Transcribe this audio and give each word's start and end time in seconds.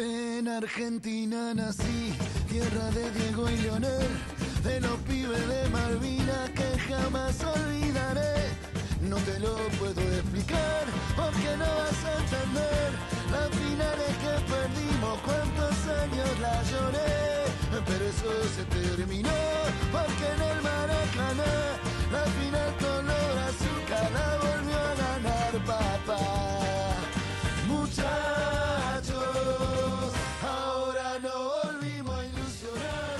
En 0.00 0.46
Argentina 0.46 1.52
nací, 1.52 2.12
tierra 2.48 2.90
de 2.90 3.10
Diego 3.10 3.50
y 3.50 3.56
Leonel, 3.56 4.08
de 4.62 4.80
los 4.80 4.96
pibes 5.00 5.48
de 5.48 5.68
Malvinas 5.70 6.50
que 6.50 6.78
jamás 6.78 7.42
olvidaré. 7.42 8.37
No 9.08 9.16
te 9.16 9.40
lo 9.40 9.56
puedo 9.78 10.02
explicar, 10.02 10.84
porque 11.16 11.56
no 11.56 11.64
vas 11.64 12.04
a 12.04 12.12
entender 12.20 12.90
las 13.32 13.48
finales 13.56 14.12
que 14.22 14.32
perdimos, 14.52 15.18
cuántos 15.24 15.86
años 16.02 16.38
la 16.40 16.62
lloré, 16.64 17.46
pero 17.86 18.04
eso 18.04 18.30
se 18.54 18.64
terminó, 18.64 19.30
porque 19.90 20.26
en 20.34 20.42
el 20.50 20.60
Maracaná 20.62 21.54
la 22.12 22.24
final 22.36 22.70
color 22.76 23.38
azúcar 23.48 24.10
la 24.12 24.28
volvió 24.44 24.76
a 24.78 24.94
ganar 24.94 25.52
papá. 25.64 26.22
Muchachos, 27.66 29.14
ahora 30.42 31.18
no 31.22 31.34
volvimos 31.64 32.14
a 32.14 32.26
ilusionar. 32.26 33.18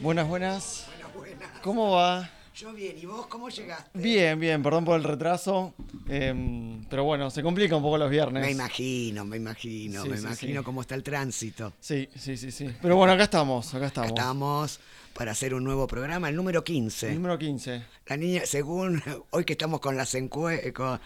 Buenas, 0.00 0.28
buenas. 0.28 0.86
Buenas, 0.86 1.12
buenas. 1.12 1.60
¿Cómo 1.60 1.90
va? 1.90 2.30
Yo 2.54 2.72
bien, 2.74 2.96
¿y 3.00 3.06
vos 3.06 3.26
cómo 3.28 3.48
llegaste? 3.48 3.98
Bien, 3.98 4.38
bien, 4.38 4.62
perdón 4.62 4.84
por 4.84 4.96
el 4.96 5.04
retraso. 5.04 5.74
em, 6.08 6.84
pero 6.90 7.04
bueno, 7.04 7.30
se 7.30 7.42
complica 7.42 7.74
un 7.76 7.82
poco 7.82 7.96
los 7.96 8.10
viernes. 8.10 8.42
Me 8.42 8.50
imagino, 8.50 9.24
me 9.24 9.38
imagino, 9.38 10.02
Sí, 10.02 10.08
me 10.10 10.16
sí, 10.18 10.22
imagino 10.22 10.60
sí. 10.60 10.64
cómo 10.64 10.80
está 10.82 10.94
el 10.94 11.02
tránsito. 11.02 11.72
Sí, 11.80 12.08
sí, 12.14 12.36
sí, 12.36 12.50
sí. 12.52 12.68
Pero 12.82 12.96
bueno, 12.96 13.14
acá 13.14 13.24
estamos, 13.24 13.72
acá 13.74 13.86
estamos. 13.86 14.10
Estamos 14.10 14.80
para 15.14 15.32
hacer 15.32 15.54
un 15.54 15.64
nuevo 15.64 15.86
programa, 15.86 16.28
el 16.28 16.36
número 16.36 16.62
15. 16.62 17.14
Número 17.14 17.38
15. 17.38 17.82
La 18.06 18.16
niña, 18.18 18.42
según 18.44 19.02
hoy 19.30 19.44
que 19.44 19.52
estamos 19.54 19.80
con 19.80 19.96
las 19.96 20.14
encue 20.14 20.72
con, 20.74 21.00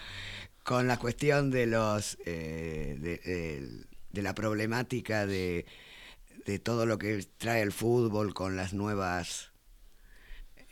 con 0.64 0.88
la 0.88 0.96
cuestión 0.98 1.50
de 1.52 1.66
los 1.66 2.18
eh, 2.26 2.96
de, 2.98 3.20
el- 3.58 3.86
de 4.12 4.22
la 4.22 4.34
problemática 4.34 5.26
de, 5.26 5.66
de 6.46 6.58
todo 6.58 6.86
lo 6.86 6.98
que 6.98 7.24
trae 7.38 7.60
el 7.62 7.70
fútbol 7.72 8.32
con 8.34 8.56
las 8.56 8.72
nuevas 8.72 9.50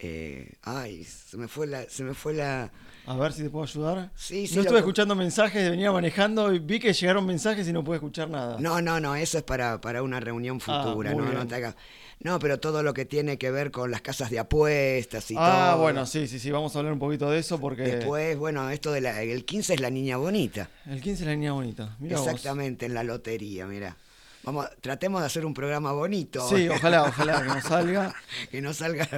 eh, 0.07 0.53
ay, 0.63 1.05
se 1.05 1.37
me 1.37 1.49
fue 1.49 1.67
la, 1.67 1.89
se 1.89 2.05
me 2.05 2.13
fue 2.15 2.35
la 2.35 2.71
A 3.07 3.17
ver 3.17 3.33
si 3.33 3.43
te 3.43 3.51
puedo 3.51 3.65
ayudar. 3.65 4.11
Sí, 4.15 4.47
sí, 4.47 4.55
No 4.57 4.61
estuve 4.63 4.77
que- 4.77 4.81
escuchando 4.81 5.15
mensajes, 5.15 5.71
venía 5.71 5.91
manejando 5.93 6.53
y 6.53 6.59
vi 6.59 6.79
que 6.79 6.93
llegaron 6.93 7.25
mensajes 7.27 7.67
y 7.69 7.73
no 7.73 7.83
pude 7.83 7.97
escuchar 7.97 8.29
nada. 8.29 8.57
No, 8.61 8.81
no, 8.83 9.01
no, 9.01 9.15
eso 9.17 9.39
es 9.39 9.45
para, 9.45 9.81
para 9.81 10.03
una 10.03 10.21
reunión 10.21 10.59
Ah, 10.67 10.83
futura, 10.85 11.15
no, 11.15 11.25
no 11.33 11.47
te 11.47 11.55
hagas- 11.55 11.77
No, 12.21 12.39
pero 12.39 12.61
todo 12.61 12.83
lo 12.83 12.93
que 12.95 13.05
tiene 13.05 13.39
que 13.39 13.51
ver 13.51 13.71
con 13.71 13.91
las 13.91 14.01
casas 14.03 14.31
de 14.31 14.39
apuestas 14.39 15.31
y 15.31 15.37
ah, 15.39 15.71
todo. 15.73 15.83
bueno, 15.83 16.07
sí, 16.07 16.27
sí, 16.29 16.39
sí, 16.39 16.51
vamos 16.51 16.75
a 16.75 16.79
hablar 16.79 16.93
un 16.93 16.99
poquito 16.99 17.31
de 17.31 17.39
eso 17.39 17.59
porque 17.61 17.83
Después, 17.83 18.37
bueno, 18.39 18.69
esto 18.71 18.93
de 18.93 19.01
la, 19.01 19.23
el 19.23 19.45
15 19.45 19.75
es 19.75 19.81
la 19.81 19.91
niña 19.91 20.17
bonita. 20.17 20.69
el 20.87 21.01
15 21.01 21.23
es 21.25 21.29
la 21.29 21.37
niña 21.37 21.53
bonita. 21.53 21.97
Vos. 21.99 22.11
Exactamente, 22.11 22.87
en 22.87 22.95
la 22.95 23.05
lotería, 23.05 23.67
mira. 23.67 23.97
Vamos, 24.45 24.67
tratemos 24.83 25.23
de 25.23 25.27
hacer 25.27 25.47
un 25.47 25.55
programa 25.55 25.93
bonito. 25.93 26.47
Sí, 26.49 26.69
ojalá, 26.69 27.05
ojalá 27.05 27.41
que 27.43 27.49
nos 27.49 27.65
salga. 27.65 28.15
que 28.51 28.61
nos 28.61 28.77
salga 28.77 29.09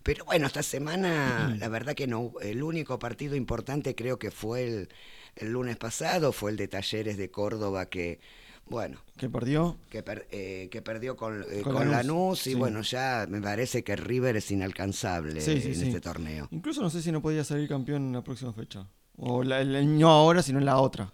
Pero 0.06 0.24
bueno, 0.24 0.46
esta 0.46 0.62
semana, 0.62 1.56
la 1.58 1.68
verdad 1.68 1.94
que 1.96 2.06
no. 2.06 2.32
El 2.40 2.62
único 2.62 2.96
partido 2.98 3.34
importante 3.34 3.96
creo 3.96 4.20
que 4.20 4.30
fue 4.30 4.62
el, 4.64 4.88
el 5.34 5.50
lunes 5.50 5.76
pasado, 5.76 6.30
fue 6.32 6.52
el 6.52 6.56
de 6.56 6.68
Talleres 6.68 7.16
de 7.16 7.28
Córdoba, 7.28 7.86
que, 7.86 8.20
bueno, 8.68 9.00
Que 9.16 9.28
perdió. 9.28 9.76
que, 9.90 10.04
per- 10.04 10.28
eh, 10.30 10.68
que 10.70 10.80
perdió 10.80 11.16
con, 11.16 11.42
eh, 11.50 11.62
Con 11.62 11.74
con 11.74 11.90
Lanús, 11.90 12.46
y 12.46 12.50
sí. 12.52 12.54
bueno, 12.54 12.82
ya 12.82 13.26
me 13.28 13.40
parece 13.42 13.82
que 13.82 13.96
River 13.96 14.36
es 14.36 14.48
inalcanzable 14.52 15.40
Sí, 15.40 15.60
sí, 15.60 15.72
en 15.72 15.88
este 15.88 16.00
torneo. 16.00 16.46
Incluso 16.52 16.82
no 16.82 16.90
sé 16.90 17.02
si 17.02 17.10
no 17.10 17.20
podía 17.20 17.42
salir 17.42 17.68
campeón 17.68 18.06
en 18.06 18.12
la 18.12 18.22
próxima 18.22 18.52
fecha. 18.52 18.86
O 19.16 19.42
la- 19.42 19.60
el- 19.60 19.98
no 19.98 20.08
ahora, 20.10 20.40
sino 20.40 20.60
en 20.60 20.66
la 20.66 20.78
otra. 20.78 21.12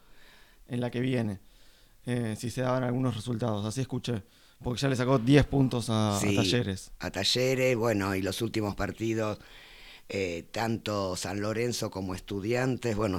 En 0.69 0.81
la 0.83 0.91
que 0.91 1.01
viene. 1.01 1.41
Eh, 2.05 2.37
si 2.39 2.51
se 2.51 2.61
daban 2.61 2.85
algunos 2.85 3.15
resultados. 3.17 3.65
Así 3.65 3.81
escuché. 3.81 4.23
Porque 4.63 4.81
ya 4.81 4.89
le 4.89 4.97
sacó 4.97 5.19
10 5.19 5.45
puntos 5.47 5.91
a, 5.91 6.17
a 6.17 6.21
Sí, 6.21 6.37
Talleres. 6.37 6.91
A 7.01 7.11
Talleres, 7.11 7.77
bueno, 7.77 8.15
y 8.15 8.23
los 8.23 8.43
últimos 8.43 8.75
partidos, 8.75 9.39
eh, 10.09 10.45
tanto 10.53 11.17
San 11.17 11.41
Lorenzo 11.41 11.91
como 11.91 12.15
Estudiantes, 12.15 12.95
bueno, 12.97 13.19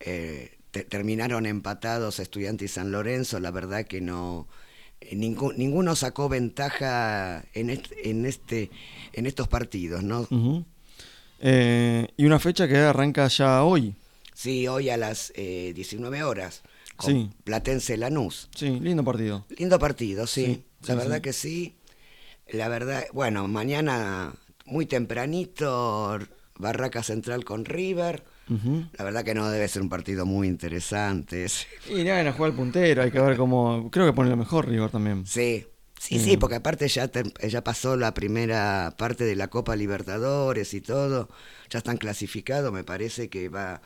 eh, 0.00 0.56
te- 0.70 0.84
terminaron 0.84 1.46
empatados 1.46 2.18
Estudiantes 2.18 2.70
y 2.70 2.74
San 2.74 2.90
Lorenzo, 2.92 3.40
la 3.40 3.50
verdad 3.50 3.86
que 3.86 4.00
no... 4.00 4.46
eh, 5.00 5.16
ningú- 5.16 5.54
ninguno 5.56 5.94
sacó 5.96 6.28
ventaja 6.28 7.44
en 7.54 7.70
este, 7.70 8.10
en 8.10 8.26
este 8.26 8.70
en 9.12 9.26
estos 9.26 9.48
partidos, 9.48 10.02
¿no? 10.02 10.26
Eh, 11.40 12.08
y 12.16 12.24
una 12.24 12.38
fecha 12.40 12.66
que 12.66 12.76
arranca 12.76 13.28
ya 13.28 13.62
hoy. 13.62 13.94
Sí, 14.34 14.66
hoy 14.68 14.90
a 14.90 14.96
las 14.96 15.32
eh, 15.36 15.72
19 15.74 16.22
horas 16.22 16.62
con 16.98 17.10
Sí. 17.14 17.30
Platense 17.44 17.96
Lanús. 17.96 18.50
Sí, 18.54 18.78
lindo 18.80 19.02
partido. 19.04 19.46
Lindo 19.56 19.78
partido, 19.78 20.26
sí. 20.26 20.44
Sí, 20.82 20.88
la 20.88 20.94
verdad 20.96 21.20
que 21.22 21.32
sí. 21.32 21.76
La 22.52 22.68
verdad, 22.68 23.04
bueno, 23.12 23.46
mañana 23.48 24.34
muy 24.66 24.84
tempranito, 24.86 26.18
Barraca 26.58 27.02
Central 27.02 27.44
con 27.44 27.64
River. 27.64 28.24
La 28.96 29.04
verdad 29.04 29.24
que 29.24 29.34
no 29.34 29.50
debe 29.50 29.68
ser 29.68 29.82
un 29.82 29.90
partido 29.90 30.24
muy 30.24 30.48
interesante. 30.48 31.46
Y 31.90 32.02
nada, 32.02 32.30
a 32.30 32.32
jugar 32.32 32.50
el 32.52 32.56
puntero, 32.56 33.02
hay 33.02 33.10
que 33.10 33.20
ver 33.20 33.36
cómo. 33.36 33.90
Creo 33.90 34.06
que 34.06 34.14
pone 34.14 34.30
lo 34.30 34.36
mejor 34.38 34.66
River 34.66 34.90
también. 34.90 35.26
Sí, 35.26 35.66
sí, 36.00 36.18
sí, 36.18 36.38
porque 36.38 36.56
aparte 36.56 36.88
ya, 36.88 37.08
ter- 37.08 37.30
ya 37.46 37.62
pasó 37.62 37.96
la 37.96 38.14
primera 38.14 38.94
parte 38.96 39.24
de 39.24 39.36
la 39.36 39.48
Copa 39.48 39.76
Libertadores 39.76 40.72
y 40.72 40.80
todo. 40.80 41.28
Ya 41.68 41.78
están 41.78 41.98
clasificados, 41.98 42.72
me 42.72 42.84
parece 42.84 43.28
que 43.28 43.50
va, 43.50 43.82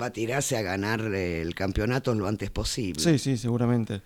va 0.00 0.06
a 0.06 0.10
tirarse 0.12 0.56
a 0.56 0.62
ganar 0.62 1.00
el 1.00 1.54
campeonato 1.54 2.14
lo 2.14 2.26
antes 2.26 2.50
posible. 2.50 3.02
Sí, 3.02 3.18
sí, 3.18 3.36
seguramente. 3.36 4.02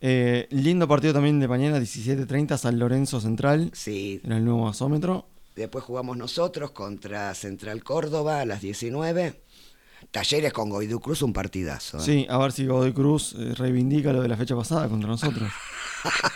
Eh, 0.00 0.46
lindo 0.50 0.88
partido 0.88 1.12
también 1.12 1.40
de 1.40 1.48
mañana, 1.48 1.78
17.30, 1.78 2.56
San 2.56 2.78
Lorenzo 2.78 3.20
Central, 3.20 3.70
Sí, 3.74 4.20
en 4.24 4.32
el 4.32 4.44
nuevo 4.44 4.66
gasómetro. 4.66 5.26
Después 5.54 5.84
jugamos 5.84 6.16
nosotros 6.16 6.70
contra 6.70 7.34
Central 7.34 7.84
Córdoba 7.84 8.40
a 8.40 8.46
las 8.46 8.62
19. 8.62 9.42
Talleres 10.10 10.52
con 10.52 10.70
Goidu 10.70 11.00
Cruz, 11.00 11.20
un 11.22 11.32
partidazo. 11.32 11.98
¿eh? 11.98 12.00
Sí, 12.00 12.26
a 12.30 12.38
ver 12.38 12.52
si 12.52 12.66
Godoy 12.66 12.92
Cruz 12.92 13.34
eh, 13.38 13.54
reivindica 13.54 14.12
lo 14.12 14.22
de 14.22 14.28
la 14.28 14.36
fecha 14.36 14.56
pasada 14.56 14.88
contra 14.88 15.08
nosotros. 15.08 15.50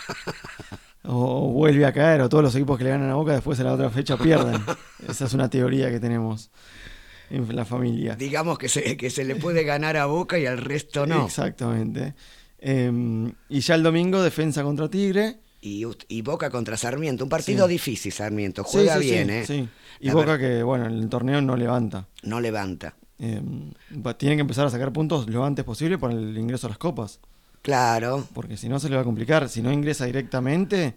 o 1.03 1.51
vuelve 1.51 1.85
a 1.85 1.91
caer, 1.91 2.21
o 2.21 2.29
todos 2.29 2.43
los 2.43 2.55
equipos 2.55 2.77
que 2.77 2.83
le 2.83 2.91
ganan 2.91 3.09
a 3.09 3.15
Boca 3.15 3.33
después 3.33 3.57
en 3.59 3.65
la 3.65 3.73
otra 3.73 3.89
fecha 3.89 4.15
pierden. 4.17 4.61
Esa 5.07 5.25
es 5.25 5.33
una 5.33 5.49
teoría 5.49 5.89
que 5.89 5.99
tenemos 5.99 6.51
en 7.29 7.55
la 7.55 7.65
familia. 7.65 8.15
Digamos 8.15 8.57
que 8.57 8.69
se, 8.69 8.97
que 8.97 9.09
se 9.09 9.23
le 9.25 9.35
puede 9.35 9.63
ganar 9.63 9.97
a 9.97 10.05
Boca 10.05 10.37
y 10.39 10.45
al 10.45 10.57
resto 10.59 11.05
no. 11.05 11.25
Exactamente. 11.25 12.13
Eh, 12.59 13.31
y 13.49 13.59
ya 13.59 13.75
el 13.75 13.83
domingo, 13.83 14.21
defensa 14.23 14.63
contra 14.63 14.89
Tigre. 14.89 15.37
Y, 15.61 15.83
y 16.07 16.21
Boca 16.21 16.49
contra 16.49 16.77
Sarmiento. 16.77 17.23
Un 17.23 17.29
partido 17.29 17.65
Sí. 17.67 17.73
difícil, 17.73 18.11
Sarmiento. 18.11 18.63
Juega 18.63 18.97
sí, 18.97 19.03
sí, 19.03 19.09
bien, 19.11 19.29
¿eh? 19.29 19.45
sí. 19.45 19.67
Y 19.99 20.09
Boca 20.11 20.37
que, 20.37 20.61
bueno, 20.63 20.85
en 20.85 20.93
el 20.93 21.09
torneo 21.09 21.41
no 21.41 21.55
levanta. 21.55 22.07
No 22.23 22.39
levanta. 22.39 22.95
Eh, 23.17 23.41
va- 24.05 24.17
tienen 24.17 24.37
que 24.37 24.41
empezar 24.41 24.65
a 24.67 24.69
sacar 24.69 24.91
puntos 24.93 25.27
lo 25.29 25.45
antes 25.45 25.63
posible 25.65 25.97
por 25.97 26.11
el 26.11 26.37
ingreso 26.37 26.67
a 26.67 26.69
las 26.69 26.77
copas. 26.77 27.19
Claro. 27.61 28.27
Porque 28.33 28.57
si 28.57 28.69
no 28.69 28.79
se 28.79 28.89
le 28.89 28.95
va 28.95 29.01
a 29.01 29.05
complicar. 29.05 29.49
Si 29.49 29.61
no 29.63 29.71
ingresa 29.71 30.05
directamente, 30.05 30.93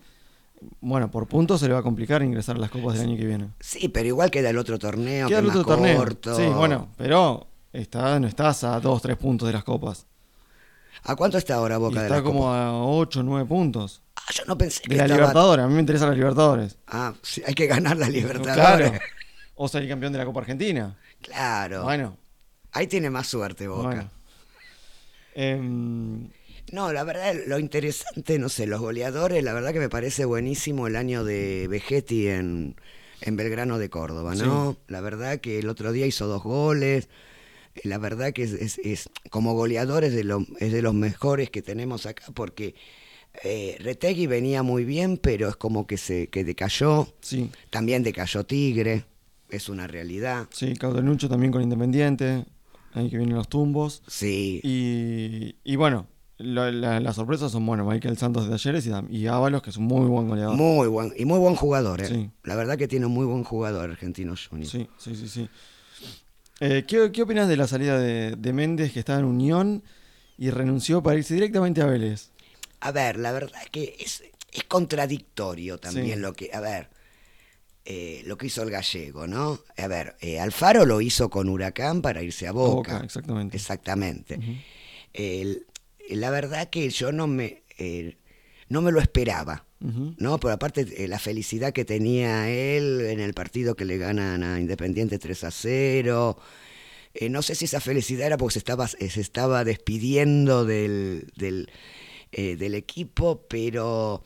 bueno, 0.80 1.10
por 1.10 1.26
puntos 1.28 1.60
se 1.60 1.68
le 1.68 1.74
va 1.74 1.80
a 1.80 1.82
complicar 1.82 2.22
ingresar 2.22 2.56
a 2.56 2.58
las 2.58 2.70
copas 2.70 2.94
del 2.98 3.08
año 3.08 3.16
que 3.16 3.24
viene. 3.26 3.50
Sí, 3.60 3.88
pero 3.88 4.08
igual 4.08 4.30
queda 4.30 4.50
el 4.50 4.58
otro 4.58 4.78
torneo, 4.78 5.28
Queda 5.28 5.40
que 5.40 5.44
el 5.44 5.50
otro 5.50 5.60
más 5.60 5.76
torneo. 5.78 5.96
corto. 5.98 6.34
Sí, 6.36 6.46
bueno, 6.46 6.88
pero 6.96 7.46
está, 7.72 8.18
no 8.20 8.26
estás 8.26 8.64
a 8.64 8.80
2, 8.80 9.02
3 9.02 9.16
puntos 9.16 9.46
de 9.48 9.52
las 9.52 9.64
copas. 9.64 10.06
¿A 11.04 11.14
cuánto 11.14 11.38
está 11.38 11.54
ahora 11.54 11.76
Y 11.76 11.78
Boca 11.78 12.00
de 12.00 12.06
está 12.08 12.22
como 12.22 12.40
Copa? 12.40 12.66
a 12.66 12.74
8, 12.82 13.22
9 13.22 13.46
puntos. 13.48 14.02
Ah, 14.16 14.22
yo 14.34 14.44
no 14.46 14.58
pensé 14.58 14.82
que 14.82 14.96
la 14.96 15.04
estaba... 15.04 15.20
Libertadores, 15.20 15.64
a 15.64 15.68
mí 15.68 15.74
me 15.74 15.80
interesa 15.80 16.06
la 16.08 16.14
Libertadores. 16.14 16.76
Ah, 16.88 17.14
sí, 17.22 17.40
hay 17.46 17.54
que 17.54 17.66
ganar 17.66 17.96
la 17.96 18.08
Libertadores. 18.08 18.90
Claro. 18.90 19.04
O 19.54 19.68
salir 19.68 19.88
campeón 19.88 20.12
de 20.12 20.18
la 20.18 20.24
Copa 20.24 20.40
Argentina. 20.40 20.96
Claro. 21.22 21.84
Bueno, 21.84 22.16
Ahí 22.72 22.86
tiene 22.86 23.10
más 23.10 23.26
suerte 23.26 23.66
Boca. 23.68 23.82
bueno. 23.88 24.10
Em, 25.34 26.28
No, 26.72 26.92
la 26.92 27.04
verdad, 27.04 27.34
lo 27.46 27.58
interesante, 27.58 28.38
no 28.38 28.48
sé, 28.48 28.66
los 28.66 28.80
goleadores, 28.80 29.42
la 29.42 29.52
verdad 29.54 29.72
que 29.72 29.78
me 29.78 29.88
parece 29.88 30.24
buenísimo 30.24 30.86
el 30.86 30.96
año 30.96 31.24
de 31.24 31.66
Vegetti 31.68 32.28
en, 32.28 32.76
en 33.22 33.36
Belgrano 33.36 33.78
de 33.78 33.88
Córdoba, 33.90 34.34
¿no? 34.34 34.76
La 34.86 35.00
verdad 35.00 35.40
que 35.40 35.58
el 35.58 35.68
otro 35.68 35.92
día 35.92 36.06
hizo 36.06 36.26
dos 36.26 36.42
goles. 36.42 37.08
eh, 37.74 37.80
La 37.84 37.98
verdad 37.98 38.32
que 38.32 38.42
es, 38.44 38.52
es- 38.52 38.78
es- 38.84 39.08
como 39.30 39.54
goleador 39.54 40.04
es 40.04 40.12
de, 40.14 40.24
lo- 40.24 40.46
es 40.60 40.72
de 40.72 40.82
los 40.82 40.94
mejores 40.94 41.50
que 41.50 41.62
tenemos 41.62 42.06
acá 42.06 42.24
porque 42.34 42.74
eh, 43.44 43.76
Retegui 43.80 44.26
venía 44.26 44.62
muy 44.62 44.84
bien, 44.84 45.16
pero 45.16 45.48
es 45.48 45.56
como 45.56 45.86
que 45.86 45.96
se 45.96 46.26
que 46.28 46.44
decayó. 46.44 47.08
sí, 47.20 47.50
También 47.70 48.02
decayó 48.02 48.44
Tigre, 48.44 49.04
es 49.50 49.68
una 49.68 49.86
realidad. 49.86 50.48
sí, 50.50 50.74
Caudelucho 50.74 51.28
también 51.28 51.52
con 51.52 51.62
Independiente. 51.62 52.44
Ahí 52.94 53.08
que 53.10 53.16
vienen 53.18 53.36
los 53.36 53.48
tumbos. 53.48 54.02
Sí, 54.08 54.60
Y, 54.64 55.56
y 55.62 55.76
bueno, 55.76 56.06
lo- 56.38 56.70
la- 56.70 57.00
las 57.00 57.16
sorpresas 57.16 57.50
son, 57.52 57.66
bueno, 57.66 57.84
Michael 57.84 58.16
Santos 58.16 58.44
de 58.44 58.50
Talleres 58.50 58.86
y, 58.86 59.16
y 59.16 59.26
Ábalos, 59.26 59.62
que 59.62 59.70
es 59.70 59.76
un 59.76 59.84
muy 59.84 60.06
buen 60.06 60.28
goleador. 60.28 60.56
muy 60.56 60.86
buen 60.88 61.12
y 61.16 61.24
muy 61.24 61.38
buen 61.38 61.54
jugador. 61.56 62.00
¿eh? 62.02 62.06
Sí. 62.06 62.30
La 62.44 62.54
verdad 62.56 62.76
que 62.78 62.88
tiene 62.88 63.06
un 63.06 63.12
muy 63.12 63.26
buen 63.26 63.44
jugador 63.44 63.90
Argentino 63.90 64.34
Junior. 64.48 64.70
Sí, 64.70 64.88
sí, 64.98 65.14
sí, 65.16 65.28
sí. 65.28 65.48
Eh, 66.60 66.84
¿qué, 66.88 67.10
qué 67.12 67.22
opinas 67.22 67.48
de 67.48 67.56
la 67.56 67.66
salida 67.68 67.98
de, 67.98 68.34
de 68.36 68.52
Méndez, 68.52 68.92
que 68.92 68.98
estaba 68.98 69.18
en 69.20 69.24
Unión 69.24 69.82
y 70.36 70.50
renunció 70.50 71.02
para 71.02 71.16
irse 71.18 71.34
directamente 71.34 71.82
a 71.82 71.86
Vélez? 71.86 72.30
A 72.80 72.90
ver, 72.92 73.16
la 73.18 73.32
verdad 73.32 73.60
que 73.70 73.96
es, 74.00 74.22
es 74.52 74.64
contradictorio 74.64 75.78
también 75.78 76.16
Sí. 76.16 76.20
lo 76.20 76.32
que, 76.32 76.50
a 76.52 76.60
ver, 76.60 76.88
eh, 77.84 78.22
lo 78.26 78.36
que 78.36 78.46
hizo 78.46 78.62
el 78.62 78.70
gallego, 78.70 79.26
¿no? 79.26 79.58
A 79.76 79.86
ver, 79.86 80.16
eh, 80.20 80.40
Alfaro 80.40 80.84
lo 80.84 81.00
hizo 81.00 81.30
con 81.30 81.48
Huracán 81.48 82.02
para 82.02 82.22
irse 82.22 82.46
a 82.46 82.52
Boca. 82.52 82.92
Boca, 82.94 83.04
exactamente. 83.04 83.56
Exactamente. 83.56 84.38
El- 85.12 85.64
la 86.16 86.30
verdad 86.30 86.70
que 86.70 86.88
yo 86.90 87.12
no 87.12 87.26
me, 87.26 87.62
eh, 87.78 88.16
no 88.68 88.82
me 88.82 88.92
lo 88.92 89.00
esperaba. 89.00 89.64
¿no? 89.80 90.40
Pero 90.40 90.54
aparte 90.54 90.86
eh, 90.96 91.06
la 91.06 91.20
felicidad 91.20 91.72
que 91.72 91.84
tenía 91.84 92.50
él 92.50 93.02
en 93.02 93.20
el 93.20 93.32
partido 93.32 93.76
que 93.76 93.84
le 93.84 93.96
ganan 93.96 94.42
a 94.42 94.58
Independiente 94.58 95.20
3 95.20 95.44
a 95.44 95.50
0. 95.52 96.36
Eh, 97.14 97.28
no 97.28 97.42
sé 97.42 97.54
si 97.54 97.66
esa 97.66 97.80
felicidad 97.80 98.26
era 98.26 98.36
porque 98.36 98.54
se 98.54 98.58
estaba, 98.58 98.88
eh, 98.98 99.08
se 99.08 99.20
estaba 99.20 99.64
despidiendo 99.64 100.64
del, 100.64 101.30
del, 101.36 101.70
eh, 102.32 102.56
del 102.56 102.74
equipo, 102.74 103.46
pero 103.48 104.22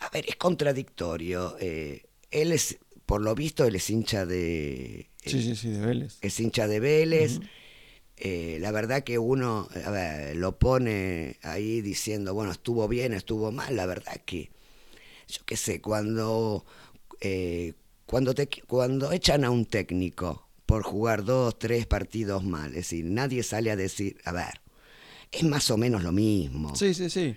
a 0.00 0.08
ver, 0.10 0.24
es 0.28 0.36
contradictorio. 0.36 1.56
Eh, 1.60 2.02
él 2.30 2.52
es, 2.52 2.78
por 3.06 3.20
lo 3.20 3.34
visto, 3.34 3.64
él 3.64 3.76
es 3.76 3.88
hincha 3.88 4.26
de. 4.26 5.10
Sí, 5.24 5.42
sí, 5.42 5.54
sí, 5.54 5.70
de 5.70 5.86
Vélez. 5.86 6.18
Es 6.20 6.40
hincha 6.40 6.66
de 6.66 6.80
Vélez. 6.80 7.40
Eh, 8.16 8.58
la 8.60 8.70
verdad 8.70 9.02
que 9.02 9.18
uno 9.18 9.68
a 9.84 9.90
ver, 9.90 10.36
lo 10.36 10.58
pone 10.58 11.38
ahí 11.42 11.80
diciendo, 11.80 12.34
bueno, 12.34 12.52
estuvo 12.52 12.86
bien, 12.88 13.12
estuvo 13.12 13.50
mal. 13.52 13.74
La 13.76 13.86
verdad 13.86 14.16
que, 14.24 14.50
yo 15.28 15.40
qué 15.46 15.56
sé, 15.56 15.80
cuando, 15.80 16.64
eh, 17.20 17.74
cuando, 18.06 18.34
te, 18.34 18.48
cuando 18.66 19.12
echan 19.12 19.44
a 19.44 19.50
un 19.50 19.66
técnico 19.66 20.48
por 20.66 20.82
jugar 20.84 21.24
dos, 21.24 21.58
tres 21.58 21.86
partidos 21.86 22.44
mal, 22.44 22.70
es 22.70 22.76
decir, 22.76 23.04
nadie 23.06 23.42
sale 23.42 23.70
a 23.70 23.76
decir, 23.76 24.18
a 24.24 24.32
ver, 24.32 24.60
es 25.32 25.44
más 25.44 25.70
o 25.70 25.76
menos 25.76 26.02
lo 26.02 26.12
mismo. 26.12 26.76
Sí, 26.76 26.94
sí, 26.94 27.10
sí. 27.10 27.36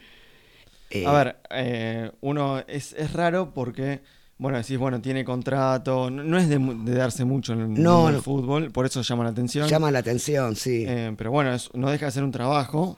Eh, 0.89 1.05
A 1.05 1.13
ver, 1.13 2.13
uno 2.21 2.59
es, 2.67 2.93
es 2.93 3.13
raro 3.13 3.53
porque, 3.53 4.01
bueno, 4.37 4.57
decís, 4.57 4.77
bueno, 4.77 5.01
tiene 5.01 5.23
contrato, 5.23 6.09
no, 6.09 6.23
no 6.23 6.37
es 6.37 6.49
de, 6.49 6.59
darse 6.93 7.23
mucho 7.25 7.53
en 7.53 7.61
el, 7.61 7.81
No, 7.81 8.21
fútbol, 8.21 8.71
por 8.71 8.85
eso 8.85 9.01
llama 9.01 9.23
la 9.23 9.29
atención. 9.29 9.67
llama 9.69 9.91
la 9.91 9.99
atención, 9.99 10.55
sí. 10.55 10.83
Eh, 10.87 11.13
pero 11.17 11.31
bueno, 11.31 11.53
es- 11.53 11.69
no 11.73 11.89
deja 11.89 12.07
de 12.07 12.11
ser 12.11 12.23
un 12.23 12.31
trabajo. 12.31 12.97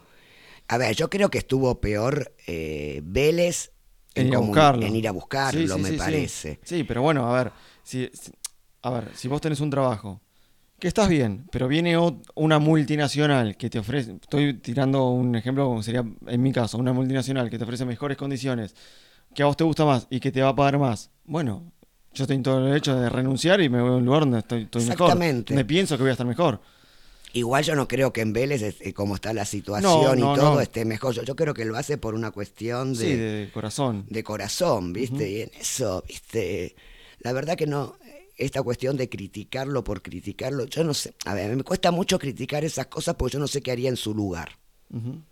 A 0.68 0.78
ver, 0.78 0.96
yo 0.96 1.10
creo 1.10 1.30
que 1.30 1.38
estuvo 1.38 1.80
peor 1.80 2.34
eh, 2.48 3.02
Vélez 3.04 3.72
En 4.16 4.28
ir 4.28 4.36
a 4.36 4.40
buscarlo. 4.40 4.86
en 4.86 4.96
ir 4.96 5.08
a 5.08 5.12
buscarlo, 5.12 5.60
Sí, 5.62 5.68
sí, 5.68 5.80
me 5.82 5.92
sí, 5.92 5.98
parece. 5.98 6.60
Sí, 6.64 6.84
pero 6.84 7.02
bueno, 7.02 7.28
a 7.34 7.44
ver, 7.44 7.52
si, 7.84 8.10
a 8.82 8.90
ver, 8.90 9.12
si 9.16 9.28
vos 9.28 9.40
tenés 9.40 9.60
un 9.62 9.70
trabajo, 9.70 10.20
que 10.80 10.88
estás 10.88 11.08
bien, 11.10 11.48
pero 11.52 11.68
viene 11.68 11.96
una 12.36 12.60
multinacional 12.60 13.58
que 13.58 13.70
te 13.70 13.80
ofrece, 13.80 14.14
estoy 14.22 14.56
tirando 14.56 15.10
un 15.10 15.36
ejemplo 15.36 15.66
como 15.66 15.82
sería 15.82 16.04
en 16.28 16.42
mi 16.42 16.52
caso, 16.52 16.78
una 16.78 16.94
multinacional 16.94 17.50
que 17.50 17.58
te 17.58 17.64
ofrece 17.64 17.86
mejores 17.86 18.18
condiciones, 18.18 18.76
que 19.34 19.44
a 19.44 19.48
vos 19.48 19.58
te 19.58 19.64
gusta 19.64 19.86
más 19.86 20.08
y 20.10 20.20
que 20.20 20.32
te 20.32 20.42
va 20.42 20.50
a 20.50 20.56
pagar 20.56 20.78
más, 20.80 21.12
bueno, 21.28 21.72
yo 22.14 22.24
estoy 22.24 22.38
en 22.38 22.44
todo 22.44 22.60
el 22.60 22.66
derecho 22.66 22.96
de 23.00 23.10
renunciar 23.10 23.62
y 23.62 23.70
me 23.70 23.80
voy 23.82 23.92
a 23.92 23.94
un 23.96 24.06
lugar 24.06 24.22
donde 24.22 24.40
estoy, 24.40 24.64
estoy 24.64 24.82
mejor, 24.84 24.94
Exactamente. 24.94 25.54
donde 25.54 25.66
pienso 25.66 25.96
que 25.98 26.04
voy 26.04 26.10
a 26.10 26.14
estar 26.14 26.26
mejor. 26.26 26.60
Igual 27.34 27.64
yo 27.64 27.76
no 27.76 27.88
creo 27.88 28.12
que 28.12 28.22
en 28.22 28.34
Vélez, 28.34 28.62
este, 28.64 28.94
como 28.94 29.14
está 29.16 29.34
la 29.34 29.46
situación 29.46 29.92
no, 30.20 30.34
y 30.34 30.38
todo, 30.38 30.56
no. 30.56 30.62
esté 30.62 30.86
mejor. 30.86 31.14
Yo, 31.14 31.22
yo 31.24 31.36
creo 31.36 31.54
que 31.54 31.66
lo 31.66 31.78
hace 31.78 31.98
por 31.98 32.16
una 32.16 32.32
cuestión 32.32 32.94
de, 32.94 33.00
Sí, 33.00 33.16
de 33.16 33.50
corazón. 33.54 34.06
de 34.10 34.24
corazón, 34.24 34.94
¿viste? 34.94 35.30
Y 35.30 35.42
en 35.42 35.52
eso, 35.60 36.04
¿viste? 36.08 36.76
La 37.20 37.34
verdad 37.34 37.56
que 37.56 37.68
no, 37.68 37.96
esta 38.38 38.64
cuestión 38.64 38.98
de 38.98 39.10
criticarlo 39.10 39.84
por 39.84 40.02
criticarlo, 40.02 40.66
yo 40.66 40.84
no 40.84 40.94
sé. 40.94 41.14
A 41.26 41.34
ver, 41.36 41.56
me 41.56 41.64
cuesta 41.64 41.92
mucho 41.92 42.18
criticar 42.18 42.64
esas 42.64 42.88
cosas 42.88 43.16
porque 43.16 43.34
yo 43.34 43.40
no 43.40 43.48
sé 43.48 43.62
qué 43.62 43.72
haría 43.72 43.90
en 43.90 43.98
su 43.98 44.16
lugar. 44.16 44.58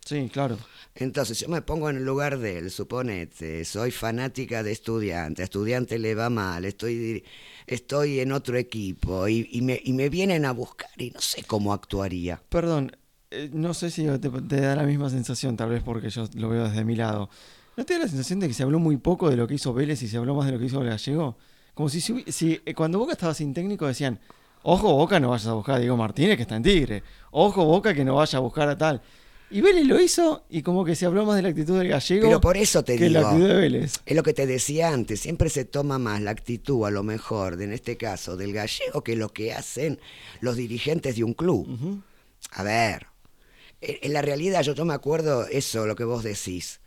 Sí, 0.05 0.29
claro. 0.31 0.57
Entonces 0.95 1.39
yo 1.39 1.47
me 1.47 1.61
pongo 1.61 1.89
en 1.89 1.97
el 1.97 2.05
lugar 2.05 2.37
de 2.39 2.57
él, 2.57 2.71
suponete, 2.71 3.63
soy 3.65 3.91
fanática 3.91 4.63
de 4.63 4.71
estudiante, 4.71 5.41
a 5.41 5.45
estudiante 5.45 5.97
le 5.97 6.13
va 6.13 6.29
mal, 6.29 6.65
estoy, 6.65 7.23
estoy 7.65 8.19
en 8.19 8.31
otro 8.31 8.57
equipo 8.57 9.27
y, 9.27 9.47
y 9.51 9.61
me, 9.61 9.79
y 9.83 9.93
me 9.93 10.09
vienen 10.09 10.45
a 10.45 10.51
buscar 10.51 10.89
y 10.97 11.11
no 11.11 11.21
sé 11.21 11.43
cómo 11.43 11.73
actuaría. 11.73 12.41
Perdón, 12.49 12.95
eh, 13.31 13.49
no 13.53 13.73
sé 13.73 13.91
si 13.91 14.05
te, 14.05 14.29
te 14.29 14.61
da 14.61 14.75
la 14.75 14.83
misma 14.83 15.09
sensación, 15.09 15.57
tal 15.57 15.69
vez 15.69 15.83
porque 15.83 16.09
yo 16.09 16.27
lo 16.35 16.49
veo 16.49 16.65
desde 16.65 16.83
mi 16.83 16.95
lado. 16.95 17.29
¿No 17.77 17.85
te 17.85 17.93
da 17.93 18.01
la 18.01 18.07
sensación 18.07 18.39
de 18.39 18.47
que 18.47 18.53
se 18.53 18.63
habló 18.63 18.79
muy 18.79 18.97
poco 18.97 19.29
de 19.29 19.35
lo 19.37 19.47
que 19.47 19.55
hizo 19.55 19.73
Vélez 19.73 20.01
y 20.03 20.07
se 20.07 20.17
habló 20.17 20.35
más 20.35 20.45
de 20.45 20.53
lo 20.53 20.59
que 20.59 20.65
hizo 20.65 20.81
el 20.81 20.87
Gallego? 20.89 21.37
Como 21.73 21.89
si, 21.89 21.99
si 22.01 22.61
eh, 22.65 22.73
cuando 22.73 22.99
Boca 22.99 23.13
estaba 23.13 23.33
sin 23.33 23.53
técnico 23.53 23.87
decían, 23.87 24.19
ojo 24.63 24.93
Boca 24.93 25.19
no 25.19 25.29
vayas 25.29 25.47
a 25.47 25.53
buscar 25.53 25.75
a 25.75 25.79
Diego 25.79 25.97
Martínez 25.97 26.37
que 26.37 26.43
está 26.43 26.55
en 26.55 26.63
Tigre, 26.63 27.03
ojo 27.31 27.65
Boca 27.65 27.93
que 27.93 28.05
no 28.05 28.15
vaya 28.15 28.37
a 28.37 28.41
buscar 28.41 28.69
a 28.69 28.77
tal. 28.77 29.01
Y 29.55 29.61
Vélez 29.61 29.85
lo 29.85 30.01
hizo 30.01 30.43
y 30.49 30.63
como 30.63 30.83
que 30.83 30.95
se 30.95 31.05
habló 31.05 31.25
más 31.25 31.37
de 31.37 31.41
la 31.41 31.47
actitud 31.47 31.77
del 31.77 31.87
Gallego 31.87 32.27
Pero 32.27 32.41
por 32.41 32.57
eso 32.57 32.83
te 32.83 32.97
que 32.97 33.09
la 33.09 33.19
digo, 33.19 33.29
actitud 33.29 33.47
de 33.47 33.55
Vélez. 33.55 33.93
es 34.05 34.13
lo 34.13 34.21
que 34.21 34.33
te 34.33 34.45
decía 34.45 34.91
antes, 34.91 35.21
siempre 35.21 35.49
se 35.49 35.63
toma 35.63 35.97
más 35.97 36.21
la 36.21 36.31
actitud, 36.31 36.85
a 36.85 36.91
lo 36.91 37.03
mejor, 37.03 37.55
de, 37.55 37.63
en 37.63 37.71
este 37.71 37.95
caso, 37.95 38.35
del 38.35 38.51
gallego 38.51 39.01
que 39.01 39.15
lo 39.15 39.31
que 39.31 39.53
hacen 39.53 39.97
los 40.41 40.57
dirigentes 40.57 41.15
de 41.15 41.23
un 41.23 41.33
club. 41.33 42.01
A 42.51 42.63
ver, 42.63 43.07
en 43.79 43.95
en 44.01 44.11
la 44.11 44.21
realidad 44.21 44.61
yo, 44.61 44.73
yo 44.75 44.83
me 44.83 44.93
acuerdo 44.93 45.47
eso, 45.47 45.85
lo 45.85 45.95
que 45.95 46.03
vos 46.03 46.21
decís. 46.21 46.81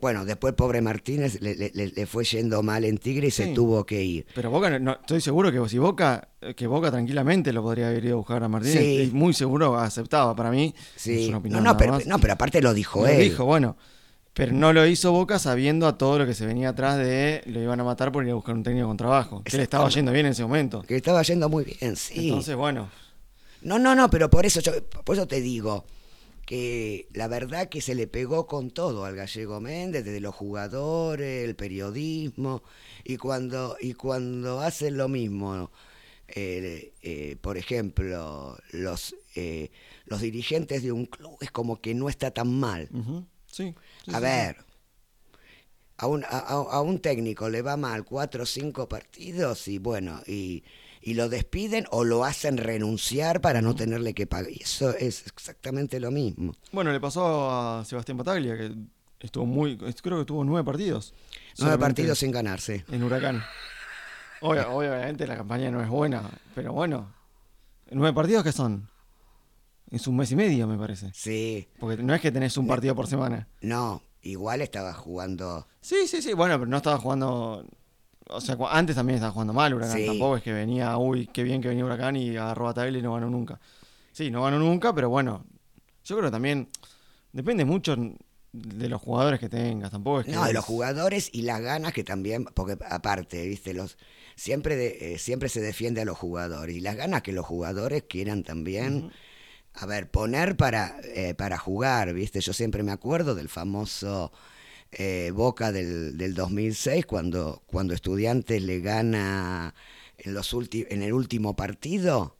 Bueno, 0.00 0.24
después 0.24 0.54
pobre 0.54 0.80
Martínez 0.80 1.40
le, 1.42 1.54
le- 1.54 1.70
le- 1.74 1.88
le 1.88 2.06
fue 2.06 2.24
yendo 2.24 2.62
mal 2.62 2.84
en 2.84 2.98
Tigre 2.98 3.26
y 3.28 3.30
se 3.30 3.48
tuvo 3.48 3.84
que 3.84 4.02
ir. 4.02 4.26
Pero 4.34 4.50
Boca, 4.50 4.70
no- 4.70 4.78
no, 4.78 4.92
estoy 4.92 5.20
seguro 5.20 5.52
que 5.52 5.68
si 5.68 5.78
Boca, 5.78 6.28
que 6.56 6.66
Boca 6.66 6.90
tranquilamente 6.90 7.52
lo 7.52 7.62
podría 7.62 7.88
haber 7.88 8.04
ido 8.06 8.14
a 8.14 8.16
buscar 8.16 8.42
a 8.42 8.48
Martínez. 8.48 8.78
Sí. 8.78 9.02
Y 9.02 9.10
muy 9.14 9.34
seguro 9.34 9.76
aceptaba 9.78 10.34
para 10.34 10.50
mí. 10.50 10.74
Es 10.96 11.02
Sí. 11.02 11.24
una 11.28 11.32
No, 11.32 11.38
opinión 11.38 11.58
no, 11.62 11.64
nada 11.66 11.76
pero, 11.76 11.98
no, 12.06 12.18
pero 12.18 12.32
aparte 12.32 12.62
lo 12.62 12.72
dijo 12.72 13.00
Lo 13.02 13.08
él. 13.08 13.20
dijo, 13.20 13.44
bueno. 13.44 13.76
Pero 14.32 14.52
no 14.52 14.72
lo 14.72 14.86
hizo 14.86 15.10
Boca 15.12 15.38
sabiendo 15.40 15.86
a 15.88 15.98
todo 15.98 16.18
lo 16.20 16.24
que 16.24 16.34
se 16.34 16.46
venía 16.46 16.70
atrás 16.70 16.96
de 16.98 17.42
lo 17.46 17.60
iban 17.60 17.80
a 17.80 17.84
matar 17.84 18.12
por 18.12 18.24
ir 18.24 18.30
a 18.30 18.34
buscar 18.34 18.54
un 18.54 18.62
técnico 18.62 18.86
con 18.86 18.96
trabajo. 18.96 19.42
Que 19.44 19.56
le 19.56 19.64
estaba 19.64 19.88
yendo 19.90 20.12
bien 20.12 20.24
en 20.26 20.32
ese 20.32 20.42
momento. 20.44 20.82
Que 20.82 20.96
estaba 20.96 21.20
yendo 21.22 21.48
muy 21.48 21.64
bien, 21.64 21.96
sí. 21.96 22.28
Entonces, 22.28 22.54
bueno. 22.56 22.88
No, 23.62 23.78
no, 23.78 23.94
no, 23.94 24.08
pero 24.08 24.30
por 24.30 24.46
eso, 24.46 24.60
yo, 24.60 24.72
por 25.04 25.16
eso 25.16 25.26
te 25.26 25.40
digo 25.40 25.84
que 26.50 27.06
la 27.12 27.28
verdad 27.28 27.68
que 27.68 27.80
se 27.80 27.94
le 27.94 28.08
pegó 28.08 28.48
con 28.48 28.72
todo 28.72 29.04
al 29.04 29.14
gallego 29.14 29.60
Méndez, 29.60 30.04
desde 30.04 30.18
los 30.18 30.34
jugadores, 30.34 31.48
el 31.48 31.54
periodismo, 31.54 32.64
y 33.04 33.18
cuando, 33.18 33.76
y 33.80 33.94
cuando 33.94 34.60
hacen 34.60 34.96
lo 34.96 35.08
mismo, 35.08 35.70
eh, 36.26 36.92
eh, 37.02 37.36
por 37.40 37.56
ejemplo, 37.56 38.58
los, 38.72 39.14
eh, 39.36 39.70
los 40.06 40.20
dirigentes 40.22 40.82
de 40.82 40.90
un 40.90 41.06
club, 41.06 41.36
es 41.40 41.52
como 41.52 41.80
que 41.80 41.94
no 41.94 42.08
está 42.08 42.32
tan 42.32 42.52
mal. 42.58 42.88
Sí. 43.46 43.72
sí, 44.04 44.10
A 44.12 44.16
sí, 44.16 44.22
ver, 44.24 44.56
a 45.98 46.08
un, 46.08 46.24
a- 46.24 46.38
a 46.48 46.80
un 46.80 46.98
técnico 46.98 47.48
le 47.48 47.62
va 47.62 47.76
mal 47.76 48.04
cuatro 48.04 48.42
o 48.42 48.46
cinco 48.46 48.88
partidos 48.88 49.68
y 49.68 49.78
bueno, 49.78 50.20
y, 50.26 50.64
y 51.00 51.14
lo 51.14 51.28
despiden 51.28 51.86
o 51.90 52.04
lo 52.04 52.24
hacen 52.24 52.56
renunciar 52.58 53.40
para 53.40 53.62
no 53.62 53.74
tenerle 53.74 54.12
que 54.14 54.26
pagar. 54.26 54.50
Y 54.50 54.62
eso 54.62 54.90
es 54.90 55.26
exactamente 55.26 55.98
lo 56.00 56.10
mismo. 56.10 56.54
Bueno, 56.72 56.92
le 56.92 57.00
pasó 57.00 57.50
a 57.50 57.84
Sebastián 57.84 58.18
Bataglia, 58.18 58.56
que 58.56 58.72
estuvo 59.20 59.46
muy. 59.46 59.76
Creo 59.76 60.18
que 60.18 60.24
tuvo 60.24 60.44
nueve 60.44 60.64
partidos. 60.64 61.14
Nueve 61.58 61.78
partidos 61.78 62.18
sin 62.18 62.30
ganarse. 62.32 62.84
En 62.90 63.02
Huracán. 63.02 63.42
Obvia- 64.42 64.68
obviamente 64.70 65.26
la 65.26 65.36
campaña 65.36 65.70
no 65.70 65.82
es 65.82 65.88
buena, 65.88 66.22
pero 66.54 66.72
bueno. 66.72 67.12
¿Nueve 67.90 68.14
partidos 68.14 68.44
qué 68.44 68.52
son? 68.52 68.88
Es 69.90 70.06
un 70.06 70.16
mes 70.16 70.30
y 70.30 70.36
medio, 70.36 70.66
me 70.68 70.78
parece. 70.78 71.10
Sí, 71.12 71.68
Porque 71.80 72.02
no 72.02 72.14
es 72.14 72.20
que 72.20 72.30
tenés 72.30 72.56
un 72.56 72.66
partido 72.66 72.94
por 72.94 73.06
semana. 73.08 73.48
no, 73.60 74.02
igual 74.22 74.60
estaba 74.60 74.92
jugando. 74.94 75.66
Sí, 75.80 76.06
sí, 76.06 76.22
sí. 76.22 76.32
Bueno, 76.34 76.56
pero 76.58 76.70
no 76.70 76.76
estaba 76.76 76.98
jugando. 76.98 77.66
O 78.32 78.40
sea, 78.40 78.56
antes 78.70 78.96
también 78.96 79.16
estaba 79.16 79.32
jugando 79.32 79.52
mal 79.52 79.74
Huracán. 79.74 79.96
Sí. 79.96 80.06
Tampoco 80.06 80.36
es 80.36 80.42
que 80.42 80.52
venía, 80.52 80.96
uy, 80.98 81.26
qué 81.32 81.42
bien 81.42 81.60
que 81.60 81.68
venía 81.68 81.84
Huracán 81.84 82.16
y 82.16 82.36
agarró 82.36 82.68
a 82.68 82.74
Tagle 82.74 82.98
y 82.98 83.02
no 83.02 83.14
ganó 83.14 83.28
nunca. 83.30 83.60
Sí, 84.12 84.30
no 84.30 84.42
ganó 84.44 84.58
nunca, 84.58 84.94
pero 84.94 85.08
bueno. 85.08 85.44
Yo 86.04 86.16
creo 86.16 86.28
que 86.28 86.32
también 86.32 86.68
depende 87.32 87.64
mucho 87.64 87.96
de 88.52 88.88
los 88.88 89.00
jugadores 89.00 89.38
que 89.38 89.48
tengas. 89.48 89.90
Tampoco 89.90 90.20
es 90.20 90.26
que. 90.26 90.32
No, 90.32 90.44
de 90.44 90.52
los 90.52 90.62
es- 90.64 90.66
jugadores 90.68 91.30
y 91.32 91.42
las 91.42 91.60
ganas 91.60 91.92
que 91.92 92.02
también, 92.04 92.44
porque 92.46 92.76
aparte, 92.88 93.46
viste, 93.46 93.74
los 93.74 93.96
siempre 94.36 94.76
de- 94.76 95.14
eh, 95.14 95.18
siempre 95.18 95.48
se 95.48 95.60
defiende 95.60 96.00
a 96.00 96.04
los 96.04 96.16
jugadores 96.18 96.74
y 96.76 96.80
las 96.80 96.96
ganas 96.96 97.22
que 97.22 97.32
los 97.32 97.46
jugadores 97.46 98.04
quieran 98.08 98.42
también, 98.42 99.12
a 99.74 99.86
ver, 99.86 100.10
poner 100.10 100.56
para 100.56 100.96
eh, 101.14 101.34
para 101.34 101.58
jugar, 101.58 102.12
viste. 102.12 102.40
Yo 102.40 102.52
siempre 102.52 102.82
me 102.82 102.90
acuerdo 102.92 103.34
del 103.34 103.48
famoso 103.48 104.32
eh, 104.92 105.30
Boca 105.34 105.72
del, 105.72 106.16
del 106.18 106.34
2006 106.34 107.06
cuando 107.06 107.62
cuando 107.66 107.94
Estudiantes 107.94 108.62
le 108.62 108.80
gana 108.80 109.74
en 110.18 110.34
los 110.34 110.52
en 110.72 111.02
el 111.02 111.12
último 111.12 111.54
partido. 111.56 112.36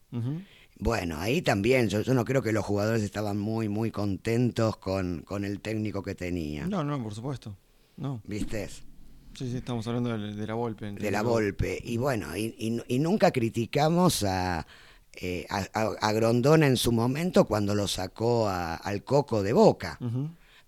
Bueno, 0.78 1.18
ahí 1.18 1.42
también, 1.42 1.88
yo, 1.90 2.00
yo 2.00 2.14
no 2.14 2.24
creo 2.24 2.40
que 2.42 2.52
los 2.52 2.64
jugadores 2.64 3.02
estaban 3.02 3.38
muy, 3.38 3.68
muy 3.68 3.90
contentos 3.90 4.78
con, 4.78 5.22
con 5.26 5.44
el 5.44 5.60
técnico 5.60 6.02
que 6.02 6.14
tenían. 6.14 6.70
No, 6.70 6.82
no, 6.82 7.02
por 7.02 7.14
supuesto. 7.14 7.54
No. 7.98 8.22
¿Viste? 8.24 8.68
Sí, 8.68 9.50
sí, 9.50 9.56
estamos 9.58 9.86
hablando 9.86 10.16
de, 10.16 10.34
de 10.34 10.46
la 10.46 10.54
Volpe. 10.54 10.90
de 10.92 11.10
la 11.10 11.22
Volpe. 11.22 11.78
Y 11.84 11.98
bueno, 11.98 12.34
y, 12.34 12.54
y- 12.58 12.82
y 12.94 12.98
nunca 12.98 13.30
criticamos 13.30 14.24
a, 14.24 14.66
eh, 15.12 15.46
a, 15.50 15.66
a- 16.00 16.12
Grondona 16.12 16.66
en 16.66 16.78
su 16.78 16.92
momento 16.92 17.44
cuando 17.44 17.74
lo 17.74 17.86
sacó 17.86 18.48
a- 18.48 18.74
al 18.76 19.04
Coco 19.04 19.42
de 19.42 19.52
Boca. 19.52 19.98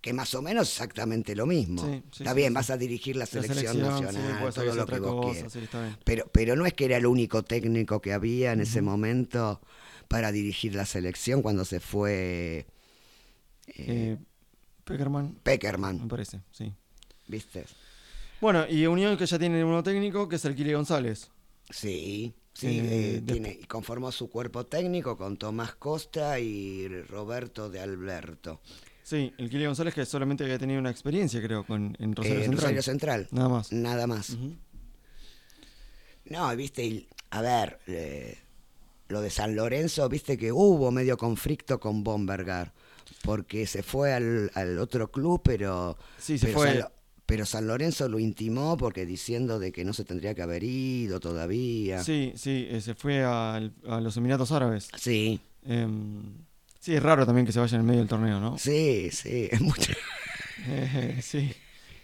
Que 0.02 0.12
más 0.12 0.34
o 0.34 0.42
menos 0.42 0.68
exactamente 0.68 1.34
lo 1.34 1.46
mismo. 1.46 1.82
Sí, 1.86 2.02
sí, 2.10 2.22
está 2.24 2.34
bien, 2.34 2.48
sí. 2.48 2.54
vas 2.54 2.70
a 2.70 2.76
dirigir 2.76 3.16
la 3.16 3.20
La 3.20 3.26
selección, 3.26 3.80
nacional, 3.80 4.52
todo 4.52 4.74
lo 4.74 4.84
que 4.86 4.98
vos 4.98 5.26
cosa, 5.26 5.46
quieras. 5.46 5.96
Pero, 6.04 6.26
pero 6.32 6.56
no 6.56 6.66
es 6.66 6.74
que 6.74 6.84
era 6.86 6.96
el 6.98 7.06
único 7.06 7.44
técnico 7.44 8.00
que 8.02 8.12
había 8.12 8.52
en 8.52 8.60
ese 8.60 8.82
momento 8.82 9.60
para 10.08 10.32
dirigir 10.32 10.74
la 10.74 10.84
selección 10.84 11.40
cuando 11.40 11.64
se 11.64 11.80
fue 11.80 12.66
Eh, 13.68 14.18
Peckerman, 14.84 15.26
me 15.28 15.40
Peckerman, 15.42 16.08
parece, 16.08 16.40
sí. 16.50 16.72
¿viste? 17.28 17.64
Bueno, 18.40 18.66
y 18.68 18.86
Unión 18.86 19.16
que 19.16 19.26
ya 19.26 19.38
tiene 19.38 19.64
uno 19.64 19.82
técnico, 19.84 20.28
que 20.28 20.36
es 20.36 20.44
el 20.44 20.56
Kili 20.56 20.72
González. 20.72 21.30
Sí, 21.70 22.34
sí, 22.52 22.80
Eh, 22.80 23.16
eh, 23.18 23.22
tiene, 23.24 23.58
y 23.62 23.64
conformó 23.66 24.10
su 24.10 24.28
cuerpo 24.28 24.66
técnico 24.66 25.16
con 25.16 25.36
Tomás 25.36 25.76
Costa 25.76 26.40
y 26.40 26.88
Roberto 27.04 27.70
de 27.70 27.80
Alberto. 27.80 28.60
Sí, 29.02 29.32
el 29.38 29.50
Kili 29.50 29.66
González 29.66 29.94
que 29.94 30.06
solamente 30.06 30.44
había 30.44 30.58
tenido 30.58 30.78
una 30.80 30.90
experiencia, 30.90 31.42
creo, 31.42 31.64
con, 31.64 31.96
en 31.98 32.14
Rosario 32.14 32.38
Eh, 32.38 32.42
Central. 32.44 32.60
Rosario 32.62 32.82
Central. 32.82 33.28
Nada 33.32 33.48
más. 33.48 33.72
Nada 33.72 34.06
más. 34.06 34.36
No, 36.26 36.54
viste, 36.56 37.06
a 37.30 37.42
ver, 37.42 37.78
eh, 37.86 38.38
lo 39.08 39.20
de 39.20 39.30
San 39.30 39.54
Lorenzo, 39.56 40.08
viste 40.08 40.38
que 40.38 40.52
hubo 40.52 40.90
medio 40.90 41.16
conflicto 41.16 41.80
con 41.80 42.04
Bombergar, 42.04 42.72
porque 43.24 43.66
se 43.66 43.82
fue 43.82 44.12
al, 44.14 44.50
al 44.54 44.78
otro 44.78 45.10
club, 45.10 45.42
pero, 45.44 45.98
Sí, 46.18 46.38
se 46.38 46.46
pero 46.46 46.58
fue. 46.58 46.80
San 46.80 46.88
pero 47.24 47.46
San 47.46 47.66
Lorenzo 47.66 48.08
lo 48.08 48.18
intimó 48.18 48.76
porque 48.76 49.06
diciendo 49.06 49.58
de 49.58 49.72
que 49.72 49.84
no 49.86 49.94
se 49.94 50.04
tendría 50.04 50.34
que 50.34 50.42
haber 50.42 50.62
ido 50.64 51.18
todavía. 51.18 52.02
Sí, 52.04 52.32
sí, 52.36 52.66
eh, 52.68 52.80
se 52.82 52.94
fue 52.94 53.24
al- 53.24 53.72
a 53.88 54.00
los 54.00 54.16
Emiratos 54.18 54.52
Árabes. 54.52 54.88
sí, 54.98 55.40
Em, 55.64 56.34
sí, 56.82 56.94
es 56.94 57.02
raro 57.02 57.24
también 57.24 57.46
que 57.46 57.52
se 57.52 57.60
vaya 57.60 57.76
en 57.76 57.80
el 57.82 57.86
medio 57.86 58.00
del 58.00 58.08
torneo, 58.08 58.40
¿no? 58.40 58.58
sí, 58.58 59.08
sí, 59.12 59.48
es 59.50 59.60
mucho. 59.60 59.92
Eh, 60.66 61.18
sí. 61.22 61.52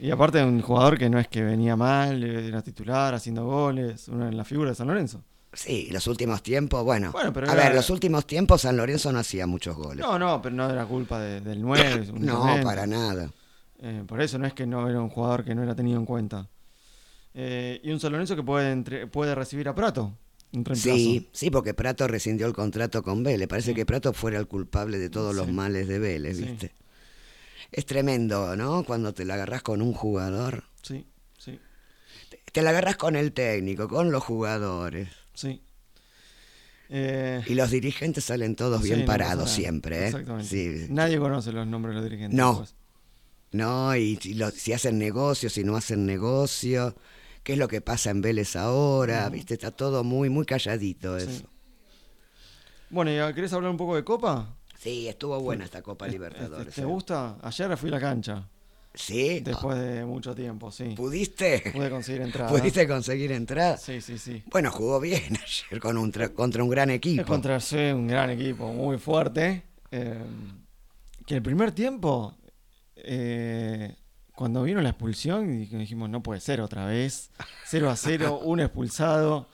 Y 0.00 0.10
aparte 0.12 0.42
un 0.44 0.62
jugador 0.62 0.96
que 0.96 1.10
no 1.10 1.18
es 1.18 1.26
que 1.26 1.42
venía 1.42 1.74
mal, 1.74 2.22
era 2.22 2.62
titular, 2.62 3.14
haciendo 3.14 3.44
goles, 3.44 4.06
una 4.06 4.26
de 4.26 4.32
las 4.32 4.46
figuras 4.46 4.70
de 4.72 4.74
San 4.76 4.86
Lorenzo. 4.86 5.24
Sí, 5.52 5.88
los 5.90 6.06
últimos 6.06 6.42
tiempos, 6.42 6.84
bueno. 6.84 7.10
Bueno, 7.10 7.32
pero 7.32 7.48
a 7.50 7.52
era- 7.54 7.64
ver, 7.64 7.74
los 7.74 7.90
últimos 7.90 8.26
tiempos 8.26 8.60
San 8.60 8.76
Lorenzo 8.76 9.10
no 9.10 9.18
hacía 9.18 9.46
muchos 9.48 9.74
goles. 9.76 9.98
No, 10.06 10.16
no, 10.18 10.40
pero 10.40 10.54
no 10.54 10.70
era 10.70 10.84
culpa 10.84 11.18
de- 11.18 11.40
del 11.40 11.60
9. 11.62 12.12
No, 12.14 12.44
para 12.62 12.86
nada. 12.86 13.30
Eh, 13.80 14.04
por 14.06 14.20
eso 14.20 14.38
no 14.38 14.46
es 14.46 14.52
que 14.52 14.66
no 14.66 14.88
era 14.88 15.00
un 15.00 15.08
jugador 15.08 15.44
que 15.44 15.54
no 15.54 15.62
era 15.64 15.74
tenido 15.74 15.98
en 15.98 16.06
cuenta. 16.06 16.46
Eh, 17.34 17.80
y 17.82 17.90
un 17.90 17.98
San 18.00 18.12
Lorenzo 18.12 18.36
que 18.36 18.42
puede, 18.42 18.70
entre- 18.72 19.06
puede 19.06 19.34
recibir 19.34 19.68
a 19.68 19.74
Prato, 19.74 20.12
reemplazo. 20.52 20.82
Sí, 20.82 21.28
sí, 21.32 21.50
porque 21.50 21.74
Prato 21.74 22.06
rescindió 22.08 22.46
el 22.46 22.52
contrato 22.54 23.02
con 23.02 23.22
Vélez. 23.22 23.48
Parece 23.48 23.74
que 23.74 23.84
Prato 23.86 24.12
fuera 24.12 24.38
el 24.38 24.46
culpable 24.46 24.98
de 24.98 25.10
todos 25.10 25.34
los 25.34 25.48
males 25.48 25.88
de 25.88 25.98
Vélez, 25.98 26.36
Sí. 26.38 26.44
¿viste? 26.44 26.72
Es 27.70 27.84
tremendo, 27.84 28.56
¿no? 28.56 28.82
Cuando 28.84 29.12
te 29.12 29.24
la 29.26 29.34
agarrás 29.34 29.62
con 29.62 29.82
un 29.82 29.92
jugador. 29.92 30.64
Sí, 30.82 31.06
sí, 31.36 31.58
Te 32.52 32.62
la 32.62 32.70
agarrás 32.70 32.96
con 32.96 33.14
el 33.14 33.32
técnico, 33.32 33.88
con 33.88 34.10
los 34.10 34.22
jugadores. 34.24 35.08
sí. 35.34 35.60
Eh, 36.90 37.42
Y 37.46 37.52
los 37.54 37.70
dirigentes 37.70 38.24
salen 38.24 38.56
todos 38.56 38.80
bien 38.82 39.00
no 39.00 39.04
parados 39.04 39.50
siempre, 39.50 40.04
¿eh? 40.04 40.06
Exactamente. 40.06 40.86
Nadie 40.88 41.18
conoce 41.18 41.52
los 41.52 41.66
nombres 41.66 41.94
de 41.94 42.00
los 42.00 42.10
dirigentes. 42.10 42.38
No. 42.38 42.56
pues. 42.60 42.74
No, 43.52 43.94
y 43.94 44.16
si, 44.16 44.72
hacen 44.72 44.98
negocios, 44.98 45.52
si 45.52 45.64
no 45.64 45.76
hacen 45.76 46.06
negocio, 46.06 46.94
qué 47.48 47.54
es 47.54 47.58
lo 47.58 47.66
que 47.66 47.80
pasa 47.80 48.10
en 48.10 48.20
Vélez 48.20 48.56
ahora, 48.56 49.26
¿viste? 49.30 49.54
Está 49.54 49.70
todo 49.70 50.04
muy, 50.04 50.28
muy 50.28 50.44
calladito 50.44 51.18
Sí. 51.18 51.30
eso. 51.30 51.48
Bueno, 52.90 53.10
¿y 53.10 53.32
querés 53.32 53.54
hablar 53.54 53.70
un 53.70 53.78
poco 53.78 53.96
de 53.96 54.04
Copa? 54.04 54.54
Sí, 54.78 55.08
estuvo 55.08 55.40
buena 55.40 55.64
esta 55.64 55.80
Copa 55.80 56.06
Libertadores. 56.06 56.74
¿Te 56.74 56.82
¿eh? 56.82 56.84
gusta? 56.84 57.38
Ayer 57.40 57.74
fui 57.78 57.88
a 57.88 57.92
la 57.92 58.00
cancha, 58.00 58.46
Sí, 58.92 59.40
después 59.40 59.78
de 59.78 60.04
mucho 60.04 60.34
tiempo, 60.34 60.70
sí. 60.70 60.92
¿pudiste? 60.94 61.70
Pude 61.72 61.88
conseguir 61.88 62.20
entrada. 62.20 62.50
¿Pudiste 62.50 62.86
conseguir 62.86 63.32
entrada? 63.32 63.78
Sí, 63.78 64.02
sí, 64.02 64.18
sí. 64.18 64.42
Bueno, 64.50 64.70
jugó 64.70 65.00
bien 65.00 65.22
ayer 65.42 65.80
con 65.80 65.96
un 65.96 66.12
tra- 66.12 66.34
contra 66.34 66.62
un 66.62 66.68
gran 66.68 66.90
equipo. 66.90 67.24
contra 67.24 67.60
sí, 67.60 67.76
un 67.78 68.08
gran 68.08 68.28
equipo, 68.28 68.70
muy 68.74 68.98
fuerte. 68.98 69.62
eh, 69.90 70.22
que 71.24 71.34
el 71.36 71.42
primer 71.42 71.72
tiempo, 71.72 72.34
eh, 72.94 73.94
cuando 74.38 74.62
vino 74.62 74.80
la 74.80 74.90
expulsión, 74.90 75.48
dij- 75.48 75.68
dijimos, 75.76 76.08
no 76.08 76.22
puede 76.22 76.40
ser 76.40 76.60
otra 76.60 76.86
vez. 76.86 77.30
0 77.66 77.90
a 77.90 77.96
0, 77.96 78.38
un 78.44 78.60
expulsado. 78.60 79.48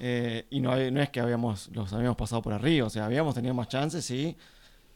eh, 0.00 0.46
y 0.50 0.58
no, 0.60 0.74
es 0.76 1.10
que 1.10 1.20
habíamos 1.20 1.68
los 1.72 1.92
habíamos 1.92 2.16
pasado 2.16 2.42
por 2.42 2.52
arriba, 2.52 2.88
o 2.88 2.90
sea, 2.90 3.04
habíamos 3.06 3.34
tenido 3.36 3.54
más 3.54 3.68
chances, 3.68 4.04
sí, 4.04 4.36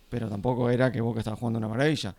pero 0.09 0.29
tampoco 0.29 0.69
era 0.71 0.91
que 0.91 1.01
Boca 1.01 1.21
estaba 1.21 1.37
jugando 1.37 1.59
una 1.61 1.69
maravilla. 1.69 2.17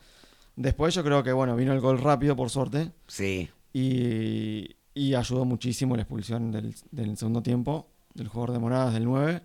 Después 0.56 0.96
yo 0.96 1.04
creo 1.04 1.22
que, 1.22 1.34
bueno, 1.34 1.56
vino 1.58 1.74
el 1.74 1.82
gol 1.82 2.00
rápido, 2.00 2.36
por 2.38 2.50
suerte, 2.50 2.92
Sí, 3.08 3.50
y, 3.74 4.76
y 4.94 5.14
ayudó 5.14 5.44
muchísimo 5.46 5.96
la 5.98 6.04
expulsión 6.04 6.52
del, 6.52 6.74
del 6.92 7.18
segundo 7.18 7.42
tiempo 7.44 7.88
del 8.14 8.28
jugador 8.30 8.54
de 8.54 8.60
Moradas 8.60 8.94
del 8.94 9.04
9 9.06 9.42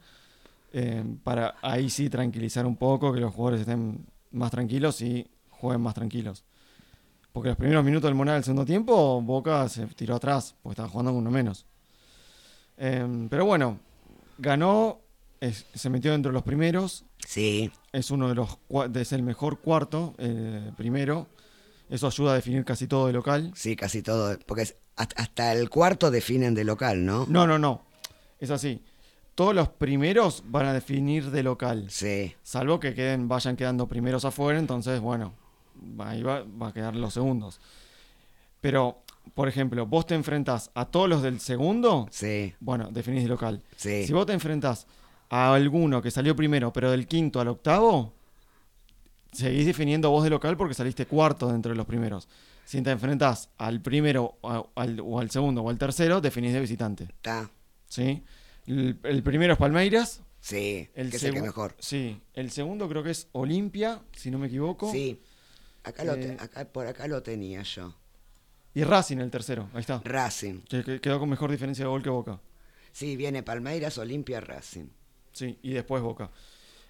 eh, 0.72 1.04
para 1.22 1.54
ahí 1.62 1.90
sí 1.90 2.08
tranquilizar 2.08 2.66
un 2.66 2.76
poco 2.76 3.12
que 3.12 3.20
los 3.20 3.32
jugadores 3.34 3.60
estén 3.60 4.06
más 4.32 4.50
tranquilos 4.50 5.00
y 5.02 5.26
jueguen 5.50 5.80
más 5.82 5.94
tranquilos 5.94 6.44
porque 7.34 7.48
los 7.50 7.58
primeros 7.58 7.84
minutos 7.84 8.08
del 8.08 8.14
Monadas 8.14 8.38
del 8.38 8.44
segundo 8.44 8.64
tiempo 8.64 9.20
Boca 9.20 9.68
se 9.68 9.86
tiró 9.88 10.14
atrás 10.14 10.54
porque 10.62 10.74
estaba 10.74 10.88
jugando 10.88 11.10
con 11.10 11.18
uno 11.18 11.30
menos 11.30 11.66
Eh, 12.78 13.26
pero 13.28 13.44
bueno 13.44 13.78
ganó 14.38 15.00
es- 15.40 15.66
se 15.74 15.90
metió 15.90 16.12
dentro 16.12 16.30
de 16.30 16.34
los 16.34 16.42
primeros 16.42 17.04
sí, 17.18 17.70
es 17.92 18.10
uno 18.10 18.28
de 18.28 18.34
los 18.34 18.58
es 18.94 19.12
el 19.12 19.22
mejor 19.22 19.58
cuarto 19.60 20.14
eh, 20.18 20.70
primero 20.76 21.26
eso 21.90 22.06
ayuda 22.06 22.32
a 22.32 22.34
definir 22.36 22.64
casi 22.64 22.86
todo 22.86 23.06
de 23.08 23.12
local 23.12 23.52
sí, 23.54 23.76
casi 23.76 24.02
todo. 24.02 24.38
Porque 24.46 24.62
es- 24.62 24.76
hasta 24.96 25.22
hasta 25.22 25.52
el 25.52 25.68
cuarto 25.70 26.10
definen 26.10 26.54
de 26.54 26.64
local, 26.64 27.04
¿no? 27.04 27.26
No, 27.28 27.46
no, 27.48 27.58
no. 27.58 27.82
Es 28.38 28.50
así. 28.50 28.80
todos 29.34 29.54
los 29.54 29.68
primeros 29.68 30.42
van 30.46 30.66
a 30.66 30.72
definir 30.72 31.30
de 31.32 31.42
local. 31.42 31.86
Sí, 31.90 32.34
Salvo 32.44 32.78
que 32.78 32.94
queden, 32.94 33.26
vayan 33.28 33.56
quedando 33.56 33.86
primeros 33.88 34.24
afuera, 34.24 34.58
entonces, 34.58 35.00
bueno, 35.00 35.34
ahí 35.98 36.22
va, 36.22 36.42
va 36.44 36.68
a 36.68 36.72
quedar 36.72 36.94
los 36.96 37.14
segundos. 37.14 37.60
Pero, 38.60 39.02
por 39.34 39.48
ejemplo, 39.48 39.86
vos 39.86 40.06
te 40.06 40.14
enfrentás 40.14 40.70
a 40.74 40.86
todos 40.86 41.08
los 41.08 41.22
del 41.22 41.40
segundo, 41.40 42.08
sí, 42.10 42.54
bueno, 42.60 42.88
definís 42.90 43.22
de 43.24 43.28
local. 43.28 43.62
sí. 43.76 44.06
Si 44.06 44.12
vos 44.12 44.26
te 44.26 44.32
enfrentás 44.32 44.86
a 45.30 45.54
alguno 45.54 46.00
que 46.00 46.10
salió 46.10 46.34
primero, 46.36 46.72
pero 46.72 46.90
del 46.90 47.06
quinto 47.06 47.40
al 47.40 47.48
octavo, 47.48 48.12
seguís 49.32 49.66
definiendo 49.66 50.10
vos 50.10 50.24
de 50.24 50.30
local 50.30 50.56
porque 50.56 50.74
saliste 50.74 51.06
cuarto 51.06 51.48
dentro 51.48 51.70
de 51.72 51.76
los 51.76 51.86
primeros. 51.86 52.28
Si 52.64 52.80
te 52.80 52.90
enfrentás 52.90 53.50
al 53.58 53.82
primero 53.82 54.38
al, 54.76 55.00
o 55.00 55.20
al 55.20 55.30
segundo 55.30 55.62
o 55.62 55.68
al 55.70 55.76
tercero, 55.78 56.20
definís 56.20 56.52
de 56.54 56.60
visitante. 56.60 57.04
Está. 57.04 57.50
¿sí? 57.88 58.22
El, 58.66 58.98
el 59.02 59.22
primero 59.22 59.52
es 59.52 59.58
Palmeiras. 59.58 60.22
Sí, 60.40 60.88
El 60.94 61.10
que 61.10 61.16
es 61.16 61.24
el 61.24 61.34
que 61.34 61.42
mejor. 61.42 61.74
Sí, 61.78 62.20
el 62.34 62.50
segundo 62.50 62.88
creo 62.88 63.02
que 63.02 63.10
es 63.10 63.28
Olimpia, 63.32 64.00
si 64.12 64.30
no 64.30 64.38
me 64.38 64.46
equivoco. 64.46 64.90
Sí. 64.92 65.20
Acá 65.84 66.04
lo 66.04 66.14
te- 66.14 66.32
Eh, 66.32 66.36
acá, 66.40 66.64
por 66.64 66.86
acá 66.86 67.06
lo 67.06 67.22
tenía 67.22 67.62
yo. 67.62 67.94
Y 68.74 68.82
Racing 68.82 69.18
el 69.18 69.30
tercero, 69.30 69.68
ahí 69.74 69.80
está. 69.80 70.00
Racing. 70.04 70.60
Que, 70.68 70.82
que 70.82 71.00
quedó 71.00 71.20
con 71.20 71.28
mejor 71.28 71.50
diferencia 71.50 71.84
de 71.84 71.88
gol 71.90 72.02
que 72.02 72.10
Boca. 72.10 72.40
Sí, 72.92 73.16
viene 73.16 73.42
Palmeiras, 73.42 73.98
Olimpia, 73.98 74.40
Racing. 74.40 74.86
Sí, 75.32 75.58
y 75.62 75.70
después 75.72 76.02
Boca. 76.02 76.30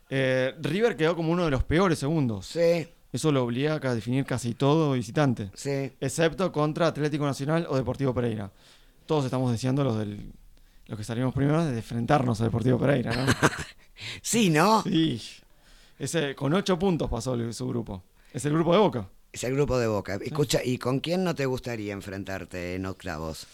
Eh, 0.08 0.54
River 0.60 0.96
quedó 0.96 1.14
como 1.16 1.30
uno 1.32 1.44
de 1.44 1.50
los 1.50 1.64
peores 1.64 1.98
segundos. 1.98 2.46
Sí, 2.46 2.88
Eso 3.12 3.30
lo 3.32 3.44
obliga 3.44 3.74
a 3.82 3.94
definir 3.94 4.24
casi 4.24 4.54
todo 4.54 4.92
visitante. 4.92 5.50
sí. 5.54 5.92
Excepto 6.00 6.50
contra 6.52 6.86
Atlético 6.88 7.24
Nacional 7.26 7.66
o 7.68 7.76
Deportivo 7.76 8.14
Pereira. 8.14 8.50
Todos 9.06 9.24
estamos 9.26 9.50
deseando 9.52 9.84
los 9.84 9.98
del 9.98 10.32
los 10.86 10.98
que 10.98 11.04
salimos 11.04 11.32
primero 11.34 11.64
de 11.64 11.76
enfrentarnos 11.78 12.40
a 12.40 12.44
Deportivo 12.44 12.78
Pereira, 12.78 13.14
¿no? 13.16 13.24
Sí, 14.22 14.50
¿no? 14.50 14.82
Sí. 14.82 15.22
Ese, 15.98 16.34
con 16.34 16.52
ocho 16.52 16.78
puntos 16.78 17.08
pasó 17.08 17.34
el- 17.34 17.54
su 17.54 17.66
grupo. 17.68 18.02
Es 18.34 18.44
el 18.44 18.52
grupo 18.52 18.72
de 18.72 18.78
Boca. 18.80 19.08
Es 19.32 19.44
el 19.44 19.54
grupo 19.54 19.78
de 19.78 19.86
Boca. 19.86 20.16
Escucha, 20.16 20.60
¿y 20.62 20.76
con 20.76 20.98
quién 21.00 21.24
no 21.24 21.34
te 21.34 21.46
gustaría 21.46 21.92
enfrentarte 21.92 22.74
en 22.74 22.84
octavos? 22.84 23.46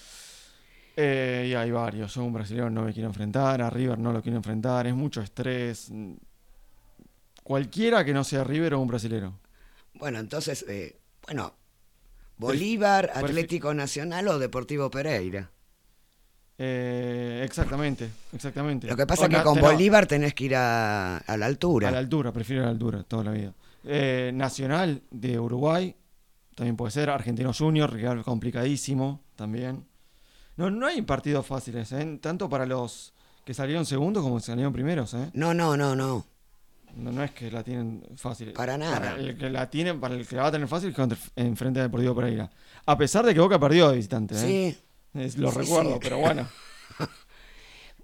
Eh, 0.96 1.48
y 1.50 1.54
hay 1.54 1.70
varios. 1.70 2.14
Yo 2.14 2.24
un 2.24 2.32
brasileño 2.32 2.70
no 2.70 2.82
me 2.82 2.92
quiero 2.92 3.08
enfrentar, 3.08 3.62
a 3.62 3.70
River 3.70 3.98
no 3.98 4.12
lo 4.12 4.22
quiero 4.22 4.38
enfrentar, 4.38 4.86
es 4.86 4.94
mucho 4.94 5.20
estrés. 5.20 5.92
Cualquiera 7.42 8.04
que 8.04 8.12
no 8.12 8.24
sea 8.24 8.42
River 8.42 8.74
o 8.74 8.80
un 8.80 8.88
brasilero. 8.88 9.38
Bueno, 9.94 10.18
entonces, 10.18 10.64
eh, 10.68 10.98
bueno, 11.26 11.54
Bolívar, 12.38 13.10
Atlético 13.14 13.74
Nacional 13.74 14.28
o 14.28 14.38
Deportivo 14.38 14.90
Pereira. 14.90 15.50
Eh, 16.58 17.42
exactamente, 17.44 18.10
exactamente. 18.32 18.86
Lo 18.86 18.96
que 18.96 19.06
pasa 19.06 19.22
O 19.22 19.24
es 19.24 19.30
que 19.30 19.36
na- 19.36 19.42
con 19.44 19.60
Bolívar 19.60 20.06
tenés 20.06 20.34
que 20.34 20.44
ir 20.44 20.56
a, 20.56 21.18
a 21.18 21.36
la 21.36 21.46
altura. 21.46 21.88
A 21.88 21.90
la 21.92 21.98
altura, 21.98 22.32
prefiero 22.32 22.62
la 22.62 22.70
altura 22.70 23.02
toda 23.02 23.24
la 23.24 23.30
vida. 23.32 23.54
Eh, 23.84 24.30
Nacional 24.34 25.02
de 25.10 25.38
Uruguay, 25.38 25.94
también 26.54 26.76
puede 26.76 26.90
ser. 26.92 27.10
Argentino 27.10 27.52
Junior, 27.52 27.92
rival 27.92 28.22
complicadísimo 28.24 29.22
también. 29.36 29.86
No, 30.56 30.70
no 30.70 30.86
hay 30.86 31.00
partidos 31.02 31.46
fáciles, 31.46 31.90
¿eh? 31.92 32.18
tanto 32.20 32.48
para 32.48 32.66
los 32.66 33.14
que 33.44 33.54
salieron 33.54 33.86
segundos 33.86 34.22
como 34.22 34.36
que 34.36 34.42
salieron 34.42 34.72
primeros. 34.72 35.14
¿eh? 35.14 35.30
No, 35.32 35.54
no, 35.54 35.76
no, 35.76 35.96
no. 35.96 36.26
No, 36.96 37.12
no 37.12 37.22
es 37.22 37.30
que 37.30 37.50
la 37.50 37.62
tienen 37.62 38.02
fácil. 38.16 38.52
Para 38.52 38.76
nada. 38.76 39.14
el 39.16 39.38
que 39.38 39.48
la 39.48 39.70
tiene, 39.70 39.94
para 39.94 40.14
el 40.16 40.26
que 40.26 40.36
la 40.36 40.42
va 40.42 40.48
a 40.48 40.52
tener 40.52 40.66
fácil 40.68 40.90
es 40.90 41.18
en 41.36 41.56
frente 41.56 41.78
de 41.80 41.84
Deportivo 41.86 42.14
Pereira. 42.16 42.50
A 42.84 42.98
pesar 42.98 43.24
de 43.24 43.32
que 43.32 43.40
Boca 43.40 43.58
perdió 43.60 43.88
de 43.90 43.96
visitante. 43.96 44.34
¿eh? 44.34 44.38
Sí. 45.14 45.18
Es- 45.20 45.38
lo 45.38 45.50
Sí, 45.52 45.58
recuerdo, 45.58 45.92
sí. 45.94 45.98
pero 46.02 46.18
bueno. 46.18 46.46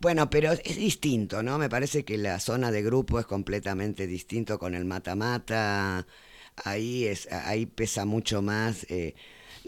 Bueno, 0.00 0.28
pero 0.30 0.52
es 0.52 0.76
distinto, 0.76 1.42
¿no? 1.42 1.58
Me 1.58 1.68
parece 1.68 2.04
que 2.04 2.18
la 2.18 2.38
zona 2.40 2.70
de 2.70 2.82
grupo 2.82 3.18
es 3.18 3.26
completamente 3.26 4.06
distinto 4.06 4.58
con 4.58 4.74
el 4.74 4.84
mata-mata. 4.84 6.06
Ahí, 6.64 7.06
es, 7.06 7.30
ahí 7.32 7.66
pesa 7.66 8.04
mucho 8.06 8.42
más, 8.42 8.84
eh, 8.90 9.14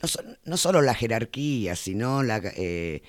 no, 0.02 0.08
so- 0.08 0.22
no 0.44 0.56
solo 0.56 0.82
la 0.82 0.94
jerarquía, 0.94 1.76
sino 1.76 2.22
la, 2.22 2.40
eh, 2.56 3.02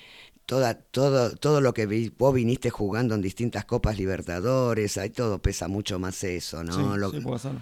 toda, 0.46 0.76
todo, 0.82 1.36
todo 1.38 1.62
lo 1.62 1.74
que 1.74 1.86
vi- 1.88 2.10
vos 2.18 2.34
viniste 2.34 2.70
jugando 2.72 3.16
en 3.16 3.22
distintas 3.22 3.66
Copas 3.66 3.98
Libertadores, 4.00 4.98
ahí 4.98 5.10
todo 5.12 5.42
pesa 5.42 5.68
mucho 5.70 6.00
más 6.00 6.24
eso, 6.26 6.64
¿no? 6.64 6.96
sí, 6.96 7.00
Lo- 7.00 7.12
sí, 7.12 7.20
puede 7.22 7.40
ser. 7.40 7.54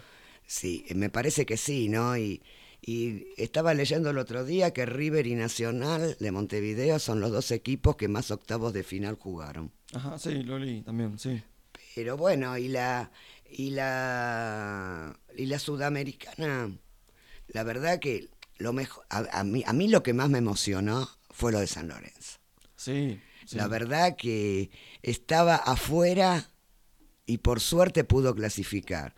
Sí, 0.46 0.86
me 0.96 1.10
parece 1.10 1.46
que 1.46 1.58
sí, 1.58 1.90
¿no? 1.90 2.18
Y, 2.18 2.42
y 2.88 3.28
estaba 3.36 3.74
leyendo 3.74 4.12
el 4.12 4.18
otro 4.18 4.46
día 4.46 4.72
que 4.72 4.86
River 4.86 5.28
y 5.28 5.36
Nacional 5.36 6.16
de 6.22 6.32
Montevideo 6.32 7.00
son 7.00 7.20
los 7.20 7.34
dos 7.34 7.52
equipos 7.52 7.98
que 7.98 8.08
más 8.08 8.32
octavos 8.32 8.72
de 8.72 8.86
final 8.86 9.16
jugaron. 9.16 9.74
Ajá, 9.94 10.18
sí, 10.18 10.42
lo 10.44 10.58
leí 10.58 10.84
también, 10.84 11.20
sí. 11.20 11.44
Pero 11.96 12.16
bueno, 12.16 12.58
y 12.58 12.70
la 12.70 13.12
y 13.52 13.72
la 13.72 15.20
y 15.36 15.48
la 15.48 15.60
sudamericana, 15.60 16.72
la 17.50 17.64
verdad 17.64 18.00
que 18.00 18.30
lo 18.58 18.72
mejor 18.72 19.06
a, 19.10 19.38
a 19.38 19.44
mí 19.44 19.66
a 19.68 19.74
mí 19.74 19.90
lo 19.90 20.02
que 20.02 20.14
más 20.14 20.30
me 20.30 20.38
emocionó 20.38 21.10
fue 21.30 21.52
lo 21.52 21.60
de 21.60 21.68
San 21.68 21.90
Lorenzo. 21.90 22.40
Sí, 22.78 23.20
sí. 23.46 23.58
La 23.58 23.68
verdad 23.68 24.16
que 24.16 24.72
estaba 25.02 25.58
afuera 25.58 26.52
y 27.26 27.40
por 27.40 27.60
suerte 27.60 28.06
pudo 28.06 28.34
clasificar. 28.34 29.14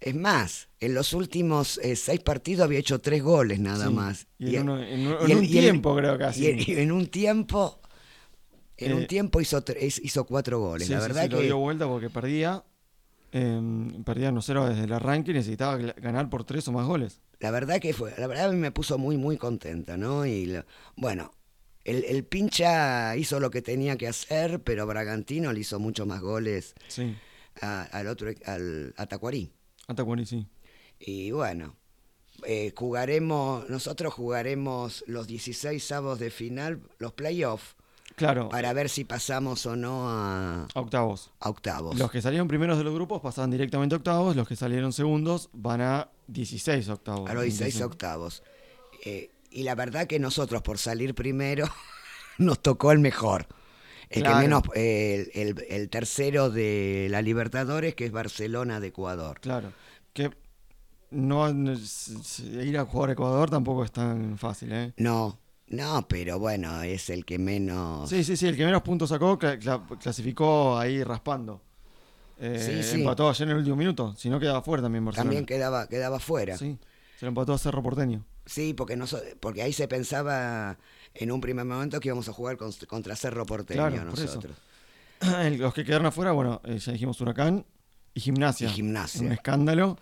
Es 0.00 0.14
más, 0.14 0.68
en 0.80 0.94
los 0.94 1.12
últimos 1.12 1.78
eh, 1.82 1.94
seis 1.94 2.20
partidos 2.20 2.64
había 2.64 2.78
hecho 2.78 3.00
tres 3.00 3.22
goles 3.22 3.60
nada 3.60 3.88
Sí, 3.88 3.92
más. 3.92 4.26
y 4.38 4.56
en 4.56 4.62
uno- 4.62 4.82
en 4.82 5.06
un- 5.06 5.28
y 5.28 5.32
en 5.32 5.38
un 5.38 5.46
tiempo, 5.46 5.94
creo, 5.96 6.18
casi. 6.18 6.42
Y 6.44 6.72
en, 6.72 6.78
en 6.78 6.92
un 6.92 7.06
tiempo, 7.08 7.80
en 8.78 8.94
un 8.94 9.02
Eh, 9.02 9.06
tiempo 9.06 9.40
hizo, 9.42 9.62
hizo 10.02 10.24
cuatro 10.24 10.58
goles. 10.58 10.86
Sí, 10.86 10.94
la 10.94 11.00
verdad 11.00 11.24
sí, 11.24 11.28
lo 11.28 11.38
que 11.38 11.44
dio 11.44 11.58
vuelta 11.58 11.86
porque 11.86 12.08
perdía. 12.10 12.64
eh, 13.32 13.60
perdía 14.04 14.30
1-0 14.32 14.66
desde 14.68 14.84
el 14.84 14.92
arranque 14.92 15.30
y 15.30 15.34
necesitaba 15.34 15.76
ganar 15.76 16.28
por 16.30 16.42
tres 16.44 16.66
o 16.66 16.72
más 16.72 16.84
goles. 16.86 17.20
La 17.38 17.50
verdad 17.52 17.78
que 17.78 17.92
fue, 17.92 18.12
la 18.18 18.26
verdad 18.26 18.48
a 18.48 18.52
mí 18.52 18.58
me 18.58 18.72
puso 18.72 18.98
muy, 18.98 19.16
muy 19.18 19.36
contenta, 19.36 19.96
¿no? 19.96 20.26
Y 20.26 20.46
lo- 20.46 20.64
bueno, 20.96 21.30
el, 21.84 22.04
el 22.04 22.24
pincha 22.24 23.16
hizo 23.16 23.38
lo 23.38 23.50
que 23.50 23.62
tenía 23.62 23.96
que 23.96 24.08
hacer, 24.08 24.62
pero 24.64 24.84
Bragantino 24.86 25.52
le 25.52 25.60
hizo 25.60 25.78
mucho 25.78 26.06
más 26.06 26.20
goles 26.22 26.74
Sí, 26.88 27.14
a- 27.60 27.82
al 27.82 28.08
otro, 28.08 28.30
al 28.46 28.94
a 28.96 29.06
Tacuarí. 29.06 29.52
Atacuarí, 29.90 30.24
sí. 30.24 30.46
Y 30.98 31.30
bueno, 31.32 31.74
eh, 32.46 32.72
jugaremos, 32.76 33.68
nosotros 33.68 34.14
jugaremos 34.14 35.02
los 35.06 35.26
16 35.26 35.82
sábados 35.82 36.18
de 36.18 36.30
final, 36.30 36.80
los 36.98 37.12
playoffs, 37.12 37.74
Claro, 38.16 38.48
para 38.50 38.72
ver 38.72 38.88
si 38.90 39.04
pasamos 39.04 39.64
o 39.66 39.76
no 39.76 40.08
a, 40.10 40.64
a 40.74 40.80
octavos. 40.80 41.30
a 41.40 41.48
octavos. 41.48 41.98
Los 41.98 42.10
que 42.10 42.20
salieron 42.20 42.48
primeros 42.48 42.76
de 42.76 42.84
los 42.84 42.92
grupos 42.94 43.20
pasaban 43.22 43.50
directamente 43.50 43.94
a 43.94 43.98
octavos, 43.98 44.36
los 44.36 44.46
que 44.46 44.56
salieron 44.56 44.92
segundos 44.92 45.48
van 45.52 45.80
a 45.80 46.08
16 46.26 46.88
octavos. 46.90 47.30
a 47.30 47.34
los 47.34 47.44
16 47.44 47.74
Entonces, 47.74 47.86
octavos. 47.86 48.42
Eh, 49.04 49.30
y 49.50 49.62
la 49.62 49.74
verdad 49.74 50.06
que 50.06 50.18
nosotros, 50.18 50.60
por 50.62 50.78
salir 50.78 51.14
primero, 51.14 51.66
nos 52.38 52.60
tocó 52.60 52.92
el 52.92 52.98
mejor. 52.98 53.46
El 54.10 54.22
Claro. 54.22 54.36
que 54.36 54.42
menos, 54.42 54.62
eh, 54.74 55.30
el, 55.34 55.48
el- 55.58 55.66
el 55.70 55.88
tercero 55.88 56.50
de 56.50 57.06
la 57.10 57.22
Libertadores, 57.22 57.94
que 57.94 58.04
es 58.06 58.12
Barcelona 58.12 58.80
de 58.80 58.88
Ecuador. 58.88 59.38
Claro, 59.40 59.72
que 60.12 60.30
no 61.10 61.48
ir 61.48 62.78
a 62.78 62.84
jugar 62.84 63.10
a 63.10 63.12
Ecuador 63.12 63.50
tampoco 63.50 63.84
es 63.84 63.92
tan 63.92 64.36
fácil, 64.36 64.72
¿eh? 64.72 64.92
No, 64.96 65.38
no, 65.68 66.06
pero 66.08 66.38
bueno, 66.40 66.82
es 66.82 67.08
el 67.10 67.24
que 67.24 67.38
menos. 67.38 68.10
Sí, 68.10 68.24
sí, 68.24 68.36
sí, 68.36 68.46
el 68.48 68.56
que 68.56 68.64
menos 68.64 68.82
puntos 68.82 69.08
sacó 69.10 69.38
cla- 69.38 69.58
cla- 69.60 69.98
clasificó 69.98 70.76
ahí 70.76 71.02
raspando. 71.04 71.62
Eh, 72.40 72.82
Sí, 72.82 72.82
sí. 72.94 73.00
Empató 73.00 73.28
ayer 73.28 73.46
en 73.46 73.52
el 73.52 73.58
último 73.58 73.76
minuto, 73.76 74.14
si 74.16 74.28
no 74.30 74.40
quedaba 74.40 74.62
fuera 74.62 74.82
también 74.82 75.04
Barcelona. 75.04 75.28
También 75.28 75.46
quedaba, 75.46 75.86
quedaba 75.88 76.18
fuera. 76.18 76.56
Sí, 76.56 76.78
se 77.18 77.26
lo 77.26 77.28
empató 77.28 77.52
a 77.52 77.58
Cerro 77.58 77.82
Porteño. 77.82 78.24
Sí, 78.46 78.74
porque, 78.74 78.96
noso- 78.96 79.20
porque 79.38 79.62
ahí 79.62 79.72
se 79.72 79.86
pensaba 79.86 80.78
en 81.14 81.32
un 81.32 81.40
primer 81.40 81.64
momento 81.64 81.98
que 82.00 82.08
íbamos 82.08 82.28
a 82.28 82.32
jugar 82.32 82.56
con- 82.56 82.72
contra 82.88 83.16
Cerro 83.16 83.44
Porteño 83.46 83.88
Claro, 83.88 84.10
por 84.10 84.18
eso. 84.18 84.26
nosotros. 84.26 84.56
Los 85.58 85.74
que 85.74 85.84
quedaron 85.84 86.06
afuera, 86.06 86.32
bueno, 86.32 86.60
eh, 86.64 86.78
ya 86.78 86.92
dijimos 86.92 87.20
Huracán 87.20 87.64
y 88.14 88.20
Gimnasia. 88.20 88.68
Y 88.68 88.72
Gimnasia. 88.72 89.22
Un 89.22 89.32
escándalo. 89.32 89.98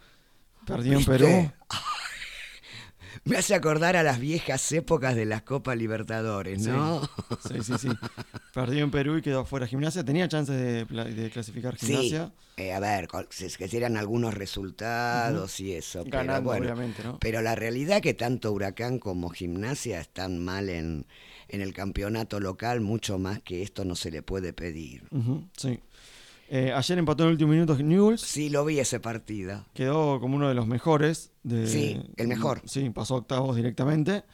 Perdió 0.66 0.98
en. 0.98 1.04
Perú. 1.04 1.26
Me 3.24 3.36
hace 3.36 3.54
acordar 3.54 3.96
a 3.96 4.02
las 4.02 4.18
viejas 4.20 4.70
épocas 4.72 5.14
de 5.16 5.24
las 5.26 5.42
Copas 5.42 5.76
Libertadores, 5.76 6.66
¿no? 6.66 7.02
Sí, 7.48 7.62
sí, 7.62 7.74
sí. 7.78 7.88
Perdió 8.54 8.84
en 8.84 8.90
Perú 8.90 9.16
y 9.18 9.22
quedó 9.22 9.40
afuera 9.40 9.66
Gimnasia. 9.66 10.04
Tenía 10.04 10.28
chances 10.28 10.56
de, 10.56 10.84
de 11.14 11.30
clasificar 11.30 11.78
Sí, 11.78 11.86
Gimnasia. 11.86 12.32
eh, 12.56 12.72
a 12.72 12.80
ver, 12.80 13.08
es 13.38 13.56
que 13.56 13.76
eran 13.76 13.96
algunos 13.96 14.34
resultados 14.34 15.60
y 15.60 15.72
eso, 15.74 16.04
pero 16.04 16.18
Ganando, 16.18 16.42
bueno. 16.50 16.64
obviamente, 16.66 17.02
¿no? 17.04 17.18
Pero 17.18 17.42
la 17.42 17.54
realidad 17.54 18.00
que 18.02 18.14
tanto 18.14 18.52
Huracán 18.52 18.98
como 18.98 19.30
Gimnasia 19.30 20.00
están 20.00 20.38
mal 20.44 20.68
en, 20.68 21.06
en 21.48 21.60
el 21.60 21.72
campeonato 21.74 22.40
local, 22.40 22.80
mucho 22.80 23.18
más 23.18 23.40
que 23.42 23.62
esto 23.62 23.84
no 23.84 23.94
se 23.94 24.10
le 24.10 24.22
puede 24.22 24.52
pedir. 24.52 25.04
Sí. 25.56 25.80
Eh, 26.50 26.72
ayer 26.72 26.98
empató 26.98 27.24
en 27.24 27.28
el 27.28 27.32
último 27.32 27.50
minuto 27.52 27.76
Newell's. 27.76 28.22
Sí, 28.22 28.48
lo 28.48 28.64
vi 28.64 28.78
ese 28.78 29.00
partido. 29.00 29.66
Quedó 29.74 30.18
como 30.20 30.36
uno 30.36 30.48
de 30.48 30.54
los 30.54 30.66
mejores. 30.66 31.32
De, 31.42 31.66
Sí, 31.66 32.00
el 32.16 32.28
mejor. 32.28 32.62
Sí, 32.64 32.88
pasó 32.90 33.16
octavos 33.16 33.54
directamente. 33.56 34.24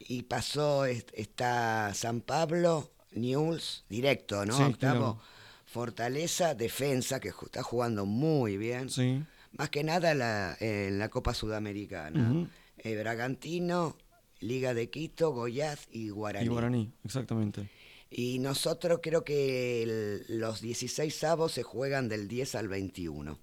Y 0.00 0.22
pasó, 0.24 0.84
est- 0.84 1.10
está 1.14 1.92
San 1.94 2.20
Pablo, 2.20 2.90
Newell's, 3.12 3.84
directo, 3.88 4.44
¿no? 4.44 4.56
Sí, 4.56 4.62
Octavo. 4.64 4.98
claro. 4.98 5.20
Fortaleza, 5.66 6.54
defensa, 6.54 7.20
que 7.20 7.28
está 7.28 7.62
jugando 7.62 8.04
muy 8.06 8.56
bien. 8.56 8.90
Sí. 8.90 9.22
Más 9.52 9.70
que 9.70 9.82
nada 9.84 10.14
la- 10.14 10.56
en 10.60 10.98
la 10.98 11.08
Copa 11.08 11.34
Sudamericana. 11.34 12.48
Eh, 12.78 12.96
Bragantino, 12.98 13.96
Liga 14.40 14.74
de 14.74 14.90
Quito, 14.90 15.30
Goiás 15.30 15.86
y 15.90 16.10
Guaraní. 16.10 16.44
Y 16.46 16.48
Guaraní, 16.48 16.92
exactamente. 17.04 17.70
Y 18.16 18.38
nosotros 18.38 19.00
creo 19.02 19.24
que 19.24 19.82
el- 19.82 20.24
los 20.38 20.60
16 20.60 21.24
avos 21.24 21.50
se 21.52 21.64
juegan 21.64 22.08
del 22.08 22.28
10 22.28 22.54
al 22.54 22.68
21 22.68 23.40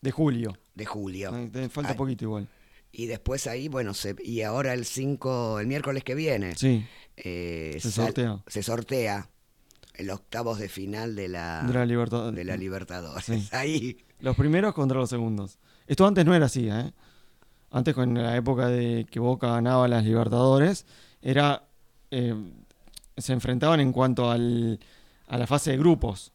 De 0.00 0.10
julio. 0.10 0.56
de 0.74 0.86
julio. 0.86 1.30
Ay, 1.34 1.68
falta 1.68 1.94
poquito 1.94 2.24
igual. 2.24 2.48
Y 2.90 3.06
después 3.06 3.46
ahí, 3.46 3.68
bueno, 3.68 3.92
se, 3.94 4.16
y 4.24 4.40
ahora 4.42 4.72
el 4.74 4.84
5, 4.86 5.60
el 5.60 5.66
miércoles 5.66 6.04
que 6.04 6.14
viene, 6.14 6.54
Sí, 6.56 6.84
eh, 7.16 7.76
Se 7.80 7.90
sal- 7.90 8.06
sortea. 8.06 8.42
se 8.46 8.62
sortea 8.62 9.28
el 9.94 10.08
octavos 10.10 10.58
de 10.58 10.68
final 10.70 11.14
de 11.14 11.28
la, 11.28 11.62
de 11.66 11.74
la 11.74 11.84
Libertad. 11.84 12.32
De 12.32 12.44
la 12.44 12.56
Libertadores. 12.56 13.24
Sí. 13.26 13.46
Ahí, 13.52 13.98
Los 14.20 14.36
primeros 14.36 14.72
contra 14.74 14.98
los 14.98 15.10
segundos. 15.10 15.58
Esto 15.86 16.06
antes 16.06 16.24
no 16.24 16.34
era 16.34 16.46
así, 16.46 16.68
¿eh? 16.70 16.92
Antes, 17.70 17.94
con 17.94 18.14
la 18.14 18.36
época 18.36 18.68
de 18.68 19.06
que 19.10 19.18
Boca 19.20 19.48
ganaba 19.48 19.86
las 19.88 20.04
Libertadores, 20.04 20.86
era. 21.20 21.68
eh, 22.10 22.34
se 23.22 23.32
enfrentaban 23.32 23.80
en 23.80 23.92
cuanto 23.92 24.30
al, 24.30 24.78
a 25.28 25.38
la 25.38 25.46
fase 25.46 25.70
de 25.72 25.78
grupos. 25.78 26.32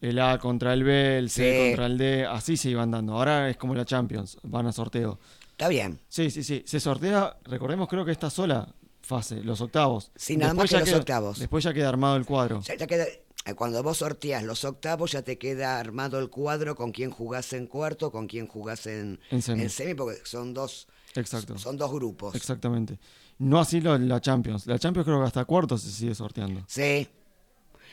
El 0.00 0.18
A 0.18 0.38
contra 0.38 0.74
el 0.74 0.84
B, 0.84 1.16
el 1.18 1.30
C 1.30 1.50
Sí. 1.64 1.68
contra 1.70 1.86
el 1.86 1.96
D, 1.96 2.26
así 2.26 2.56
se 2.58 2.68
iban 2.70 2.90
dando. 2.90 3.14
Ahora 3.14 3.48
es 3.48 3.56
como 3.56 3.74
la 3.74 3.84
Champions, 3.86 4.36
van 4.42 4.66
a 4.66 4.72
sorteo. 4.72 5.18
está 5.52 5.68
bien. 5.68 5.98
Sí, 6.08 6.30
sí, 6.30 6.42
sí. 6.44 6.62
Se 6.66 6.78
sortea, 6.80 7.38
recordemos, 7.44 7.88
creo 7.88 8.04
que 8.04 8.12
esta 8.12 8.28
sola 8.28 8.68
fase, 9.00 9.42
los 9.42 9.60
octavos. 9.62 10.10
Sí, 10.14 10.36
nada 10.36 10.52
más 10.52 10.68
que 10.68 10.76
los 10.78 10.88
queda- 10.88 10.98
octavos. 10.98 11.38
Después 11.38 11.64
ya 11.64 11.72
queda 11.72 11.88
armado 11.88 12.16
el 12.16 12.26
cuadro. 12.26 12.60
Ya, 12.60 12.74
ya 12.74 12.86
queda, 12.86 13.04
eh, 13.06 13.54
cuando 13.54 13.82
vos 13.82 13.96
sorteas 13.98 14.42
los 14.42 14.64
octavos, 14.66 15.12
ya 15.12 15.22
te 15.22 15.38
queda 15.38 15.78
armado 15.80 16.18
el 16.18 16.28
cuadro 16.28 16.74
con 16.76 16.92
quién 16.92 17.10
jugás 17.10 17.52
en 17.54 17.66
cuarto, 17.66 18.10
con 18.12 18.26
quién 18.26 18.46
jugás 18.48 18.86
en, 18.86 19.18
En 19.30 19.40
semi. 19.70 19.94
porque 19.94 20.20
son 20.24 20.52
dos, 20.52 20.88
Exacto. 21.14 21.56
son 21.56 21.78
dos 21.78 21.90
grupos. 21.90 22.34
Exactamente. 22.34 22.98
No 23.38 23.58
así 23.60 23.80
lo- 23.80 23.98
la 23.98 24.20
Champions. 24.20 24.66
La 24.66 24.78
Champions 24.78 25.04
creo 25.06 25.20
que 25.20 25.26
hasta 25.26 25.44
cuartos 25.44 25.82
se 25.82 25.90
sigue 25.90 26.14
sorteando. 26.14 26.62
Sí. 26.66 27.06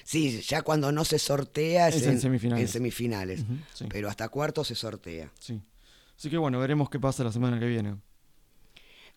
Sí, 0.06 0.42
ya 0.42 0.62
cuando 0.64 0.92
no 0.92 1.06
se 1.06 1.18
sortea 1.20 1.88
es, 1.90 1.96
Es 1.96 2.08
en 2.08 2.20
semifinales. 2.20 2.62
en 2.64 2.68
semifinales. 2.68 3.46
Sí. 3.74 3.86
Pero 3.90 4.10
hasta 4.10 4.28
cuarto 4.30 4.64
se 4.64 4.76
sortea. 4.76 5.32
Sí. 5.40 5.62
Así 6.18 6.30
que 6.30 6.38
bueno, 6.38 6.60
veremos 6.60 6.90
qué 6.90 7.00
pasa 7.00 7.24
la 7.24 7.32
semana 7.32 7.60
que 7.60 7.66
viene. 7.68 7.96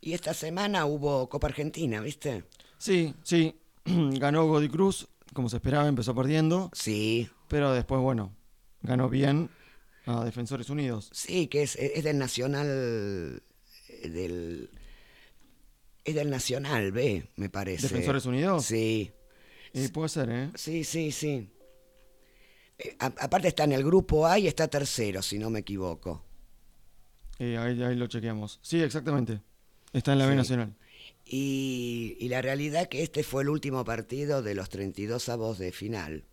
Y 0.01 0.13
esta 0.13 0.33
semana 0.35 0.85
hubo 0.87 1.29
Copa 1.29 1.49
Argentina, 1.49 2.01
¿viste? 2.01 2.45
Sí, 2.79 3.15
sí. 3.25 3.57
ganó 3.85 4.47
Godi 4.47 4.69
Cruz, 4.69 5.09
como 5.33 5.49
se 5.49 5.57
esperaba, 5.57 5.89
empezó 5.89 6.15
perdiendo. 6.15 6.71
Sí, 6.73 7.29
Pero 7.49 7.73
después, 7.73 8.01
bueno, 8.01 8.33
ganó 8.83 9.09
bien 9.09 9.51
a 10.07 10.25
Defensores 10.25 10.71
Unidos. 10.71 11.09
sí, 11.13 11.49
que 11.49 11.63
es, 11.63 11.75
es 11.77 12.05
del 12.05 12.19
Nacional. 12.19 13.43
eh, 13.89 14.09
Del, 14.09 14.71
es 16.07 16.15
del 16.15 16.31
Nacional 16.31 16.93
B, 16.93 17.29
me 17.37 17.49
parece. 17.51 17.83
¿Defensores 17.89 18.25
Unidos? 18.27 18.65
Sí, 18.65 19.13
Y 19.73 19.89
puede 19.89 20.09
ser, 20.09 20.31
¿eh? 20.31 20.51
sí, 20.55 20.85
sí, 20.85 21.13
sí. 21.13 21.51
Eh, 22.79 22.97
a- 22.99 23.07
aparte 23.21 23.49
está 23.49 23.65
en 23.65 23.73
el 23.73 23.85
grupo 23.85 24.27
A 24.27 24.39
y 24.39 24.47
está 24.47 24.69
tercero, 24.69 25.21
si 25.23 25.39
no 25.39 25.51
me 25.51 25.61
equivoco. 25.61 26.25
Eh, 27.39 27.59
ahí, 27.59 27.83
ahí 27.83 27.97
lo 27.97 28.07
chequeamos. 28.07 28.59
Sí, 28.63 28.81
exactamente. 28.83 29.41
Está 29.93 30.13
en 30.13 30.19
la 30.21 30.27
B. 30.27 30.35
Nacional. 30.35 30.75
Y, 31.25 32.17
y 32.21 32.29
la 32.29 32.41
realidad 32.41 32.89
que 32.89 33.03
este 33.03 33.23
fue 33.25 33.43
el 33.43 33.49
último 33.49 33.85
partido 33.85 34.43
de 34.43 34.55
los 34.55 34.69
32 34.69 35.29
avos 35.29 35.59
de 35.59 35.73
final. 35.73 36.25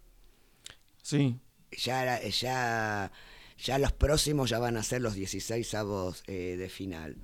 Sí, 1.01 1.39
Ya, 1.71 2.21
ya, 2.21 3.11
ya 3.57 3.77
los 3.79 3.91
próximos 3.91 4.49
ya 4.49 4.59
van 4.59 4.77
a 4.77 4.83
ser 4.83 5.01
los 5.01 5.15
16 5.15 5.73
avos 5.73 6.23
eh, 6.27 6.55
de 6.57 6.69
final. 6.69 7.17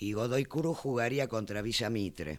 Y 0.00 0.12
Godoy 0.12 0.44
Cruz 0.44 0.76
jugaría 0.78 1.28
contra 1.28 1.62
Villa 1.62 1.88
Mitre. 1.90 2.38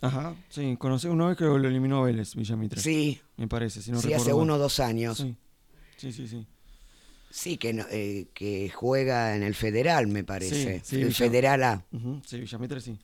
ajá. 0.00 0.34
Sí, 0.48 0.76
conocí 0.78 1.08
una 1.08 1.28
vez 1.28 1.36
que 1.36 1.44
lo 1.44 1.56
eliminó 1.56 2.02
Vélez, 2.02 2.34
Villamitre. 2.34 2.80
Sí, 2.80 3.20
Me 3.36 3.48
parece, 3.48 3.82
si 3.82 3.90
no 3.90 3.98
sí, 4.00 4.04
recuerdo 4.08 4.22
hace 4.22 4.32
mal. 4.34 4.42
uno 4.42 4.54
o 4.54 4.58
dos 4.58 4.78
años. 4.80 5.18
Sí, 5.18 5.34
sí, 5.96 6.12
sí. 6.12 6.28
sí. 6.28 6.46
Sí, 7.30 7.58
que, 7.58 7.72
no- 7.74 7.84
eh, 7.90 8.28
que 8.32 8.70
juega 8.70 9.36
en 9.36 9.42
el 9.42 9.54
Federal, 9.54 10.06
me 10.06 10.24
parece. 10.24 10.78
Sí, 10.80 10.84
sí, 10.84 10.96
el 11.02 11.08
Villa- 11.08 11.16
Federal 11.16 11.62
A. 11.64 11.84
Sí, 12.24 12.38
Villamitre 12.40 12.80
sí. 12.80 12.98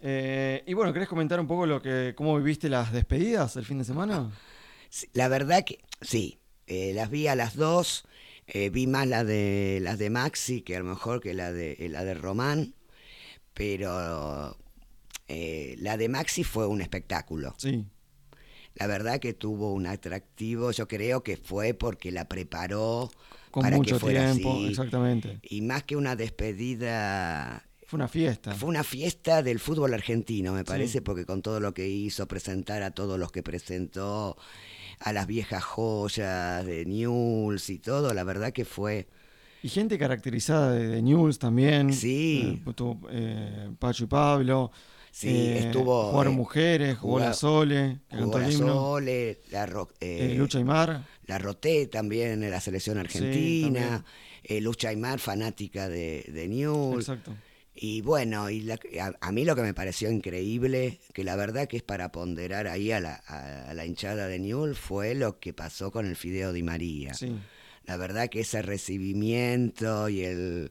Eh, 0.00 0.64
y 0.66 0.74
bueno, 0.74 0.92
¿querés 0.92 1.08
comentar 1.08 1.38
un 1.38 1.46
poco 1.46 1.66
lo 1.66 1.80
que 1.80 2.12
cómo 2.16 2.36
viviste 2.36 2.68
las 2.68 2.92
despedidas 2.92 3.56
el 3.56 3.64
fin 3.64 3.78
de 3.78 3.84
semana? 3.84 4.30
La 5.12 5.28
verdad 5.28 5.64
que 5.64 5.78
sí, 6.00 6.38
eh, 6.66 6.92
las 6.94 7.10
vi 7.10 7.26
a 7.28 7.34
las 7.36 7.56
dos. 7.56 8.04
Eh, 8.46 8.70
vi 8.70 8.86
más 8.86 9.06
la 9.06 9.24
de 9.24 9.78
las 9.82 9.98
de 9.98 10.10
Maxi 10.10 10.62
que 10.62 10.76
a 10.76 10.80
lo 10.80 10.84
mejor 10.86 11.20
que 11.20 11.34
la 11.34 11.52
de 11.52 11.76
la 11.90 12.04
de 12.04 12.14
Román, 12.14 12.74
pero 13.54 14.56
eh, 15.28 15.76
la 15.78 15.96
de 15.96 16.08
Maxi 16.08 16.44
fue 16.44 16.66
un 16.66 16.80
espectáculo. 16.80 17.54
Sí, 17.58 17.84
La 18.74 18.86
verdad 18.86 19.20
que 19.20 19.34
tuvo 19.34 19.72
un 19.72 19.86
atractivo, 19.86 20.70
yo 20.72 20.88
creo 20.88 21.22
que 21.22 21.36
fue 21.36 21.74
porque 21.74 22.10
la 22.10 22.26
preparó 22.28 23.10
con 23.50 23.62
para 23.62 23.76
mucho 23.76 23.96
que 23.96 24.00
fuera 24.00 24.32
tiempo, 24.32 24.54
así. 24.54 24.68
exactamente. 24.68 25.38
Y 25.42 25.60
más 25.60 25.82
que 25.84 25.96
una 25.96 26.16
despedida, 26.16 27.64
Fue 27.86 27.98
una 27.98 28.08
fiesta. 28.08 28.54
fue 28.54 28.68
una 28.70 28.82
fiesta 28.84 29.42
del 29.42 29.58
fútbol 29.60 29.92
argentino, 29.92 30.52
me 30.54 30.64
parece, 30.64 31.02
porque 31.02 31.26
con 31.26 31.42
todo 31.42 31.60
lo 31.60 31.74
que 31.74 31.86
hizo, 31.88 32.26
presentar 32.26 32.82
a 32.82 32.92
todos 32.92 33.18
los 33.18 33.30
que 33.30 33.42
presentó, 33.42 34.38
a 35.04 35.12
las 35.12 35.26
viejas 35.26 35.64
joyas 35.64 36.64
de 36.64 36.84
News 36.84 37.70
y 37.70 37.78
todo, 37.78 38.14
la 38.14 38.24
verdad 38.24 38.52
que 38.52 38.64
fue... 38.64 39.06
Y 39.64 39.68
gente 39.68 39.96
caracterizada 39.98 40.72
de, 40.72 40.88
de 40.88 41.02
News 41.02 41.38
también. 41.38 41.92
Sí. 41.92 42.62
Eh, 42.66 42.72
eh, 43.10 43.70
Pacho 43.78 44.04
y 44.04 44.06
Pablo. 44.08 44.72
Sí, 45.12 45.28
eh, 45.28 45.58
estuvo, 45.66 46.10
Jugaron 46.10 46.32
eh, 46.32 46.36
mujeres, 46.36 46.98
jugó 46.98 47.18
la 47.20 47.34
Sole, 47.34 48.00
Jugó 48.10 48.38
la. 48.38 48.50
Sole, 48.50 49.40
la, 49.50 49.66
Ro- 49.66 49.90
Lucha 50.00 50.58
y 50.58 50.64
Mar. 50.64 51.04
la 51.26 51.38
Roté 51.38 51.86
también 51.86 52.42
en 52.42 52.50
la 52.50 52.60
selección 52.60 52.96
argentina, 52.98 54.04
eh, 54.42 54.60
Lucha 54.62 54.88
Aymar, 54.88 55.18
fanática 55.20 55.88
de, 55.88 56.24
de 56.32 56.48
News. 56.48 56.96
Exacto. 56.96 57.32
Y 57.74 58.02
bueno, 58.02 58.50
y 58.50 58.60
la- 58.60 58.78
a, 59.00 59.12
a 59.20 59.32
mí 59.32 59.44
lo 59.44 59.56
que 59.56 59.62
me 59.62 59.72
pareció 59.74 60.10
increíble, 60.10 61.00
que 61.14 61.24
la 61.24 61.36
verdad 61.36 61.68
que 61.68 61.78
es 61.78 61.82
para 61.82 62.12
ponderar 62.12 62.66
ahí 62.66 62.92
a 62.92 63.00
la, 63.00 63.22
a, 63.26 63.70
a 63.70 63.74
la 63.74 63.86
hinchada 63.86 64.28
de 64.28 64.38
Newell, 64.38 64.74
fue 64.74 65.14
lo 65.14 65.40
que 65.40 65.52
pasó 65.54 65.90
con 65.90 66.06
el 66.06 66.16
Fideo 66.16 66.52
Di 66.52 66.62
María. 66.62 67.14
Sí. 67.14 67.34
La 67.86 67.96
verdad 67.96 68.28
que 68.28 68.40
ese 68.40 68.62
recibimiento 68.62 70.08
y 70.08 70.22
el... 70.22 70.70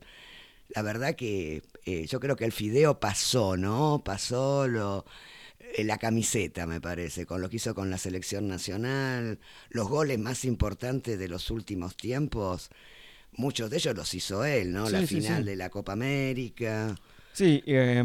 La 0.73 0.83
verdad 0.83 1.15
que 1.15 1.63
eh, 1.85 2.05
yo 2.07 2.21
creo 2.21 2.37
que 2.37 2.45
el 2.45 2.53
Fideo 2.53 3.01
pasó, 3.01 3.57
¿no? 3.57 4.03
Pasó 4.05 4.69
lo, 4.69 5.05
eh, 5.59 5.83
la 5.83 5.97
camiseta, 5.97 6.65
me 6.65 6.79
parece, 6.79 7.25
con 7.25 7.41
lo 7.41 7.49
que 7.49 7.57
hizo 7.57 7.75
con 7.75 7.89
la 7.89 7.97
selección 7.97 8.47
nacional, 8.47 9.39
los 9.69 9.89
goles 9.89 10.17
más 10.17 10.45
importantes 10.45 11.19
de 11.19 11.27
los 11.27 11.51
últimos 11.51 11.97
tiempos. 11.97 12.69
Muchos 13.37 13.69
de 13.69 13.77
ellos 13.77 13.95
los 13.95 14.13
hizo 14.13 14.43
él, 14.43 14.71
¿no? 14.73 14.87
Sí, 14.87 14.91
la 14.93 15.01
final 15.07 15.37
sí. 15.39 15.43
de 15.49 15.55
la 15.55 15.69
Copa 15.69 15.93
América, 15.93 16.95
Sí, 17.33 17.63
eh, 17.65 17.95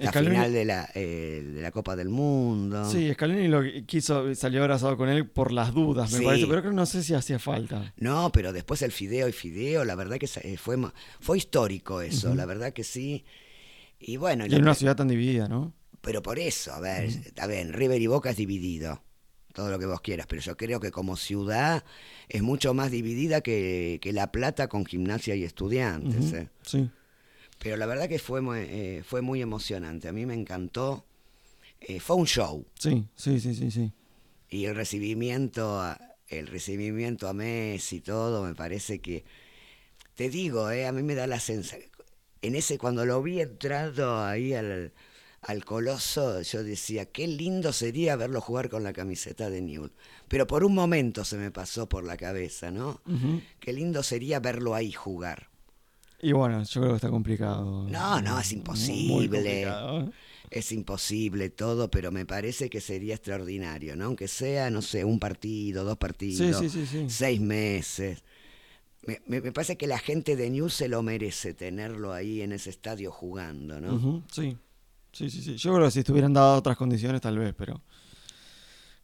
la 0.00 0.10
Scaloni- 0.12 0.30
final 0.30 0.52
de 0.52 0.64
la, 0.64 0.90
eh, 0.92 1.40
de 1.54 1.62
la 1.62 1.70
Copa 1.70 1.94
del 1.94 2.08
Mundo. 2.08 2.84
Sí, 2.90 3.12
Scaloni 3.14 3.46
lo 3.46 3.62
quiso, 3.86 4.34
salió 4.34 4.60
abrazado 4.62 4.96
con 4.96 5.08
él 5.08 5.28
por 5.30 5.52
las 5.52 5.72
dudas, 5.72 6.10
me 6.12 6.18
Sí. 6.18 6.24
parece, 6.24 6.46
pero 6.48 6.62
creo 6.62 6.72
que 6.72 6.76
no 6.76 6.84
sé 6.84 7.04
si 7.04 7.14
hacía 7.14 7.38
falta. 7.38 7.94
No, 7.96 8.32
pero 8.32 8.52
después 8.52 8.82
el 8.82 8.90
Fideo 8.90 9.28
y 9.28 9.32
Fideo, 9.32 9.84
la 9.84 9.94
verdad 9.94 10.18
que 10.18 10.28
eh, 10.42 10.56
fue, 10.56 10.76
fue 11.20 11.38
histórico 11.38 12.00
eso, 12.00 12.34
la 12.34 12.44
verdad 12.44 12.72
que 12.72 12.82
sí. 12.82 13.24
Y 14.00 14.16
bueno, 14.16 14.46
Y 14.46 14.54
en 14.54 14.62
una 14.62 14.74
ciudad 14.74 14.96
tan 14.96 15.06
dividida, 15.08 15.46
¿no? 15.48 15.72
pero 16.00 16.20
por 16.22 16.38
eso, 16.40 16.72
a 16.72 16.80
ver, 16.80 17.04
está 17.04 17.46
bien, 17.46 17.72
River 17.72 18.00
y 18.02 18.06
Boca 18.08 18.30
es 18.30 18.36
dividido, 18.36 19.00
todo 19.56 19.70
lo 19.70 19.78
que 19.78 19.86
vos 19.86 20.02
quieras, 20.02 20.26
pero 20.28 20.42
yo 20.42 20.54
creo 20.54 20.80
que 20.80 20.90
como 20.90 21.16
ciudad 21.16 21.82
es 22.28 22.42
mucho 22.42 22.74
más 22.74 22.90
dividida 22.90 23.40
que, 23.40 23.98
que 24.02 24.12
La 24.12 24.30
Plata 24.30 24.68
con 24.68 24.84
gimnasia 24.84 25.34
y 25.34 25.44
estudiantes. 25.44 26.34
Eh. 26.34 26.50
Sí. 26.60 26.90
Pero 27.58 27.78
la 27.78 27.86
verdad 27.86 28.06
que 28.06 28.18
fue 28.18 28.42
muy, 28.42 28.58
eh, 28.58 29.02
fue 29.02 29.22
muy 29.22 29.40
emocionante, 29.40 30.08
a 30.08 30.12
mí 30.12 30.26
me 30.26 30.34
encantó. 30.34 31.06
Eh, 31.80 32.00
fue 32.00 32.16
un 32.16 32.26
show. 32.26 32.66
Sí, 32.78 33.08
sí, 33.16 33.40
sí, 33.40 33.54
sí, 33.54 33.70
sí. 33.70 33.92
Y 34.50 34.66
el 34.66 34.76
recibimiento, 34.76 35.80
a, 35.80 35.98
el 36.28 36.48
recibimiento 36.48 37.26
a 37.26 37.32
Messi 37.32 37.96
y 37.96 38.00
todo, 38.00 38.44
me 38.44 38.54
parece 38.54 38.98
que, 38.98 39.24
te 40.16 40.28
digo, 40.28 40.66
a 40.66 40.92
mí 40.92 41.02
me 41.02 41.14
da 41.14 41.26
la 41.26 41.40
sensación, 41.40 41.90
en 42.42 42.56
ese, 42.56 42.76
cuando 42.76 43.06
lo 43.06 43.22
vi 43.22 43.40
entrando 43.40 44.22
ahí 44.22 44.52
al, 44.52 44.92
al 45.46 45.64
Coloso, 45.64 46.42
yo 46.42 46.64
decía, 46.64 47.06
qué 47.06 47.26
lindo 47.28 47.72
sería 47.72 48.16
verlo 48.16 48.40
jugar 48.40 48.68
con 48.68 48.82
la 48.82 48.92
camiseta 48.92 49.48
de 49.48 49.62
Newell. 49.62 49.92
Pero 50.28 50.46
por 50.46 50.64
un 50.64 50.74
momento 50.74 51.24
se 51.24 51.36
me 51.36 51.50
pasó 51.50 51.88
por 51.88 52.04
la 52.04 52.16
cabeza, 52.16 52.70
¿no? 52.70 53.00
Qué 53.60 53.72
lindo 53.72 54.02
sería 54.02 54.40
verlo 54.40 54.74
ahí 54.74 54.92
jugar. 54.92 55.48
Y 56.20 56.32
bueno, 56.32 56.62
yo 56.64 56.80
creo 56.80 56.92
que 56.92 56.96
está 56.96 57.10
complicado. 57.10 57.86
No, 57.88 58.20
no, 58.20 58.40
es 58.40 58.52
imposible. 58.52 59.66
Es 60.50 60.72
imposible 60.72 61.50
todo, 61.50 61.90
pero 61.90 62.10
me 62.12 62.24
parece 62.24 62.70
que 62.70 62.80
sería 62.80 63.14
extraordinario, 63.14 63.96
¿no? 63.96 64.06
Aunque 64.06 64.28
sea, 64.28 64.70
no 64.70 64.80
sé, 64.82 65.04
un 65.04 65.18
partido, 65.18 65.84
dos 65.84 65.98
partidos, 65.98 66.58
sí, 66.60 66.70
sí, 66.70 66.86
sí. 66.86 67.04
seis 67.10 67.40
meses. 67.40 68.22
Me, 69.06 69.20
me- 69.26 69.40
me 69.40 69.52
parece 69.52 69.76
que 69.76 69.86
la 69.86 69.98
gente 69.98 70.34
de 70.36 70.50
News 70.50 70.74
se 70.74 70.88
lo 70.88 71.02
merece 71.02 71.54
tenerlo 71.54 72.12
ahí 72.12 72.42
en 72.42 72.52
ese 72.52 72.70
estadio 72.70 73.12
jugando, 73.12 73.80
¿no? 73.80 74.22
Sí. 74.32 74.56
Sí, 75.16 75.30
sí, 75.30 75.40
sí. 75.42 75.56
Yo 75.56 75.72
creo 75.74 75.86
que 75.86 75.90
si 75.92 76.00
estuvieran 76.00 76.32
dadas 76.34 76.58
otras 76.58 76.76
condiciones, 76.76 77.20
tal 77.20 77.38
vez, 77.38 77.54
pero 77.56 77.80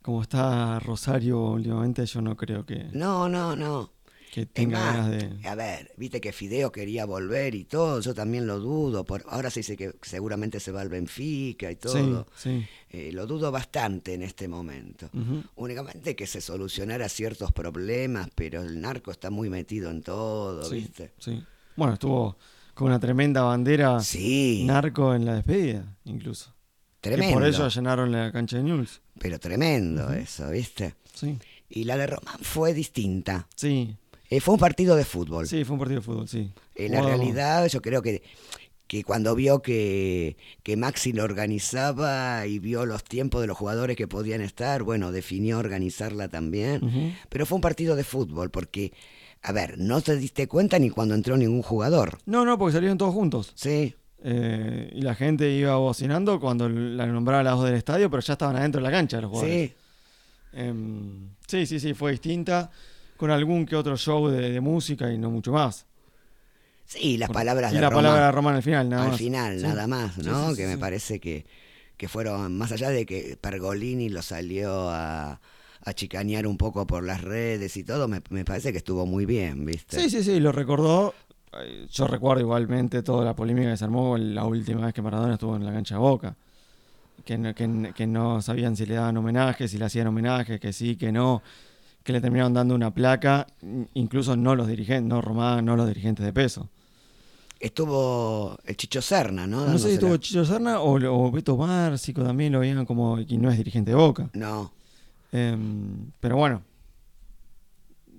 como 0.03 0.21
está 0.23 0.79
Rosario 0.81 1.41
últimamente, 1.53 2.05
yo 2.07 2.21
no 2.21 2.37
creo 2.37 2.67
que, 2.67 2.85
No, 2.93 3.29
no, 3.29 3.55
no. 3.57 3.93
que 4.33 4.47
tenga 4.47 4.79
más, 4.79 4.97
ganas 4.97 5.11
de. 5.11 5.49
a 5.49 5.55
ver, 5.55 5.93
viste 5.97 6.21
que 6.21 6.33
Fideo 6.33 6.73
quería 6.73 7.05
volver 7.07 7.55
y 7.55 7.65
todo, 7.65 8.01
yo 8.01 8.13
también 8.15 8.47
lo 8.47 8.59
dudo. 8.59 9.05
Por, 9.05 9.25
ahora 9.29 9.49
se 9.51 9.61
dice 9.61 9.77
que 9.77 9.95
seguramente 10.03 10.59
se 10.59 10.73
va 10.73 10.81
al 10.81 10.89
Benfica 10.89 11.71
y 11.71 11.75
Sí, 11.75 11.81
todo. 11.83 12.27
sí. 12.37 12.67
Eh, 12.91 13.11
lo 13.13 13.27
dudo 13.27 13.51
bastante 13.53 14.13
en 14.15 14.23
este 14.23 14.49
momento. 14.49 15.09
Únicamente 15.57 16.15
que 16.17 16.27
se 16.27 16.41
solucionara 16.41 17.09
ciertos 17.09 17.53
problemas, 17.53 18.29
pero 18.35 18.61
el 18.63 18.81
narco 18.81 19.11
está 19.13 19.31
muy 19.31 19.49
metido 19.51 19.91
en 19.91 20.03
todo, 20.03 20.65
Sí, 20.65 20.75
¿viste? 20.77 21.13
sí. 21.19 21.43
Bueno, 21.77 21.95
estuvo 21.95 22.37
con 22.75 22.89
una 22.89 22.99
tremenda 23.01 23.43
bandera 23.43 24.01
Sí, 24.01 24.65
narco 24.67 25.15
en 25.15 25.25
la 25.25 25.35
despedida, 25.35 25.97
incluso. 26.05 26.55
Tremendo. 27.01 27.35
por 27.35 27.45
ello 27.47 27.65
allanaron 27.65 28.13
la 28.13 28.31
cancha 28.31 28.57
de 28.59 28.63
News. 28.63 29.01
Pero 29.19 29.39
tremendo 29.41 30.13
eso, 30.13 30.49
¿viste? 30.51 30.95
Sí, 31.15 31.39
Y 31.69 31.85
la 31.85 31.97
de 31.97 32.07
Román 32.07 32.39
fue 32.43 32.73
distinta. 32.75 33.49
sí, 33.57 33.97
Eh, 34.31 34.41
fue 34.41 34.55
un 34.55 34.61
partido 34.61 34.95
de 34.97 35.05
fútbol. 35.05 35.47
sí, 35.47 35.65
fue 35.65 35.75
un 35.75 35.81
partido 35.81 36.01
de 36.01 36.05
fútbol, 36.07 36.29
sí. 36.29 36.51
Eh, 36.75 36.89
la 36.89 37.03
realidad, 37.03 37.67
yo 37.69 37.83
creo 37.83 38.01
que, 38.03 38.23
que 38.87 39.03
cuando 39.05 39.35
vio 39.35 39.61
que, 39.63 40.37
que 40.63 40.77
Maxi 40.77 41.13
lo 41.13 41.25
organizaba 41.25 42.47
y 42.47 42.59
vio 42.59 42.87
los 42.87 43.03
tiempos 43.05 43.41
de 43.41 43.47
los 43.49 43.57
jugadores 43.59 43.97
que 43.97 44.07
podían 44.09 44.41
estar, 44.41 44.83
bueno, 44.85 45.13
definió 45.13 45.59
organizarla 45.59 46.29
también. 46.29 47.15
Pero 47.29 47.47
fue 47.47 47.57
un 47.57 47.63
partido 47.63 47.97
de 47.97 48.05
fútbol, 48.05 48.51
porque, 48.51 48.93
a 49.43 49.53
ver, 49.53 49.79
no 49.79 50.01
te 50.01 50.17
diste 50.17 50.47
cuenta 50.49 50.79
ni 50.79 50.91
cuando 50.91 51.15
entró 51.15 51.37
ningún 51.37 51.63
jugador. 51.63 52.19
No, 52.27 52.45
no, 52.45 52.59
porque 52.59 52.75
salieron 52.75 52.99
todos 52.99 53.13
juntos. 53.15 53.53
Sí, 53.55 53.95
Eh, 54.25 54.91
y 54.95 55.03
la 55.03 55.17
gente 55.17 55.51
iba 55.51 55.75
bocinando 55.77 56.39
cuando 56.39 56.69
la 56.69 57.07
nombraba 57.07 57.41
a 57.41 57.43
las 57.43 57.55
dos 57.57 57.65
del 57.65 57.75
estadio, 57.75 58.09
pero 58.09 58.23
ya 58.23 58.35
estaban 58.35 58.55
adentro 58.55 58.81
de 58.81 58.85
la 58.89 58.93
cancha 58.93 59.21
los 59.21 59.31
jugadores. 59.31 59.71
sí. 59.71 59.77
Em, 60.55 61.31
sí, 61.47 61.67
sí, 61.67 61.81
sí, 61.81 61.93
fue 61.95 62.13
distinta. 62.13 62.71
Con 63.17 63.31
algún 63.31 63.67
que 63.67 63.75
otro 63.77 63.97
show 63.97 64.29
de, 64.29 64.51
de 64.51 64.61
música 64.61 65.13
y 65.13 65.19
no 65.19 65.31
mucho 65.31 65.53
más. 65.53 65.87
Sí, 66.85 67.17
las 67.17 67.29
Por- 67.29 67.35
palabras 67.37 67.73
y 67.73 67.77
de 67.77 67.81
la 67.81 67.91
palabra 67.91 68.27
de 68.27 68.33
Román 68.33 68.55
al 68.57 68.63
final, 68.63 68.89
nada 68.89 69.05
al 69.05 69.09
más. 69.11 69.19
final, 69.19 69.57
Sí. 69.59 69.63
nada 69.67 69.87
más, 69.87 70.19
¿no? 70.19 70.51
sí, 70.51 70.55
sí, 70.57 70.63
que 70.63 70.67
me 70.69 70.79
parece 70.79 71.21
que, 71.21 71.47
que 71.97 72.09
fueron, 72.09 72.57
más 72.59 72.71
allá 72.73 72.91
de 72.91 73.07
que 73.07 73.37
Pergolini 73.41 74.09
lo 74.09 74.21
salió 74.23 74.91
a, 74.91 75.41
a 75.85 75.93
chicanear 75.95 76.47
un 76.47 76.57
poco 76.57 76.87
por 76.87 77.03
las 77.05 77.21
redes 77.23 77.77
y 77.77 77.85
todo, 77.85 78.09
me, 78.09 78.23
me 78.31 78.45
parece 78.45 78.71
que 78.73 78.79
estuvo 78.79 79.05
muy 79.07 79.27
bien, 79.27 79.65
¿viste? 79.65 80.01
Sí, 80.01 80.11
sí, 80.11 80.23
sí, 80.23 80.41
lo 80.41 80.53
recordó. 80.53 81.15
Yo 81.91 82.07
recuerdo 82.07 82.41
igualmente 82.41 83.03
toda 83.03 83.25
la 83.25 83.35
polémica 83.37 83.71
que 83.71 83.77
se 83.77 83.85
armó 83.85 84.17
la 84.17 84.45
última 84.45 84.87
vez 84.87 84.95
que 84.95 85.03
Maradona 85.03 85.35
estuvo 85.35 85.55
en 85.57 85.65
la 85.67 85.73
cancha 85.73 85.97
de 85.97 86.01
Boca. 86.01 86.35
Que 87.25 87.37
no, 87.37 87.55
que, 87.55 87.93
que 87.95 88.07
no 88.07 88.41
sabían 88.43 88.75
si 88.77 88.87
le 88.87 88.95
daban 88.95 89.17
homenaje, 89.17 89.69
si 89.69 89.77
le 89.79 89.85
hacían 89.85 90.07
homenaje, 90.07 90.59
que 90.59 90.73
sí, 90.73 90.97
que 90.97 91.13
no. 91.13 91.43
Que 92.03 92.13
le 92.13 92.21
terminaron 92.21 92.53
dando 92.55 92.75
una 92.75 92.93
placa, 92.93 93.47
in- 93.61 93.89
incluso 93.95 94.35
no 94.35 94.57
los 94.57 94.67
dirigentes, 94.67 95.09
no 95.09 95.21
Román, 95.21 95.65
no 95.65 95.77
los 95.77 95.87
dirigentes 95.87 96.25
de 96.25 96.33
peso. 96.33 96.69
Estuvo 97.61 98.57
el 98.65 98.77
Chicho 98.77 99.01
Serna, 99.01 99.47
¿no? 99.47 99.67
No 99.67 99.79
sé 99.79 99.89
si 99.89 99.95
estuvo 99.95 100.17
Chicho 100.17 100.45
Serna 100.45 100.81
o, 100.81 100.95
o 100.97 101.31
Beto 101.31 101.57
Márcico 101.57 102.25
también 102.25 102.53
lo 102.53 102.59
veían 102.61 102.85
como 102.85 103.17
que 103.25 103.39
no 103.39 103.51
es 103.51 103.57
dirigente 103.57 103.93
de 103.93 103.97
Boca. 103.97 104.29
No, 104.33 104.73
Em, 105.33 106.11
pero 106.21 106.37
bueno, 106.37 106.63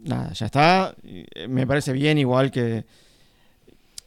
nada, 0.03 0.33
ya 0.33 0.45
está. 0.47 0.95
Eh, 1.03 1.47
Me 1.47 1.65
parece 1.67 1.93
bien, 1.93 2.17
igual 2.17 2.51
que. 2.51 2.85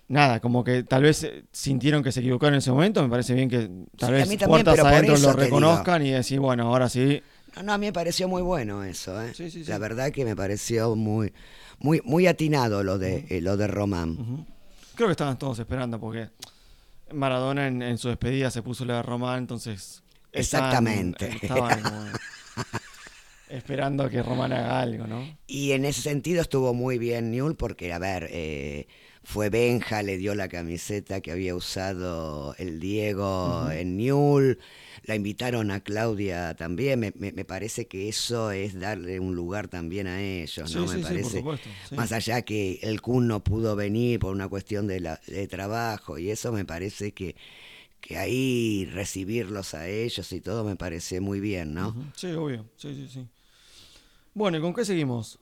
Nada, 0.08 0.38
como 0.38 0.62
que 0.62 0.84
tal 0.84 1.02
vez 1.02 1.24
eh, 1.24 1.44
sintieron 1.50 2.02
que 2.02 2.12
se 2.12 2.20
equivocaron 2.20 2.54
en 2.54 2.58
ese 2.58 2.70
momento. 2.70 3.02
Me 3.02 3.08
parece 3.08 3.34
bien 3.34 3.48
que 3.48 3.68
tal 3.96 4.08
Sí, 4.08 4.12
vez 4.12 4.20
también, 4.28 4.48
puertas 4.48 4.78
adentro 4.78 5.14
lo 5.14 5.18
digo. 5.18 5.32
reconozcan 5.32 6.06
y 6.06 6.10
decir, 6.10 6.38
bueno, 6.38 6.68
ahora 6.68 6.88
sí. 6.88 7.20
no, 7.56 7.62
no, 7.64 7.72
a 7.72 7.78
mí 7.78 7.86
me 7.86 7.92
pareció 7.92 8.28
muy 8.28 8.42
bueno 8.42 8.84
eso, 8.84 9.20
¿eh? 9.20 9.34
Sí, 9.34 9.50
sí, 9.50 9.64
sí. 9.64 9.70
La 9.70 9.78
verdad 9.78 10.12
que 10.12 10.24
me 10.24 10.36
pareció 10.36 10.94
muy, 10.94 11.32
muy, 11.80 12.00
muy 12.04 12.28
atinado 12.28 12.84
lo 12.84 12.98
de, 12.98 13.26
eh, 13.30 13.40
lo 13.40 13.56
de 13.56 13.66
Román. 13.66 14.46
Creo 14.94 15.08
que 15.08 15.12
estaban 15.12 15.38
todos 15.40 15.58
esperando 15.58 15.98
porque 15.98 16.28
Maradona 17.12 17.66
en, 17.66 17.82
en 17.82 17.98
su 17.98 18.08
despedida 18.08 18.52
se 18.52 18.62
puso 18.62 18.84
la 18.84 18.96
de 18.98 19.02
Román, 19.02 19.38
entonces. 19.38 20.04
estaban- 20.32 20.70
Exactamente. 20.70 21.30
estaban 21.42 21.82
como 21.82 22.04
esperando 23.48 24.04
a 24.04 24.11
que 24.11 24.22
Román 24.22 24.52
haga 24.52 24.80
algo, 24.80 25.06
¿no? 25.06 25.37
Y 25.46 25.72
en 25.72 25.85
ese 25.85 26.02
sentido 26.02 26.40
estuvo 26.42 26.74
muy 26.74 26.98
bien 26.98 27.30
Newell 27.30 27.54
porque, 27.56 27.92
a 27.92 27.98
ver, 27.98 28.28
eh, 28.30 28.88
fue 29.22 29.48
Benja, 29.50 30.02
le 30.02 30.16
dio 30.18 30.35
la 30.35 30.48
camiseta 30.48 31.20
que 31.20 31.30
había 31.32 31.54
usado 31.54 32.54
el 32.59 32.80
Diego 32.80 33.70
en 33.70 33.96
Newell, 33.96 34.59
la 35.04 35.14
invitaron 35.14 35.70
a 35.70 35.80
Claudia 35.80 36.54
también, 36.54 36.98
me, 37.00 37.12
me- 37.16 37.32
me 37.32 37.44
parece 37.44 37.87
que 37.87 38.09
eso 38.09 38.50
es 38.50 38.78
darle 38.78 39.20
un 39.20 39.35
lugar 39.37 39.68
también 39.68 40.06
a 40.09 40.20
ellos, 40.22 40.68
Sí, 40.70 40.74
¿no? 40.78 40.87
sí, 40.88 40.98
me 40.98 41.04
sí, 41.04 41.18
por 41.18 41.32
supuesto. 41.32 41.70
sí. 41.88 41.96
Más 41.96 42.12
allá 42.12 42.42
que 42.42 42.80
el 42.82 43.00
Kun 43.00 43.28
no 43.28 43.42
pudo 43.44 43.76
venir 43.76 44.18
por 44.18 44.32
una 44.35 44.48
cuestión 44.48 44.87
de, 44.88 45.00
la- 45.00 45.20
de 45.26 45.46
trabajo 45.48 46.18
y 46.18 46.30
eso 46.30 46.50
me 46.52 46.64
parece 46.64 47.12
que, 47.12 47.37
que 48.00 48.16
ahí 48.18 48.87
recibirlos 48.92 49.74
a 49.74 49.88
ellos 49.88 50.32
y 50.32 50.40
todo 50.40 50.64
me 50.64 50.76
parece 50.76 51.20
muy 51.20 51.40
bien, 51.40 51.74
¿no? 51.74 51.94
Sí, 52.16 52.28
obvio. 52.32 52.64
Sí, 52.76 52.94
sí, 52.94 53.09
sí. 53.09 53.26
Bueno, 54.37 54.59
¿y 54.59 54.61
con 54.61 54.75
qué 54.75 54.85
seguimos? 54.85 55.38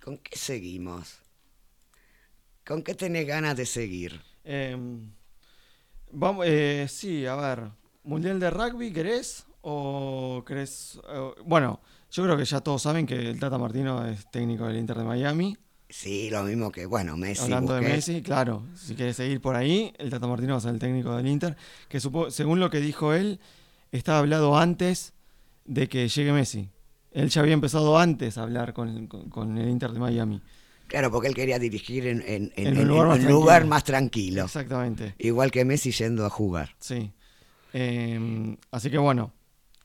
¿Con 0.00 0.18
qué 0.18 0.38
seguimos? 0.38 1.18
¿Con 2.64 2.84
qué 2.84 2.94
tenés 2.94 3.26
ganas 3.26 3.56
de 3.56 3.66
seguir? 3.66 4.20
Em, 4.44 5.10
vamos, 6.12 6.46
eh, 6.48 6.86
sí, 6.88 7.26
a 7.26 7.34
ver. 7.34 7.70
¿Mundial 8.04 8.38
de 8.38 8.50
rugby 8.50 8.92
querés? 8.92 9.46
¿O 9.62 10.44
querés.? 10.46 11.00
eh, 11.08 11.30
bueno, 11.44 11.80
yo 12.12 12.22
creo 12.22 12.36
que 12.36 12.44
ya 12.44 12.60
todos 12.60 12.82
saben 12.82 13.04
que 13.04 13.16
el 13.30 13.40
Tata 13.40 13.58
Martino 13.58 14.06
es 14.06 14.30
técnico 14.30 14.68
del 14.68 14.76
Inter 14.76 14.98
de 14.98 15.02
Miami. 15.04 15.56
Sí, 15.88 16.30
lo 16.30 16.44
mismo 16.44 16.70
que, 16.70 16.86
bueno, 16.86 17.16
Messi. 17.16 17.42
Hablando 17.42 17.74
de. 17.74 17.80
Messi, 17.80 18.22
claro. 18.22 18.62
Si 18.76 18.94
quieres 18.94 19.16
seguir 19.16 19.40
por 19.40 19.56
ahí, 19.56 19.92
el 19.98 20.08
Tata 20.08 20.28
Martino 20.28 20.52
va 20.52 20.58
a 20.58 20.60
ser 20.60 20.74
el 20.74 20.78
técnico 20.78 21.16
del 21.16 21.26
Inter. 21.26 21.56
Que 21.88 21.98
supo- 21.98 22.30
según 22.30 22.60
lo 22.60 22.70
que 22.70 22.78
dijo 22.78 23.12
él, 23.12 23.40
estaba 23.90 24.20
hablado 24.20 24.56
antes 24.56 25.14
de 25.64 25.88
que 25.88 26.06
llegue 26.06 26.32
Messi. 26.32 26.70
Él 27.14 27.30
ya 27.30 27.40
había 27.40 27.54
empezado 27.54 27.96
antes 27.98 28.36
a 28.36 28.42
hablar 28.42 28.74
con, 28.74 29.06
con- 29.06 29.30
con 29.30 29.56
el 29.56 29.68
Inter 29.70 29.90
de 29.92 29.98
Miami. 30.00 30.42
Claro, 30.88 31.10
porque 31.10 31.28
él 31.28 31.34
quería 31.34 31.58
dirigir 31.58 32.06
en, 32.06 32.20
en- 32.26 32.52
en- 32.56 32.66
En 32.66 32.78
un 32.80 32.88
lugar 32.88 33.06
más 33.08 33.18
un 33.20 33.26
lugar 33.28 33.46
tranquilo. 33.60 33.70
más 33.70 33.84
tranquilo. 33.84 34.44
Exactamente. 34.44 35.14
Igual 35.18 35.50
que 35.50 35.64
Messi 35.64 35.92
yendo 35.92 36.26
a 36.26 36.30
jugar. 36.30 36.74
Sí. 36.78 37.10
Em, 37.72 38.56
así 38.70 38.90
que 38.90 38.98
bueno. 38.98 39.32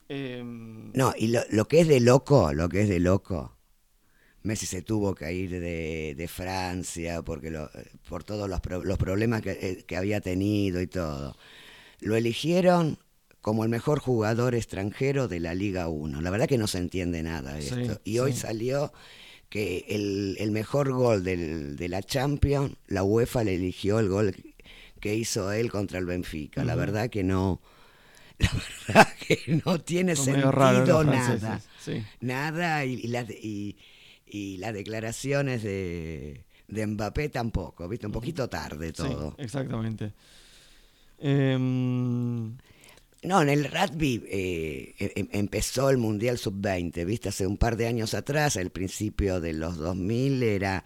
Em, 0.08 0.92
No, 0.92 1.14
y 1.16 1.28
lo, 1.28 1.40
lo 1.50 1.66
que 1.68 1.80
es 1.80 1.88
de 1.88 2.00
loco, 2.00 2.52
lo 2.52 2.68
que 2.68 2.82
es 2.82 2.88
de 2.88 3.00
loco, 3.00 3.56
Messi 4.42 4.66
se 4.66 4.82
tuvo 4.82 5.14
que 5.14 5.32
ir 5.32 5.50
de, 5.50 6.14
de 6.16 6.28
Francia 6.28 7.22
porque 7.22 7.50
lo- 7.50 7.70
por 8.08 8.24
todos 8.24 8.48
los, 8.48 8.60
pro- 8.60 8.84
los 8.84 8.98
problemas 8.98 9.40
que, 9.42 9.52
eh, 9.52 9.84
que 9.86 9.96
había 9.96 10.20
tenido 10.20 10.80
y 10.80 10.86
todo. 10.86 11.36
Lo 12.00 12.16
eligieron 12.16 12.98
como 13.40 13.64
el 13.64 13.70
mejor 13.70 14.00
jugador 14.00 14.54
extranjero 14.54 15.28
de 15.28 15.40
la 15.40 15.54
Liga 15.54 15.88
1. 15.88 16.20
La 16.20 16.30
verdad 16.30 16.46
que 16.48 16.58
no 16.58 16.66
se 16.66 16.78
entiende 16.78 17.22
nada 17.22 17.54
de 17.54 17.62
Sí, 17.62 17.74
esto. 17.80 18.00
Y 18.04 18.18
hoy 18.18 18.32
salió 18.34 18.92
que 19.48 19.86
el, 19.88 20.36
el 20.38 20.50
mejor 20.50 20.92
gol 20.92 21.24
del- 21.24 21.76
de 21.76 21.88
la 21.88 22.02
Champions, 22.02 22.74
la 22.86 23.02
UEFA 23.02 23.42
le 23.44 23.54
eligió 23.54 23.98
el 23.98 24.08
gol 24.08 24.34
que 25.00 25.14
hizo 25.14 25.50
él 25.52 25.70
contra 25.70 25.98
el 25.98 26.04
Benfica. 26.06 26.64
La 26.64 26.74
verdad 26.76 27.08
que 27.10 27.22
no... 27.24 27.60
La 28.40 28.50
verdad 28.94 29.08
que 29.26 29.60
no 29.64 29.80
tiene 29.80 30.16
son 30.16 30.26
sentido 30.26 31.04
nada. 31.04 31.60
Sí. 31.78 32.02
Nada, 32.20 32.84
y, 32.86 32.94
y 32.94 33.06
las, 33.08 33.28
y, 33.30 33.76
y 34.26 34.56
las 34.58 34.72
declaraciones 34.72 35.62
de, 35.62 36.42
de 36.68 36.86
Mbappé 36.86 37.28
tampoco, 37.28 37.86
¿viste? 37.88 38.06
Un 38.06 38.12
poquito 38.12 38.48
tarde 38.48 38.92
todo. 38.94 39.34
exactamente. 39.38 40.12
Em, 41.18 42.56
No, 43.22 43.42
en 43.42 43.50
el 43.50 43.64
rugby 43.66 44.22
eh, 44.28 44.94
em- 45.14 45.28
empezó 45.32 45.90
el 45.90 45.98
Mundial 45.98 46.38
Sub-20, 46.38 47.04
¿viste? 47.04 47.28
Hace 47.28 47.46
un 47.46 47.58
par 47.58 47.76
de 47.76 47.86
años 47.86 48.14
atrás, 48.14 48.56
al 48.56 48.70
principio 48.70 49.40
de 49.42 49.52
los 49.52 49.76
2000 49.76 50.42
era, 50.42 50.84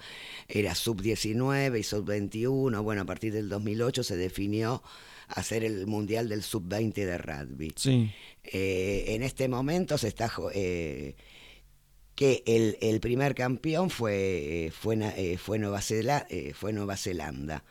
era 0.48 0.74
Sub-19 0.74 1.78
y 1.78 1.82
Sub-21. 1.84 2.82
Bueno, 2.82 3.02
a 3.02 3.04
partir 3.04 3.32
del 3.32 3.48
2008 3.48 4.02
se 4.02 4.16
definió 4.16 4.82
hacer 5.28 5.62
el 5.62 5.86
Mundial 5.86 6.28
del 6.28 6.42
Sub-20 6.42 6.92
de 6.94 7.18
rugby. 7.18 7.72
sí. 7.76 8.10
Eh, 8.42 9.14
en 9.14 9.22
este 9.22 9.48
momento 9.48 9.96
se 9.96 10.08
está 10.08 10.30
eh, 10.52 11.14
que 12.14 12.42
el, 12.46 12.76
el 12.82 13.00
primer 13.00 13.34
campeón 13.34 13.88
fue, 13.90 14.70
fue, 14.78 15.38
fue, 15.38 15.58
Nueva 15.58 15.78
Zela- 15.80 16.26
eh, 16.28 16.52
fue 16.52 16.72
Nueva 16.74 16.96
Zelanda. 16.98 17.64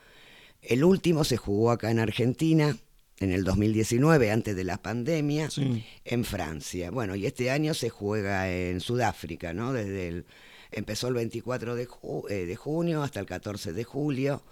El 0.63 0.83
último 0.83 1.25
se 1.25 1.37
jugó 1.37 1.69
acá 1.69 1.91
en 1.91 1.99
Argentina 1.99 2.75
en 3.19 3.31
el 3.31 3.43
2019, 3.43 4.31
antes 4.31 4.55
de 4.55 4.63
la 4.63 4.81
pandemia, 4.81 5.49
Sí. 5.49 5.85
en 6.05 6.25
Francia. 6.25 6.91
Bueno, 6.91 7.15
y 7.15 7.25
este 7.25 7.51
año 7.51 7.73
se 7.73 7.89
juega 7.89 8.49
en 8.51 8.79
Sudáfrica, 8.81 9.53
¿no? 9.53 9.71
Desde 9.73 10.07
el, 10.07 10.25
empezó 10.71 11.07
el 11.07 11.13
24 11.13 11.75
de, 11.75 11.87
ju- 11.87 12.29
eh, 12.29 12.45
de 12.45 12.55
junio 12.55 13.03
hasta 13.03 13.19
el 13.19 13.25
14 13.25 13.73
de 13.73 13.83
julio. 13.83 14.43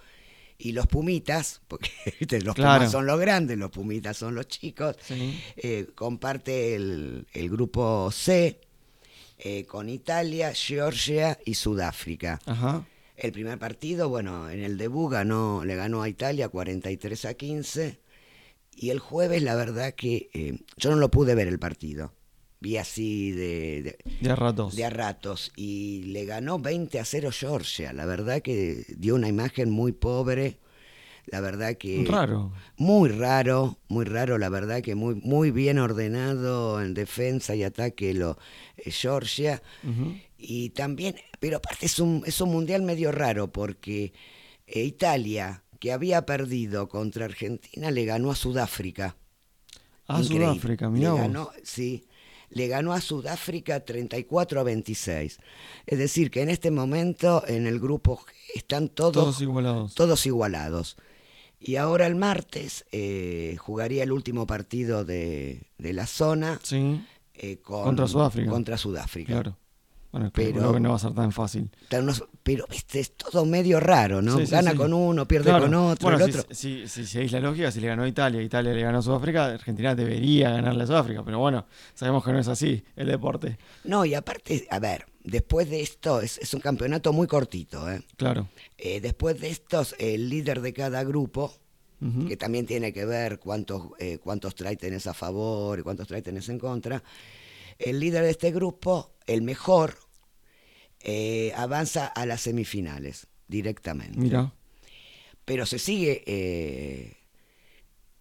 Y 0.57 0.73
los 0.73 0.85
Pumitas, 0.85 1.61
porque 1.67 1.89
los 2.43 2.53
Claro. 2.55 2.79
Pumas 2.81 2.91
son 2.91 3.07
los 3.07 3.19
grandes, 3.19 3.57
los 3.57 3.71
Pumitas 3.71 4.15
son 4.15 4.35
los 4.35 4.47
chicos, 4.47 4.95
Sí. 5.03 5.41
eh, 5.57 5.87
comparte 5.95 6.75
el, 6.75 7.25
el 7.33 7.49
grupo 7.49 8.11
C 8.11 8.61
eh, 9.39 9.65
con 9.65 9.89
Italia, 9.89 10.53
Georgia 10.53 11.39
y 11.45 11.55
Sudáfrica. 11.55 12.39
Ajá. 12.45 12.85
El 13.17 13.31
primer 13.31 13.57
partido, 13.57 14.07
bueno, 14.09 14.49
en 14.51 14.63
el 14.63 14.77
debut 14.77 15.11
ganó, 15.11 15.65
le 15.65 15.75
ganó 15.75 16.03
a 16.03 16.09
Italia 16.09 16.47
43 16.49 17.25
a 17.25 17.33
15. 17.33 17.99
Y 18.81 18.89
el 18.89 18.97
jueves, 18.97 19.43
la 19.43 19.53
verdad 19.53 19.93
que 19.93 20.31
eh, 20.33 20.57
yo 20.75 20.89
no 20.89 20.95
lo 20.95 21.11
pude 21.11 21.35
ver 21.35 21.47
el 21.47 21.59
partido. 21.59 22.15
Vi 22.61 22.77
así 22.77 23.29
de, 23.29 23.83
de, 23.83 23.97
De 24.21 24.31
a 24.31 24.35
ratos. 24.35 24.75
de 24.75 24.83
a 24.83 24.89
ratos. 24.89 25.51
Y 25.55 26.01
le 26.05 26.25
ganó 26.25 26.57
20 26.57 26.99
a 26.99 27.05
0 27.05 27.29
Georgia. 27.31 27.93
La 27.93 28.07
verdad 28.07 28.41
que 28.41 28.83
dio 28.97 29.13
una 29.13 29.27
imagen 29.27 29.69
muy 29.69 29.91
pobre. 29.91 30.57
La 31.27 31.41
verdad 31.41 31.77
que... 31.77 32.03
Raro. 32.07 32.53
Muy 32.75 33.09
raro, 33.09 33.77
muy 33.87 34.03
raro, 34.03 34.39
la 34.39 34.49
verdad 34.49 34.81
que 34.81 34.95
muy, 34.95 35.13
muy 35.13 35.51
bien 35.51 35.77
ordenado 35.77 36.81
en 36.81 36.95
defensa 36.95 37.53
y 37.53 37.61
ataque 37.61 38.15
lo 38.15 38.39
eh, 38.77 38.89
Georgia. 38.89 39.61
Y 40.39 40.71
también, 40.71 41.17
pero 41.39 41.57
aparte 41.57 41.85
es 41.85 41.99
un, 41.99 42.23
es 42.25 42.41
un 42.41 42.49
mundial 42.49 42.81
medio 42.81 43.11
raro 43.11 43.51
porque 43.51 44.11
eh, 44.65 44.81
Italia, 44.81 45.63
que 45.81 45.91
había 45.91 46.25
perdido 46.27 46.87
contra 46.87 47.25
Argentina, 47.25 47.89
le 47.89 48.05
ganó 48.05 48.29
a 48.31 48.35
Sudáfrica. 48.35 49.15
Ah, 50.07 50.21
Increíble. 50.21 50.45
Sudáfrica, 50.53 50.89
ganó, 51.15 51.49
sí, 51.63 52.05
le 52.49 52.67
ganó 52.67 52.93
a 52.93 53.01
Sudáfrica 53.01 53.79
34 53.83 54.59
a 54.59 54.63
26. 54.63 55.39
Es 55.87 55.97
decir, 55.97 56.29
que 56.29 56.43
en 56.43 56.49
este 56.49 56.69
momento 56.69 57.43
en 57.47 57.65
el 57.65 57.79
grupo 57.79 58.17
G 58.19 58.25
están 58.55 58.89
todos, 58.89 59.13
Todos 59.13 59.41
igualados. 59.41 59.95
todos 59.95 60.25
igualados. 60.27 60.97
Y 61.59 61.77
ahora 61.77 62.05
el 62.07 62.15
martes 62.15 62.85
eh, 62.91 63.55
jugaría 63.59 64.03
el 64.03 64.11
último 64.11 64.45
partido 64.45 65.03
de, 65.03 65.63
de 65.79 65.93
la 65.93 66.05
zona 66.07 66.59
Sí, 66.63 67.01
eh, 67.33 67.57
con- 67.57 67.83
Contra 67.83 68.07
Sudáfrica. 68.07 68.51
Contra 68.51 68.77
Sudáfrica. 68.77 69.33
claro. 69.33 69.57
Bueno, 70.11 70.29
Pero- 70.33 70.51
creo 70.59 70.73
que 70.73 70.79
no 70.81 70.89
va 70.89 70.95
a 70.95 70.99
ser 70.99 71.13
tan 71.13 71.31
fácil. 71.31 71.69
Pero, 71.89 72.03
no- 72.03 72.13
pero, 72.43 72.65
viste, 72.69 72.99
es 72.99 73.13
todo 73.15 73.45
medio 73.45 73.79
raro, 73.79 74.21
¿no? 74.21 74.37
Sí, 74.37 74.45
sí, 74.45 74.51
Gana 74.51 74.71
sí. 74.71 74.77
con 74.77 74.93
uno, 74.93 75.25
pierde 75.25 75.49
Claro. 75.51 75.65
con 75.65 75.73
otro, 75.73 76.09
Bueno, 76.09 76.25
el 76.25 76.31
si, 76.33 76.39
otro. 76.39 76.55
Si, 76.55 76.87
seguís 77.05 77.31
la 77.31 77.39
lógica, 77.39 77.71
si 77.71 77.79
le 77.79 77.87
ganó 77.87 78.05
Italia, 78.05 78.41
Italia 78.41 78.73
le 78.73 78.81
ganó 78.81 78.97
a 78.97 79.01
Sudáfrica, 79.01 79.45
Argentina 79.45 79.95
debería 79.95 80.49
ganarle 80.51 80.83
a 80.83 80.87
Sudáfrica. 80.87 81.23
Pero 81.23 81.39
bueno, 81.39 81.65
sabemos 81.93 82.25
que 82.25 82.33
no 82.33 82.39
es 82.39 82.47
así 82.49 82.83
el 82.97 83.07
deporte. 83.07 83.57
No, 83.85 84.03
y 84.03 84.13
aparte, 84.13 84.67
a 84.69 84.79
ver, 84.79 85.05
después 85.23 85.69
de 85.69 85.81
esto, 85.81 86.19
es, 86.21 86.37
es 86.39 86.53
un 86.53 86.59
campeonato 86.59 87.13
muy 87.13 87.27
cortito, 87.27 87.89
¿eh? 87.89 88.01
Claro. 88.17 88.49
Eh, 88.77 88.99
después 88.99 89.39
de 89.39 89.49
estos, 89.49 89.95
el 89.97 90.27
líder 90.29 90.59
de 90.61 90.73
cada 90.73 91.03
grupo, 91.05 91.53
que 92.27 92.35
también 92.35 92.65
tiene 92.65 92.91
que 92.91 93.05
ver 93.05 93.37
cuántos, 93.37 93.89
eh, 93.99 94.17
cuántos 94.17 94.55
try 94.55 94.75
tenés 94.75 95.05
a 95.05 95.13
favor 95.13 95.77
y 95.77 95.83
cuántos 95.83 96.07
try 96.07 96.23
tenés 96.23 96.49
en 96.49 96.57
contra, 96.57 97.03
el 97.85 97.99
líder 97.99 98.23
de 98.23 98.31
este 98.31 98.51
grupo, 98.51 99.13
el 99.27 99.41
mejor, 99.41 99.97
eh, 100.99 101.51
avanza 101.55 102.05
a 102.07 102.25
las 102.25 102.41
semifinales 102.41 103.27
directamente. 103.47 104.19
Mira. 104.19 104.53
Pero 105.45 105.65
se 105.65 105.79
sigue, 105.79 106.23
eh, 106.25 107.17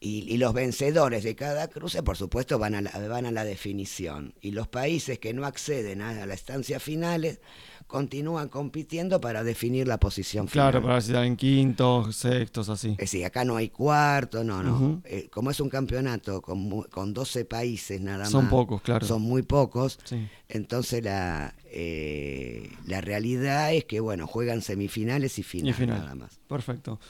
y, 0.01 0.33
y 0.33 0.39
los 0.39 0.55
vencedores 0.55 1.25
de 1.25 1.35
cada 1.37 1.69
cruce, 1.69 2.03
por 2.03 2.17
supuesto, 2.17 2.59
van 2.59 2.75
a, 2.75 2.81
la, 2.81 2.91
van 3.09 3.27
a 3.27 3.31
la 3.31 3.45
definición. 3.45 4.35
Y 4.41 4.53
los 4.53 4.67
países 4.67 5.19
que 5.19 5.35
no 5.35 5.45
acceden 5.45 6.01
a, 6.01 6.23
a 6.23 6.27
la 6.27 6.33
estancia 6.35 6.81
finales 6.81 7.41
continúan 7.87 8.49
compitiendo 8.49 9.21
para 9.21 9.43
definir 9.43 9.87
la 9.89 9.99
posición 9.99 10.47
final. 10.49 10.71
Claro, 10.71 10.83
para 10.83 10.95
ver 10.95 11.03
si 11.03 11.11
están 11.11 11.25
en 11.25 11.37
quintos, 11.37 12.17
sextos, 12.17 12.69
así. 12.69 12.91
Es 12.93 12.97
decir, 12.99 13.25
acá 13.25 13.45
no 13.45 13.57
hay 13.57 13.69
cuarto, 13.69 14.45
no, 14.45 14.63
no. 14.63 15.03
Eh, 15.05 15.29
como 15.31 15.51
es 15.51 15.59
un 15.61 15.69
campeonato 15.69 16.41
con, 16.41 16.83
con 16.85 17.13
12 17.13 17.45
países 17.45 18.01
nada 18.01 18.21
más. 18.21 18.31
Son 18.31 18.49
pocos, 18.49 18.81
claro. 18.81 19.05
Son 19.07 19.21
muy 19.21 19.43
pocos. 19.43 19.99
Sí. 20.05 20.27
Entonces 20.49 21.03
la, 21.05 21.55
eh, 21.65 22.71
la 22.87 23.01
realidad 23.01 23.75
es 23.75 23.85
que, 23.85 23.99
bueno, 24.01 24.27
juegan 24.27 24.63
semifinales 24.63 25.37
y 25.39 25.41
Y 25.41 25.45
final, 25.45 25.75
final. 25.75 25.99
nada 25.99 26.15
más. 26.15 26.39
Perfecto. 26.49 27.01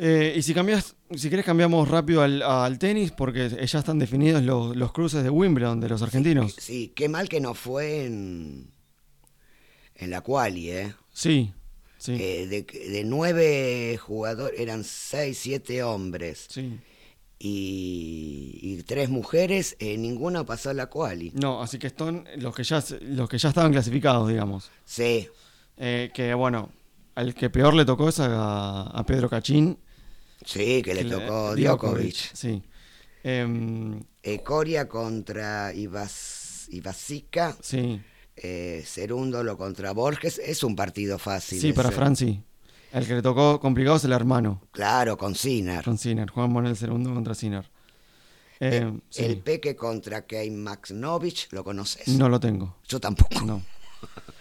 Eh, 0.00 0.34
y 0.36 0.42
si 0.42 0.54
cambias, 0.54 0.94
si 1.16 1.28
querés 1.28 1.44
cambiamos 1.44 1.88
rápido 1.88 2.22
al, 2.22 2.40
al 2.42 2.78
tenis, 2.78 3.10
porque 3.10 3.48
ya 3.66 3.78
están 3.80 3.98
definidos 3.98 4.42
los, 4.44 4.76
los 4.76 4.92
cruces 4.92 5.24
de 5.24 5.30
Wimbledon 5.30 5.80
de 5.80 5.88
los 5.88 6.02
argentinos. 6.02 6.54
Sí, 6.56 6.92
qué 6.94 7.08
mal 7.08 7.28
que 7.28 7.40
no 7.40 7.54
fue 7.54 8.04
en, 8.06 8.70
en 9.96 10.10
la 10.10 10.20
quali, 10.20 10.70
¿eh? 10.70 10.94
Sí, 11.12 11.52
sí, 11.96 12.12
Eh, 12.12 12.46
de, 12.46 12.62
de 12.62 13.02
nueve 13.04 13.98
jugadores, 14.00 14.60
eran 14.60 14.84
seis, 14.84 15.36
siete 15.38 15.82
hombres 15.82 16.46
sí. 16.48 16.78
y, 17.40 18.58
y 18.62 18.82
tres 18.84 19.08
mujeres, 19.08 19.76
eh, 19.80 19.98
ninguno 19.98 20.46
pasó 20.46 20.70
a 20.70 20.74
la 20.74 20.86
quali. 20.86 21.32
No, 21.34 21.60
así 21.60 21.78
que 21.80 21.88
están 21.88 22.24
los 22.36 22.54
que 22.54 22.62
ya, 22.62 22.84
los 23.00 23.28
que 23.28 23.38
ya 23.38 23.48
estaban 23.48 23.72
clasificados, 23.72 24.28
digamos. 24.28 24.70
Sí, 24.84 25.26
Eh, 25.76 26.10
que 26.14 26.34
bueno, 26.34 26.70
al 27.16 27.34
que 27.34 27.50
peor 27.50 27.74
le 27.74 27.84
tocó 27.84 28.08
es 28.08 28.20
a, 28.20 28.82
a 28.82 29.04
Pedro 29.04 29.28
Cachín. 29.28 29.76
Sí, 30.44 30.82
que 30.82 30.94
le 30.94 31.04
tocó 31.04 31.54
Djokovic. 31.56 32.16
Sí. 32.34 32.62
Em, 33.22 34.02
Eh, 34.22 34.42
Coria 34.42 34.88
contra 34.88 35.72
Ibas, 35.74 36.66
Ibasica, 36.70 37.56
sí, 37.60 38.00
eh, 38.36 38.82
Cerúndolo 38.86 39.56
contra 39.56 39.92
Borges, 39.92 40.38
es 40.38 40.62
un 40.62 40.76
partido 40.76 41.18
fácil. 41.18 41.60
sí, 41.60 41.72
para 41.72 41.88
ese. 41.88 41.96
Fran 41.96 42.16
sí. 42.16 42.42
El 42.92 43.06
que 43.06 43.14
le 43.14 43.22
tocó 43.22 43.60
complicado 43.60 43.96
es 43.96 44.04
el 44.04 44.12
hermano, 44.12 44.62
Claro, 44.70 45.18
con 45.18 45.34
Sinner. 45.34 45.84
con 45.84 45.98
Sinner. 45.98 46.30
Juan 46.30 46.50
Monel 46.50 46.74
segundo 46.76 47.12
contra 47.12 47.34
Sinner. 47.34 47.70
Eh, 48.60 48.90
sí, 49.10 49.24
El 49.24 49.38
Peque 49.40 49.76
contra 49.76 50.26
Kei 50.26 50.50
Maxnovich, 50.50 51.48
¿lo 51.52 51.62
conoces? 51.62 52.08
no 52.08 52.28
lo 52.28 52.40
tengo. 52.40 52.76
Yo 52.88 52.98
tampoco. 52.98 53.40
No. 53.44 53.62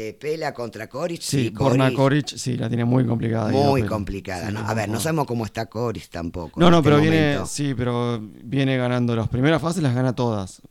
Eh, 0.00 0.14
Pela 0.14 0.54
contra 0.54 0.88
Coric, 0.88 1.20
Sí, 1.20 1.50
Borna 1.50 1.86
Coric, 1.86 1.96
Koric, 1.96 2.26
sí, 2.36 2.56
la 2.56 2.68
tiene 2.68 2.84
muy 2.84 3.04
complicada. 3.04 3.50
Muy 3.50 3.82
complicada. 3.82 4.46
Sí, 4.46 4.52
¿no? 4.54 4.60
A 4.60 4.72
ver, 4.72 4.88
no 4.88 5.00
sabemos 5.00 5.26
cómo 5.26 5.44
está 5.44 5.66
Coric 5.66 6.08
tampoco. 6.08 6.60
No, 6.60 6.70
no, 6.70 6.78
este 6.78 6.88
pero 6.90 7.00
viene, 7.02 7.38
sí, 7.46 7.74
pero 7.74 8.20
viene 8.20 8.76
ganando 8.76 9.16
las 9.16 9.28
primeras 9.28 9.60
fases, 9.60 9.82
las 9.82 9.96
gana 9.96 10.14
todas. 10.14 10.62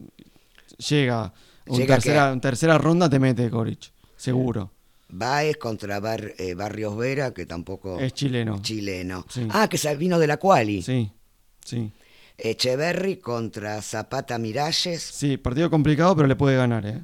Llega, 0.77 1.33
tercera, 1.65 2.27
que- 2.27 2.33
en 2.33 2.39
tercera 2.41 2.77
ronda 2.77 3.09
te 3.09 3.19
mete 3.19 3.49
Koric, 3.49 3.91
seguro. 4.15 4.71
Baez 5.09 5.57
contra 5.57 5.99
Bar- 5.99 6.33
eh, 6.37 6.53
Barrios 6.53 6.95
Vera, 6.95 7.33
que 7.33 7.45
tampoco 7.45 7.99
Es 7.99 8.13
chileno. 8.13 8.61
chileno. 8.61 9.25
Sí. 9.29 9.45
Ah, 9.51 9.67
que 9.67 9.77
vino 9.95 10.19
de 10.19 10.27
la 10.27 10.37
Quali. 10.37 10.81
Sí, 10.81 11.11
sí. 11.65 11.91
Echeverry 12.37 13.17
contra 13.17 13.81
Zapata 13.81 14.37
Miralles. 14.37 15.01
Sí, 15.01 15.35
partido 15.37 15.69
complicado, 15.69 16.15
pero 16.15 16.27
le 16.29 16.35
puede 16.37 16.55
ganar, 16.55 16.85
¿eh? 16.85 17.03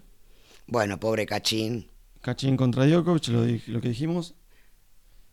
Bueno, 0.67 0.99
pobre 0.99 1.25
Cachín. 1.25 1.88
Cachín 2.23 2.55
contra 2.55 2.86
Djokovic, 2.86 3.27
lo, 3.27 3.41
lo 3.67 3.81
que 3.81 3.89
dijimos. 3.89 4.33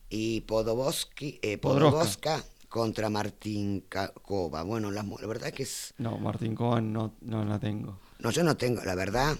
Y 0.08 0.40
Podoboski, 0.40 1.38
eh. 1.40 1.56
Podoboska 1.56 2.44
contra 2.68 3.08
Martín 3.08 3.84
Cova. 4.22 4.64
Bueno, 4.64 4.90
la, 4.90 5.04
la 5.04 5.26
verdad 5.28 5.52
que 5.52 5.62
es... 5.62 5.94
No, 5.98 6.18
Martín 6.18 6.56
Coban 6.56 6.92
no, 6.92 7.14
no 7.20 7.44
la 7.44 7.60
tengo. 7.60 8.00
No, 8.18 8.32
yo 8.32 8.42
no 8.42 8.56
tengo, 8.56 8.82
la 8.84 8.96
verdad. 8.96 9.38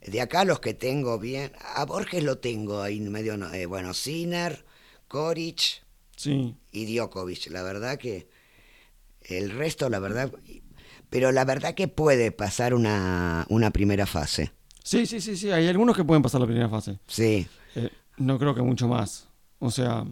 De 0.00 0.22
acá 0.22 0.46
los 0.46 0.60
que 0.60 0.72
tengo 0.72 1.18
bien... 1.18 1.52
A 1.74 1.84
Borges 1.84 2.24
lo 2.24 2.38
tengo 2.38 2.80
ahí 2.80 3.00
medio... 3.00 3.34
eh, 3.52 3.66
bueno, 3.66 3.92
Sinner, 3.92 4.64
Koric 5.08 5.84
Sí, 6.16 6.56
y 6.72 6.96
Djokovic. 6.96 7.50
La 7.50 7.62
verdad 7.62 7.98
que... 7.98 8.30
El 9.20 9.50
resto, 9.50 9.90
la 9.90 9.98
verdad... 9.98 10.32
Pero 11.10 11.32
la 11.32 11.44
verdad 11.44 11.74
que 11.74 11.86
puede 11.86 12.32
pasar 12.32 12.72
una, 12.72 13.44
una 13.50 13.72
primera 13.72 14.06
fase. 14.06 14.52
Sí, 14.88 15.06
sí, 15.06 15.20
sí, 15.20 15.36
sí. 15.36 15.50
Hay 15.50 15.66
algunos 15.68 15.96
que 15.96 16.04
pueden 16.04 16.22
pasar 16.22 16.40
la 16.40 16.46
primera 16.46 16.68
fase. 16.68 16.98
Sí. 17.06 17.46
Eh, 17.74 17.90
no 18.16 18.38
creo 18.38 18.54
que 18.54 18.62
mucho 18.62 18.88
más. 18.88 19.28
O 19.58 19.70
sea, 19.70 20.04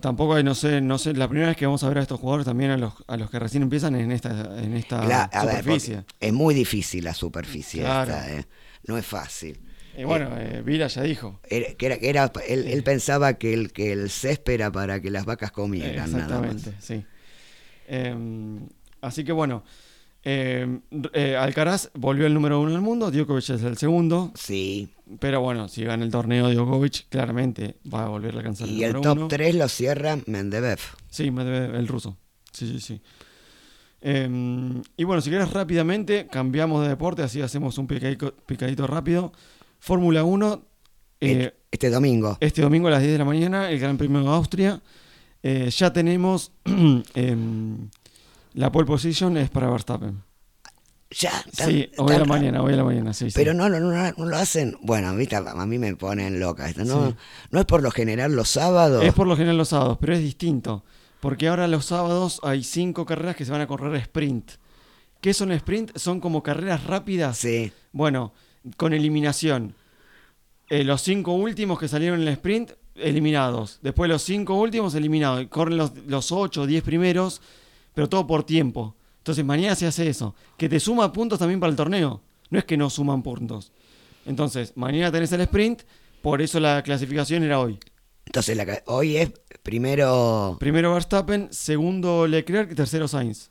tampoco 0.00 0.34
hay, 0.34 0.42
no 0.42 0.54
sé, 0.54 0.80
no 0.80 0.98
sé, 0.98 1.14
la 1.14 1.28
primera 1.28 1.48
vez 1.48 1.56
que 1.56 1.66
vamos 1.66 1.82
a 1.84 1.88
ver 1.88 1.98
a 1.98 2.02
estos 2.02 2.18
jugadores 2.20 2.46
también 2.46 2.70
a 2.72 2.76
los, 2.76 2.92
a 3.06 3.16
los 3.16 3.30
que 3.30 3.38
recién 3.38 3.62
empiezan 3.62 3.94
en 3.94 4.10
esta, 4.12 4.30
en 4.62 4.74
esta 4.74 5.00
ver, 5.00 5.28
superficie. 5.62 5.96
porque 6.02 6.26
es 6.26 6.32
muy 6.32 6.54
difícil 6.54 7.04
la 7.04 7.14
superficie 7.14 7.82
Claro. 7.82 8.12
esta, 8.12 8.32
¿eh? 8.32 8.44
No 8.86 8.98
es 8.98 9.06
fácil. 9.06 9.60
y 9.96 10.04
bueno, 10.04 10.30
eh, 10.38 10.62
Vila 10.64 10.88
ya 10.88 11.02
dijo. 11.02 11.40
Era- 11.48 11.74
que 11.74 11.86
era, 11.86 11.98
que 11.98 12.08
era, 12.10 12.32
él, 12.48 12.66
él 12.66 12.82
pensaba 12.82 13.34
que 13.34 13.54
el, 13.54 13.72
que 13.72 13.92
el 13.92 14.10
césped 14.10 14.54
era 14.54 14.72
para 14.72 15.00
que 15.00 15.10
las 15.10 15.24
vacas 15.24 15.52
comieran, 15.52 16.10
nada 16.12 16.40
más. 16.40 16.54
Exactamente, 16.56 16.74
sí. 16.80 17.04
Eh, 17.86 18.60
así 19.00 19.22
que 19.24 19.32
bueno, 19.32 19.62
Eh, 20.26 20.80
eh, 21.12 21.36
Alcaraz 21.36 21.90
volvió 21.94 22.26
el 22.26 22.32
número 22.34 22.58
uno 22.60 22.72
del 22.72 22.80
mundo, 22.80 23.10
Djokovic 23.10 23.50
es 23.50 23.62
el 23.62 23.76
segundo. 23.76 24.32
Sí. 24.34 24.88
Pero 25.20 25.40
bueno, 25.42 25.68
si 25.68 25.84
gana 25.84 26.02
el 26.04 26.10
torneo 26.10 26.50
Djokovic, 26.50 27.08
claramente 27.10 27.76
va 27.92 28.04
a 28.04 28.08
volver 28.08 28.34
a 28.34 28.38
alcanzar 28.38 28.68
el 28.68 28.74
Y 28.74 28.84
el 28.84 28.92
número 28.94 29.10
top 29.10 29.18
uno. 29.18 29.28
3 29.28 29.54
lo 29.56 29.68
cierra 29.68 30.18
Mendebev. 30.26 30.78
Sí, 31.10 31.30
Medvedev, 31.30 31.74
el 31.74 31.86
ruso. 31.88 32.16
Sí, 32.52 32.66
sí, 32.66 32.80
sí. 32.80 33.00
Eh, 34.00 34.82
y 34.96 35.04
bueno, 35.04 35.20
si 35.22 35.30
quieres 35.30 35.50
rápidamente, 35.52 36.26
cambiamos 36.30 36.82
de 36.82 36.88
deporte, 36.88 37.22
así 37.22 37.40
hacemos 37.42 37.76
un 37.78 37.86
picadito, 37.86 38.34
picadito 38.46 38.86
rápido. 38.86 39.32
Fórmula 39.78 40.24
1, 40.24 40.62
eh, 41.20 41.52
Este 41.70 41.90
domingo. 41.90 42.36
este 42.40 42.62
domingo 42.62 42.88
a 42.88 42.92
las 42.92 43.00
10 43.00 43.12
de 43.12 43.18
la 43.18 43.24
mañana, 43.26 43.70
el 43.70 43.78
Gran 43.78 43.96
Premio 43.98 44.22
de 44.22 44.28
Austria. 44.28 44.80
Eh, 45.42 45.68
ya 45.70 45.92
tenemos 45.92 46.52
em, 47.14 47.88
la 48.54 48.72
pole 48.72 48.86
position 48.86 49.36
es 49.36 49.50
para 49.50 49.68
Verstappen. 49.70 50.22
Ya. 51.10 51.30
tan- 51.56 51.68
Sí, 51.70 51.90
hoy 51.98 52.14
a 52.14 52.18
la 52.18 52.24
mañana, 52.24 52.62
hoy 52.62 52.72
a 52.72 52.76
la 52.76 52.84
mañana, 52.84 53.12
sí, 53.12 53.30
sí. 53.30 53.34
Pero 53.36 53.54
no, 53.54 53.68
no, 53.68 53.78
no, 53.78 53.90
no 53.92 54.24
lo 54.26 54.36
hacen. 54.36 54.76
Bueno, 54.82 55.14
¿viste? 55.14 55.36
a 55.36 55.66
mí 55.66 55.78
me 55.78 55.94
ponen 55.94 56.40
loca. 56.40 56.68
No, 56.84 57.10
Sí. 57.10 57.16
no 57.50 57.60
es 57.60 57.66
por 57.66 57.82
lo 57.82 57.90
general 57.92 58.34
los 58.34 58.48
sábados. 58.48 59.04
Es 59.04 59.12
por 59.14 59.26
lo 59.28 59.36
general 59.36 59.56
los 59.56 59.68
sábados, 59.68 59.98
pero 60.00 60.14
es 60.14 60.20
distinto. 60.20 60.84
Porque 61.20 61.48
ahora 61.48 61.68
los 61.68 61.84
sábados 61.86 62.40
hay 62.42 62.64
cinco 62.64 63.06
carreras 63.06 63.36
que 63.36 63.44
se 63.44 63.52
van 63.52 63.60
a 63.60 63.66
correr 63.66 63.94
sprint. 63.96 64.52
¿Qué 65.20 65.32
son 65.34 65.52
sprint? 65.52 65.96
Son 65.96 66.20
como 66.20 66.42
carreras 66.42 66.84
rápidas. 66.84 67.38
Sí. 67.38 67.72
Bueno, 67.92 68.32
con 68.76 68.92
eliminación. 68.92 69.74
Eh, 70.68 70.82
los 70.84 71.00
cinco 71.02 71.32
últimos 71.32 71.78
que 71.78 71.88
salieron 71.88 72.20
en 72.22 72.28
el 72.28 72.32
sprint, 72.34 72.72
eliminados. 72.96 73.78
Después 73.82 74.10
los 74.10 74.22
cinco 74.22 74.54
últimos, 74.54 74.94
eliminados. 74.94 75.46
Corren 75.48 75.76
los, 75.78 75.92
los 76.08 76.32
ocho 76.32 76.62
o 76.62 76.66
diez 76.66 76.82
primeros, 76.82 77.40
pero 77.94 78.08
todo 78.08 78.26
por 78.26 78.44
tiempo. 78.44 78.96
Entonces 79.18 79.44
mañana 79.44 79.74
se 79.74 79.86
hace 79.86 80.08
eso. 80.08 80.34
Que 80.58 80.68
te 80.68 80.78
suma 80.80 81.12
puntos 81.12 81.38
también 81.38 81.60
para 81.60 81.70
el 81.70 81.76
torneo. 81.76 82.20
No 82.50 82.58
es 82.58 82.64
que 82.64 82.76
no 82.76 82.90
suman 82.90 83.22
puntos. 83.22 83.72
Entonces, 84.26 84.72
mañana 84.76 85.12
tenés 85.12 85.32
el 85.32 85.40
sprint, 85.42 85.82
por 86.22 86.40
eso 86.40 86.60
la 86.60 86.82
clasificación 86.82 87.42
era 87.42 87.60
hoy. 87.60 87.78
Entonces, 88.26 88.56
la 88.56 88.82
hoy 88.86 89.16
es 89.16 89.32
primero. 89.62 90.56
Primero 90.60 90.92
Verstappen, 90.94 91.48
segundo 91.50 92.26
Leclerc, 92.26 92.74
tercero 92.74 93.08
Sainz. 93.08 93.50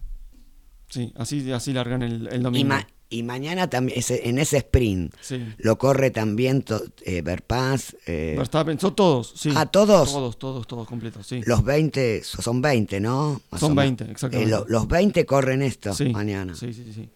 Sí, 0.90 1.12
así, 1.16 1.52
así 1.52 1.74
largan 1.74 2.02
el, 2.02 2.28
el 2.28 2.40
Y, 2.40 2.44
domingo. 2.44 2.76
Y 3.14 3.24
mañana 3.24 3.70
también, 3.70 4.00
ese- 4.00 4.28
en 4.28 4.38
ese 4.40 4.58
sprint, 4.58 5.14
Sí. 5.22 5.44
lo 5.58 5.78
corre 5.78 6.12
también 6.12 6.64
eh, 7.06 7.22
Verpaz. 7.22 7.96
eh, 8.06 8.36
Verstappen, 8.38 8.80
son 8.80 8.96
todos, 8.96 9.34
sí. 9.36 9.52
Ah, 9.56 9.66
¿todos? 9.66 10.12
Todos, 10.12 10.38
todos, 10.40 10.68
todos 10.68 10.88
completos, 10.88 11.28
sí. 11.28 11.42
los 11.46 11.64
20, 11.64 12.24
son 12.24 12.62
20, 12.62 13.00
¿no? 13.00 13.42
Más 13.52 13.62
Son 13.62 13.72
o 13.74 13.76
menos. 13.76 13.98
20, 13.98 14.12
exactamente. 14.12 14.50
Eh, 14.54 14.58
lo- 14.58 14.66
los 14.68 14.88
20 14.88 15.26
corren 15.26 15.62
esto 15.62 15.94
Sí, 15.94 16.10
mañana. 16.10 16.56
Sí, 16.56 16.74
sí, 16.74 16.92
sí. 16.94 17.10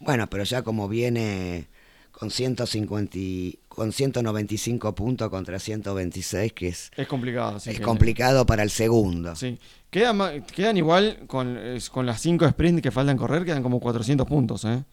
Bueno, 0.00 0.28
pero 0.28 0.44
ya 0.44 0.62
como 0.62 0.88
viene 0.88 1.66
con 2.12 2.30
150 2.30 3.16
y- 3.18 3.58
con 3.68 3.92
195 3.92 4.92
puntos 4.94 5.28
contra 5.30 5.58
126, 5.60 6.52
que 6.52 6.68
es, 6.68 6.90
Es 6.96 7.06
complicado. 7.06 7.60
sí 7.60 7.70
es 7.70 7.76
que- 7.78 7.82
complicado 7.82 8.44
para 8.44 8.62
el 8.64 8.70
segundo. 8.70 9.36
Sí. 9.36 9.58
Quedan, 9.90 10.44
quedan 10.54 10.76
igual 10.76 11.20
con, 11.26 11.58
con 11.92 12.04
las 12.06 12.20
5 12.20 12.44
sprint 12.44 12.80
que 12.82 12.90
faltan 12.90 13.16
correr, 13.16 13.44
quedan 13.44 13.62
como 13.62 13.80
400 13.80 14.26
puntos, 14.26 14.64
¿eh? 14.64 14.84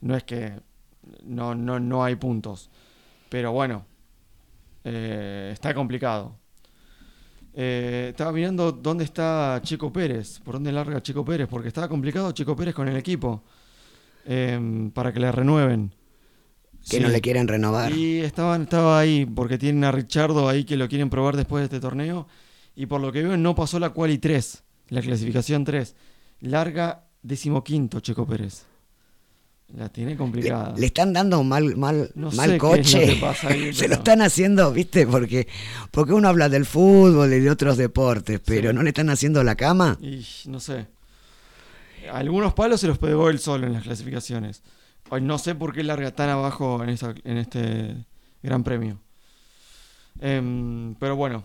No 0.00 0.16
es 0.16 0.24
que 0.24 0.52
no, 1.24 1.54
no, 1.54 1.78
no 1.80 2.04
hay 2.04 2.16
puntos. 2.16 2.70
Pero 3.28 3.52
bueno, 3.52 3.84
eh, 4.84 5.50
está 5.52 5.74
complicado. 5.74 6.36
Eh, 7.52 8.08
estaba 8.10 8.32
mirando 8.32 8.70
dónde 8.72 9.04
está 9.04 9.60
Chico 9.62 9.92
Pérez, 9.92 10.38
por 10.40 10.54
dónde 10.54 10.72
larga 10.72 11.02
Chico 11.02 11.24
Pérez, 11.24 11.48
porque 11.48 11.68
estaba 11.68 11.88
complicado 11.88 12.30
Chico 12.32 12.54
Pérez 12.54 12.74
con 12.74 12.88
el 12.88 12.96
equipo 12.96 13.42
eh, 14.24 14.90
para 14.94 15.12
que 15.12 15.20
le 15.20 15.32
renueven. 15.32 15.92
Que 16.88 16.96
Sí. 16.96 17.00
no 17.00 17.08
le 17.08 17.20
quieren 17.20 17.46
renovar. 17.46 17.92
Y 17.92 18.20
estaban, 18.20 18.62
estaba 18.62 18.98
ahí 18.98 19.26
porque 19.26 19.58
tienen 19.58 19.84
a 19.84 19.92
Richardo 19.92 20.48
ahí 20.48 20.64
que 20.64 20.76
lo 20.78 20.88
quieren 20.88 21.10
probar 21.10 21.36
después 21.36 21.60
de 21.60 21.64
este 21.66 21.80
torneo. 21.80 22.26
Y 22.74 22.86
por 22.86 23.00
lo 23.02 23.12
que 23.12 23.22
veo 23.22 23.36
no 23.36 23.54
pasó 23.54 23.78
la 23.78 23.90
quali 23.90 24.16
3, 24.18 24.62
la 24.88 25.02
clasificación 25.02 25.64
3. 25.64 25.94
Larga 26.40 27.04
decimoquinto 27.22 28.00
Checo 28.00 28.26
Pérez. 28.26 28.64
La 29.76 29.88
tiene 29.88 30.16
complicada. 30.16 30.74
le 30.76 30.86
están 30.86 31.12
dando 31.12 31.38
un 31.38 31.48
mal, 31.48 31.76
mal, 31.76 32.10
No 32.14 32.30
mal 32.32 32.52
lo 32.52 32.58
coche. 32.58 33.06
que 33.06 33.16
pasa 33.20 33.48
ahí, 33.48 33.72
Se 33.74 33.86
lo 33.88 33.94
están 33.94 34.20
haciendo, 34.22 34.72
¿viste? 34.72 35.06
Porque, 35.06 35.46
porque 35.92 36.12
uno 36.12 36.28
habla 36.28 36.48
del 36.48 36.66
fútbol 36.66 37.32
y 37.32 37.40
de 37.40 37.50
otros 37.50 37.76
deportes, 37.76 38.40
pero 38.44 38.70
Sí. 38.70 38.74
no 38.76 38.82
le 38.82 38.88
están 38.90 39.10
haciendo 39.10 39.44
la 39.44 39.54
cama. 39.54 39.96
Y 40.00 40.26
no 40.46 40.58
sé. 40.58 40.86
Algunos 42.12 42.54
palos 42.54 42.80
se 42.80 42.88
los 42.88 42.98
pegó 42.98 43.30
él 43.30 43.38
solo 43.38 43.66
en 43.66 43.74
las 43.74 43.84
clasificaciones. 43.84 44.62
No 45.22 45.38
sé 45.38 45.54
por 45.54 45.72
qué 45.72 45.82
larga 45.84 46.10
tan 46.14 46.28
abajo 46.30 46.82
en, 46.82 46.90
esta, 46.90 47.14
en 47.24 47.36
este 47.36 47.94
gran 48.42 48.64
premio. 48.64 48.98
Em, 50.20 50.94
pero 50.96 51.16
bueno. 51.16 51.44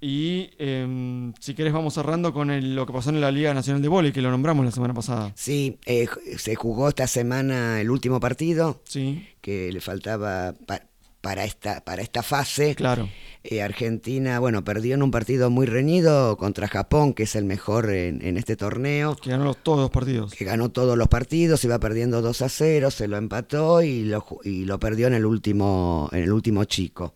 Y 0.00 0.50
em, 0.58 1.34
si 1.40 1.54
querés 1.54 1.72
vamos 1.74 1.92
cerrando 1.94 2.32
con 2.32 2.50
el- 2.50 2.74
lo 2.74 2.86
que 2.86 2.92
pasó 2.92 3.10
en 3.10 3.20
la 3.20 3.30
Liga 3.30 3.52
Nacional 3.52 3.82
de 3.82 3.88
Vóley, 3.88 4.12
que 4.12 4.22
lo 4.22 4.30
nombramos 4.30 4.64
la 4.64 4.70
semana 4.70 4.94
pasada. 4.94 5.32
Sí, 5.36 5.78
eh, 5.84 6.06
se 6.38 6.54
jugó 6.54 6.88
esta 6.88 7.06
semana 7.06 7.80
el 7.80 7.90
último 7.90 8.18
partido 8.20 8.80
Sí, 8.84 9.26
que 9.42 9.70
le 9.72 9.80
faltaba 9.82 10.54
pa- 10.66 10.82
para, 11.20 11.44
esta, 11.44 11.84
para 11.84 12.00
esta 12.00 12.22
fase. 12.22 12.74
claro. 12.74 13.08
Eh, 13.42 13.62
Argentina, 13.62 14.38
bueno, 14.38 14.64
perdió 14.64 14.94
en 14.94 15.02
un 15.02 15.10
partido 15.10 15.48
muy 15.50 15.64
reñido 15.66 16.36
contra 16.36 16.68
Japón, 16.68 17.14
que 17.14 17.22
es 17.22 17.34
el 17.36 17.44
mejor 17.46 17.90
en, 17.90 18.20
en 18.24 18.36
este 18.36 18.54
torneo. 18.56 19.16
Que 19.16 19.30
ganó 19.30 19.54
todos 19.54 19.80
los 19.80 19.90
partidos. 19.90 20.32
que 20.34 20.44
ganó 20.44 20.70
todos 20.70 20.96
los 20.98 21.08
partidos, 21.08 21.64
iba 21.64 21.78
perdiendo 21.78 22.20
2 22.22 22.42
a 22.42 22.48
0, 22.50 22.90
se 22.90 23.08
lo 23.08 23.16
empató 23.16 23.82
y 23.82 24.04
lo, 24.04 24.24
y 24.44 24.64
lo 24.66 24.78
perdió 24.78 25.06
en 25.06 25.14
el 25.14 25.24
último, 25.26 26.08
en 26.12 26.22
el 26.22 26.32
último 26.32 26.64
chico. 26.64 27.14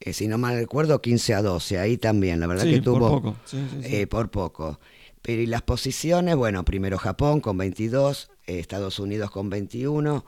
Eh, 0.00 0.12
si 0.12 0.28
no 0.28 0.38
mal 0.38 0.56
recuerdo, 0.56 1.00
15 1.00 1.34
a 1.34 1.42
12, 1.42 1.78
ahí 1.78 1.96
también, 1.96 2.40
la 2.40 2.46
verdad 2.46 2.64
Sí, 2.64 2.72
que 2.74 2.80
tuvo 2.80 2.98
por 2.98 3.22
poco. 3.22 3.36
Sí, 3.44 3.56
sí, 3.70 3.78
sí. 3.88 3.96
eh, 3.96 4.06
por 4.06 4.30
poco. 4.30 4.80
Pero 5.22 5.40
y 5.42 5.46
las 5.46 5.62
posiciones, 5.62 6.36
bueno, 6.36 6.64
primero 6.64 6.98
Japón 6.98 7.40
con 7.40 7.56
22, 7.56 8.30
eh, 8.46 8.58
Estados 8.58 8.98
Unidos 8.98 9.30
con 9.30 9.48
21, 9.48 10.24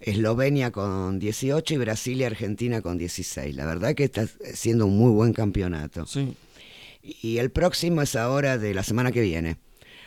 Eslovenia 0.00 0.72
con 0.72 1.18
18 1.18 1.74
y 1.74 1.76
Brasil 1.76 2.20
y 2.20 2.24
Argentina 2.24 2.80
con 2.82 2.98
16. 2.98 3.54
La 3.54 3.66
verdad 3.66 3.94
que 3.94 4.04
está 4.04 4.26
siendo 4.54 4.86
un 4.86 4.96
muy 4.96 5.12
buen 5.12 5.32
campeonato. 5.32 6.06
Sí. 6.06 6.34
Y 7.02 7.38
el 7.38 7.50
próximo 7.50 8.02
es 8.02 8.16
ahora 8.16 8.58
de 8.58 8.74
la 8.74 8.82
semana 8.82 9.12
que 9.12 9.20
viene, 9.20 9.58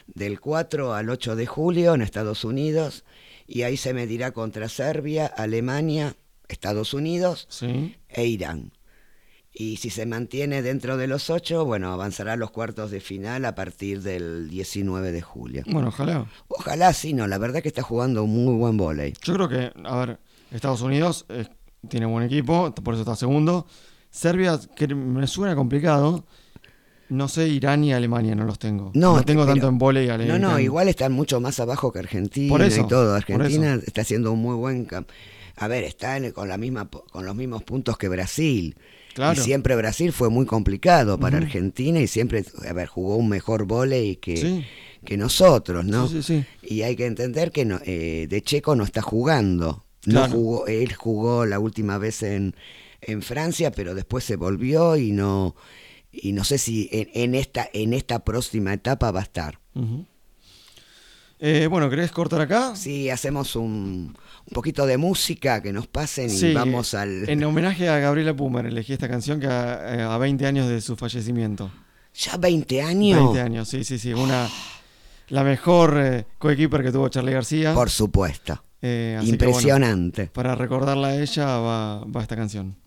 del 0.08 0.40
4 0.40 0.94
al 0.94 1.10
8 1.10 1.36
de 1.36 1.46
julio 1.46 1.94
en 1.96 2.02
Estados 2.02 2.44
Unidos, 2.44 3.06
y 3.48 3.62
ahí 3.62 3.78
se 3.78 3.94
medirá 3.94 4.32
contra 4.32 4.68
Serbia, 4.68 5.26
Alemania, 5.28 6.16
Estados 6.50 6.94
Unidos 6.94 7.48
e 8.10 8.26
Irán. 8.26 8.72
Y 9.56 9.78
si 9.78 9.92
se 9.92 10.08
mantiene 10.08 10.64
dentro 10.64 10.98
de 10.98 11.06
los 11.06 11.30
ocho, 11.30 11.64
bueno, 11.64 11.94
avanzará 11.94 12.34
a 12.34 12.36
los 12.38 12.50
cuartos 12.50 12.90
de 12.90 13.00
final 13.00 13.46
a 13.46 13.54
partir 13.54 14.02
del 14.02 14.50
19 14.50 15.12
de 15.12 15.22
julio. 15.22 15.62
Bueno, 15.68 15.90
ojalá. 15.90 16.26
Ojalá 16.48 16.92
sí, 16.94 17.14
no, 17.14 17.28
la 17.28 17.38
verdad 17.38 17.62
que 17.62 17.68
está 17.68 17.84
jugando 17.84 18.24
un 18.24 18.46
muy 18.46 18.56
buen 18.56 18.78
vóley. 18.78 19.14
Yo 19.22 19.34
creo 19.36 19.48
que, 19.50 19.72
a 19.84 19.96
ver, 19.98 20.20
Estados 20.52 20.82
Unidos 20.82 21.26
eh, 21.30 21.46
tiene 21.88 22.08
buen 22.08 22.26
equipo, 22.26 22.74
por 22.74 22.96
eso 22.96 23.02
está 23.04 23.16
segundo. 23.16 23.68
Serbia, 24.10 24.60
que 24.76 24.88
me 24.96 25.28
suena 25.28 25.56
complicado. 25.56 26.26
No 27.10 27.28
sé, 27.28 27.48
Irán 27.48 27.84
y 27.84 27.94
Alemania 27.94 28.34
no 28.34 28.46
los 28.46 28.58
tengo. 28.58 28.90
No, 28.96 29.18
No, 29.18 29.24
tengo 29.24 29.44
pero- 29.44 29.54
tanto 29.54 29.68
en 29.68 29.78
volei 29.78 30.08
No, 30.26 30.40
no, 30.40 30.58
igual 30.60 30.88
están 30.88 31.12
mucho 31.12 31.40
más 31.40 31.60
abajo 31.60 31.92
que 31.92 32.00
Argentina 32.00 32.50
Por 32.50 32.64
eso, 32.64 32.82
y 32.82 32.88
todo. 32.88 33.14
Argentina 33.14 33.80
está 33.86 34.02
haciendo 34.02 34.32
un 34.32 34.40
muy 34.42 34.56
buen 34.56 34.86
camp. 34.86 35.10
A 35.58 35.68
ver, 35.68 35.84
está 35.84 36.18
en- 36.18 36.32
con 36.32 36.48
la 36.50 36.58
misma 36.58 36.90
con 36.90 37.24
los 37.26 37.36
mismos 37.36 37.64
puntos 37.64 38.00
que 38.00 38.08
Brasil. 38.10 38.76
Claro. 39.14 39.40
Y 39.40 39.44
siempre 39.44 39.76
Brasil 39.76 40.12
fue 40.12 40.30
muy 40.30 40.46
complicado 40.46 41.20
para. 41.20 41.38
Argentina 41.38 42.00
y 42.00 42.08
siempre, 42.08 42.44
a 42.68 42.74
ver, 42.74 42.88
jugó 42.88 43.16
un 43.18 43.30
mejor 43.30 43.66
vóley 43.66 44.16
que, 44.18 44.38
Sí. 44.38 44.66
que 45.06 45.18
nosotros, 45.18 45.86
¿no? 45.86 46.08
Sí, 46.08 46.24
sí, 46.24 46.44
sí. 46.62 46.76
Y 46.76 46.82
hay 46.82 46.96
que 46.96 47.06
entender 47.06 47.52
que 47.52 47.66
no, 47.66 47.80
eh, 47.86 48.28
De 48.30 48.42
Checo 48.42 48.76
no 48.76 48.84
está 48.84 49.02
jugando. 49.02 49.86
No 50.06 50.28
jugó, 50.30 50.68
él 50.68 50.94
jugó 50.94 51.46
la 51.46 51.60
última 51.60 51.98
vez 51.98 52.24
en, 52.24 52.56
en 53.02 53.22
Francia, 53.22 53.72
pero 53.72 53.96
después 53.96 54.24
se 54.26 54.36
volvió 54.36 54.98
y 54.98 55.12
no 55.12 55.56
y 56.12 56.34
no 56.34 56.44
sé 56.44 56.58
si 56.58 56.90
en, 56.92 57.10
en 57.14 57.36
esta 57.36 57.68
en 57.74 57.94
esta 57.94 58.24
próxima 58.24 58.74
etapa 58.74 59.12
va 59.12 59.22
a 59.22 59.24
estar. 59.24 59.60
Eh, 61.46 61.68
bueno, 61.68 61.90
¿querés 61.90 62.10
cortar 62.12 62.40
acá? 62.40 62.74
Si 62.74 63.10
hacemos 63.10 63.58
un, 63.58 64.16
un 64.46 64.54
poquito 64.54 64.86
de 64.86 64.96
música 64.98 65.62
que 65.62 65.74
nos 65.74 65.88
pasen 65.88 66.28
y 66.28 66.30
Sí, 66.30 66.54
vamos 66.54 66.94
al 66.94 67.28
En 67.30 67.44
homenaje 67.44 67.90
a 67.90 68.00
Gabriela 68.00 68.34
Pumer, 68.34 68.66
elegí 68.66 68.94
esta 68.94 69.10
canción 69.10 69.42
que 69.42 69.48
a, 69.48 69.94
eh, 69.96 70.02
a 70.04 70.18
20 70.18 70.46
años 70.46 70.70
de 70.70 70.80
su 70.80 70.96
fallecimiento. 70.96 71.70
ya 72.16 72.38
20 72.38 72.82
años. 72.82 73.20
20 73.34 73.42
años, 73.42 73.68
sí, 73.68 73.84
sí, 73.84 74.00
sí. 74.00 74.14
Una, 74.14 74.48
la 75.28 75.44
mejor 75.44 76.00
eh, 76.02 76.26
coequiper 76.38 76.82
que 76.82 76.94
tuvo 76.94 77.10
Charlie 77.10 77.34
García. 77.34 77.74
Por 77.74 77.90
supuesto. 77.90 78.64
Eh, 78.82 79.18
así 79.20 79.32
que, 79.32 79.38
bueno, 79.38 79.50
Impresionante. 79.50 80.28
para 80.28 80.56
recordarla 80.56 81.10
a 81.10 81.16
ella 81.22 81.46
va, 81.58 82.06
va 82.06 82.22
esta 82.22 82.38
canción. 82.38 82.78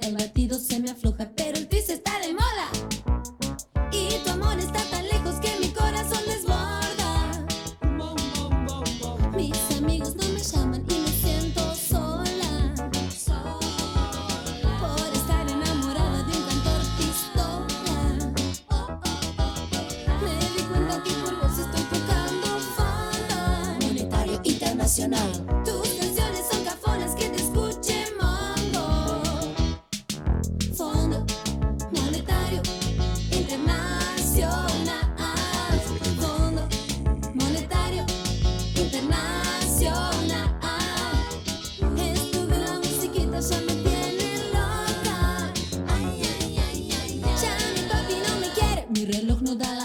El 0.00 0.14
batido 0.14 0.58
se 0.58 0.80
me 0.80 0.90
afloja, 0.90 1.30
pero 1.36 1.51
Mi 49.52 49.58
reloj 49.58 49.64
no 49.64 49.64
da 49.64 49.74
la 49.74 49.81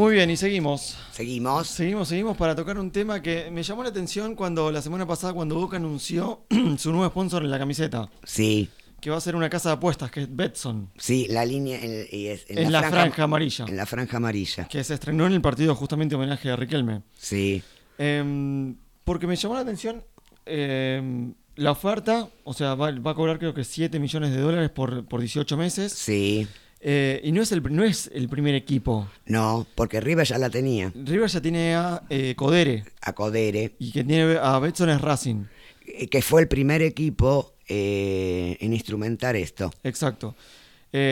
Muy 0.00 0.14
bien, 0.14 0.30
y 0.30 0.36
seguimos. 0.38 0.96
Seguimos. 1.12 1.66
Seguimos, 1.68 2.08
seguimos 2.08 2.34
para 2.34 2.54
tocar 2.56 2.78
un 2.78 2.90
tema 2.90 3.20
que 3.20 3.50
me 3.50 3.62
llamó 3.62 3.82
la 3.82 3.90
atención 3.90 4.34
cuando 4.34 4.72
la 4.72 4.80
semana 4.80 5.06
pasada 5.06 5.34
cuando 5.34 5.56
Boca 5.56 5.76
anunció 5.76 6.46
su 6.78 6.90
nuevo 6.90 7.06
sponsor 7.10 7.44
en 7.44 7.50
la 7.50 7.58
camiseta, 7.58 8.08
Sí, 8.24 8.70
que 8.98 9.10
va 9.10 9.18
a 9.18 9.20
ser 9.20 9.36
una 9.36 9.50
casa 9.50 9.68
de 9.68 9.74
apuestas, 9.74 10.10
que 10.10 10.22
es 10.22 10.34
Betson, 10.34 10.88
sí, 10.96 11.26
la 11.28 11.44
línea 11.44 11.78
en, 11.78 12.06
y 12.10 12.28
es- 12.28 12.46
en, 12.48 12.72
la, 12.72 12.82
franja, 12.82 13.24
amarilla, 13.24 13.66
En 13.68 13.76
la 13.76 13.84
franja 13.84 14.16
amarilla. 14.16 14.66
que 14.68 14.82
se 14.82 14.94
estrenó 14.94 15.26
en 15.26 15.34
el 15.34 15.42
partido 15.42 15.74
justamente 15.74 16.14
homenaje 16.14 16.50
a 16.50 16.56
Riquelme. 16.56 17.02
Sí, 17.18 17.62
Em, 17.98 18.76
porque 19.04 19.26
me 19.26 19.36
llamó 19.36 19.54
la 19.56 19.60
atención 19.60 20.02
em, 20.46 21.34
la 21.56 21.72
oferta, 21.72 22.26
o 22.44 22.54
sea, 22.54 22.74
va, 22.74 22.90
va 22.92 23.10
a 23.10 23.14
cobrar 23.14 23.38
creo 23.38 23.52
que 23.52 23.64
7 23.64 23.98
millones 24.00 24.30
de 24.32 24.40
dólares 24.40 24.70
por, 24.70 25.04
por 25.04 25.20
18 25.20 25.58
meses. 25.58 25.92
sí. 25.92 26.48
Eh, 26.82 27.20
y 27.24 27.32
no 27.32 27.42
es, 27.42 27.52
el, 27.52 27.62
no 27.74 27.84
es 27.84 28.10
el 28.14 28.28
primer 28.28 28.54
equipo. 28.54 29.06
No, 29.26 29.66
porque 29.74 30.00
River 30.00 30.26
ya 30.26 30.38
la 30.38 30.48
tenía. 30.48 30.90
River 30.94 31.28
ya 31.28 31.40
tiene 31.42 31.74
a 31.74 32.02
eh, 32.08 32.34
Codere 32.36 32.84
A 33.02 33.12
Codere, 33.12 33.74
y 33.78 33.92
que 33.92 34.02
tiene 34.02 34.38
a 34.40 34.58
Betson 34.58 34.88
es 34.90 35.00
Racing. 35.00 35.44
eh, 35.86 36.08
que 36.08 36.22
fue 36.22 36.40
el 36.40 36.48
primer 36.48 36.80
equipo 36.80 37.54
eh, 37.68 38.56
en 38.60 38.72
instrumentar 38.72 39.36
esto. 39.36 39.70
Exacto. 39.84 40.34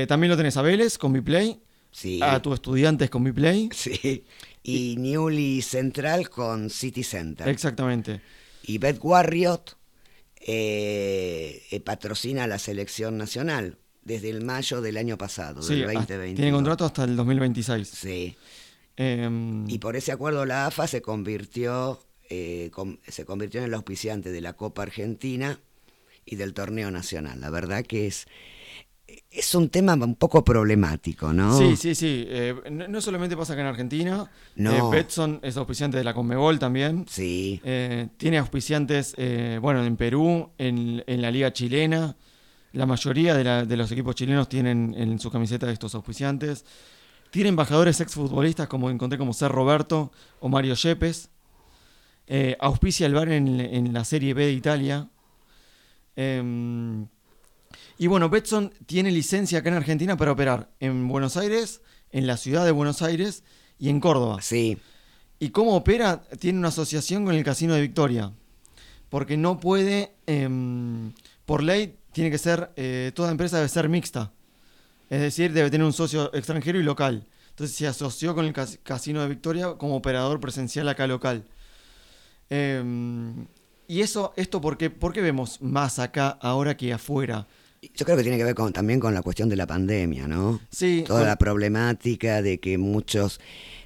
También 0.09 0.31
lo 0.31 0.37
tenés 0.37 0.57
a 0.57 0.62
Vélez 0.62 0.99
con 0.99 1.12
Biplay, 1.12 1.61
Sí. 1.93 2.19
a 2.23 2.41
tus 2.43 2.55
estudiantes 2.55 3.11
con 3.11 3.23
Biplay. 3.23 3.69
Sí. 3.73 4.25
Y 4.64 4.97
Newly 4.99 5.62
Central 5.62 6.29
con 6.31 6.69
City 6.69 7.03
Center. 7.05 7.47
Exactamente. 7.49 8.21
Y 8.64 8.79
Bet 8.79 8.99
Warriot 9.01 9.77
eh, 10.41 11.62
eh, 11.71 11.81
patrocina 11.81 12.45
a 12.45 12.47
la 12.47 12.59
selección 12.59 13.16
nacional 13.19 13.77
desde 14.03 14.31
el 14.31 14.45
mayo 14.45 14.81
del 14.81 14.97
año 14.97 15.19
pasado, 15.19 15.63
Sí, 15.63 15.75
del 15.75 15.85
hasta- 15.89 16.01
2020. 16.15 16.37
tiene 16.37 16.53
contrato 16.53 16.85
hasta 16.85 17.05
el 17.05 17.17
2026. 17.17 17.89
Sí. 17.89 18.37
Em, 18.97 19.69
Y 19.69 19.79
por 19.79 19.97
ese 19.97 20.13
acuerdo 20.13 20.45
la 20.45 20.67
AFA 20.67 20.87
se 20.87 21.03
convirtió, 21.03 22.01
eh, 22.31 22.71
con- 22.73 22.99
se 23.07 23.25
convirtió 23.25 23.61
en 23.61 23.67
el 23.67 23.75
auspiciante 23.75 24.31
de 24.33 24.41
la 24.41 24.55
Copa 24.55 24.83
Argentina 24.83 25.61
y 26.25 26.37
del 26.37 26.53
torneo 26.55 26.91
nacional. 26.91 27.41
La 27.41 27.51
verdad 27.51 27.85
que 27.85 28.07
es, 28.07 28.27
es 29.31 29.55
un 29.55 29.69
tema 29.71 29.95
un 29.95 30.15
poco 30.17 30.43
problemático, 30.45 31.33
¿no? 31.33 31.57
Sí, 31.57 31.77
sí, 31.77 31.95
sí. 31.95 32.25
Eh, 32.29 32.55
no, 32.71 32.89
no 32.89 33.01
solamente 33.01 33.37
pasa 33.37 33.53
acá 33.55 33.63
en 33.63 33.69
Argentina. 33.69 34.31
No. 34.57 34.93
Eh, 34.93 34.97
Betson 34.97 35.39
es 35.43 35.57
auspiciante 35.57 35.97
de 35.97 36.05
la 36.05 36.13
Conmebol 36.13 36.59
también. 36.59 37.07
Sí, 37.09 37.61
Eh, 37.65 38.09
tiene 38.17 38.39
auspiciantes, 38.39 39.15
eh, 39.17 39.59
bueno, 39.63 39.85
en 39.85 39.97
Perú, 39.97 40.51
en, 40.59 41.03
en 41.07 41.23
la 41.23 41.31
Liga 41.31 41.53
Chilena. 41.53 42.17
La 42.79 42.87
mayoría 42.87 43.35
de, 43.35 43.43
la- 43.45 43.64
de 43.64 43.76
los 43.76 43.91
equipos 43.91 44.14
chilenos 44.14 44.49
tienen 44.49 44.95
en 44.97 45.18
su 45.18 45.31
camiseta 45.31 45.70
estos 45.70 45.95
auspiciantes. 45.97 46.64
Tiene 47.31 47.49
embajadores 47.49 48.01
exfutbolistas 48.01 48.68
como 48.68 48.89
encontré 48.89 49.18
como 49.18 49.33
Ser 49.35 49.51
Roberto 49.51 50.12
o 50.41 50.49
Mario 50.49 50.74
Yepes. 50.74 51.29
Eh, 52.29 52.57
auspicia 52.61 53.07
el 53.07 53.14
bar 53.14 53.31
en, 53.31 53.61
en 53.61 53.93
la 53.93 54.05
Serie 54.05 54.33
B 54.33 54.47
de 54.47 54.53
Italia. 54.53 55.09
Em, 56.16 57.07
y 57.99 58.07
bueno, 58.07 58.29
Betson 58.29 58.72
tiene 58.87 59.11
licencia 59.11 59.59
acá 59.59 59.68
en 59.70 59.74
Argentina 59.76 60.16
para 60.16 60.33
operar 60.33 60.70
en 60.81 61.09
Buenos 61.09 61.37
Aires, 61.37 61.81
en 62.12 62.26
la 62.26 62.37
ciudad 62.37 62.64
de 62.64 62.70
Buenos 62.72 63.03
Aires 63.03 63.45
y 63.79 63.89
en 63.89 64.01
Córdoba. 64.01 64.41
sí, 64.43 64.79
¿Y 65.41 65.51
cómo 65.51 65.76
opera? 65.76 66.22
Tiene 66.41 66.59
una 66.59 66.68
asociación 66.68 67.24
con 67.24 67.35
el 67.35 67.45
Casino 67.45 67.74
de 67.74 67.81
Victoria. 67.81 68.33
Porque 69.09 69.37
no 69.37 69.61
puede, 69.61 70.12
em, 70.26 71.12
por 71.47 71.62
ley, 71.62 71.97
tiene 72.19 72.33
que 72.33 72.39
ser, 72.39 72.71
eh, 72.75 73.12
toda 73.14 73.31
empresa 73.31 73.59
debe 73.59 73.69
ser 73.69 73.89
mixta. 73.89 74.33
Es 75.09 75.21
decir, 75.21 75.53
debe 75.53 75.71
tener 75.71 75.85
un 75.87 75.93
socio 75.93 76.35
extranjero 76.35 76.81
y 76.81 76.83
local. 76.83 77.25
Entonces 77.51 77.77
se 77.77 77.87
asoció 77.87 78.35
con 78.35 78.45
el 78.45 78.53
cas- 78.53 78.77
Casino 78.83 79.23
de 79.23 79.29
Victoria 79.29 79.75
como 79.79 79.95
operador 79.95 80.41
presencial 80.41 80.89
acá 80.89 81.07
local. 81.07 81.45
Em, 82.51 83.47
y 83.87 84.01
eso, 84.01 84.33
esto 84.37 84.61
porque, 84.61 84.91
¿por 84.91 85.12
qué 85.12 85.21
vemos 85.21 85.62
más 85.62 86.01
acá 86.01 86.31
ahora 86.41 86.77
que 86.77 86.93
afuera? 86.93 87.47
Yo 87.95 88.05
creo 88.05 88.16
que 88.16 88.25
tiene 88.25 88.37
que 88.39 88.43
ver 88.45 88.57
con, 88.57 88.73
también 88.73 88.99
con 88.99 89.14
la 89.14 89.23
cuestión 89.23 89.49
de 89.49 89.55
la 89.55 89.66
pandemia, 89.69 90.27
¿no? 90.27 90.61
Sí, 90.73 91.05
Toda 91.07 91.21
con- 91.21 91.29
la 91.29 91.37
problemática 91.37 92.43
de 92.43 92.59
que 92.59 92.79
muchos 92.79 93.39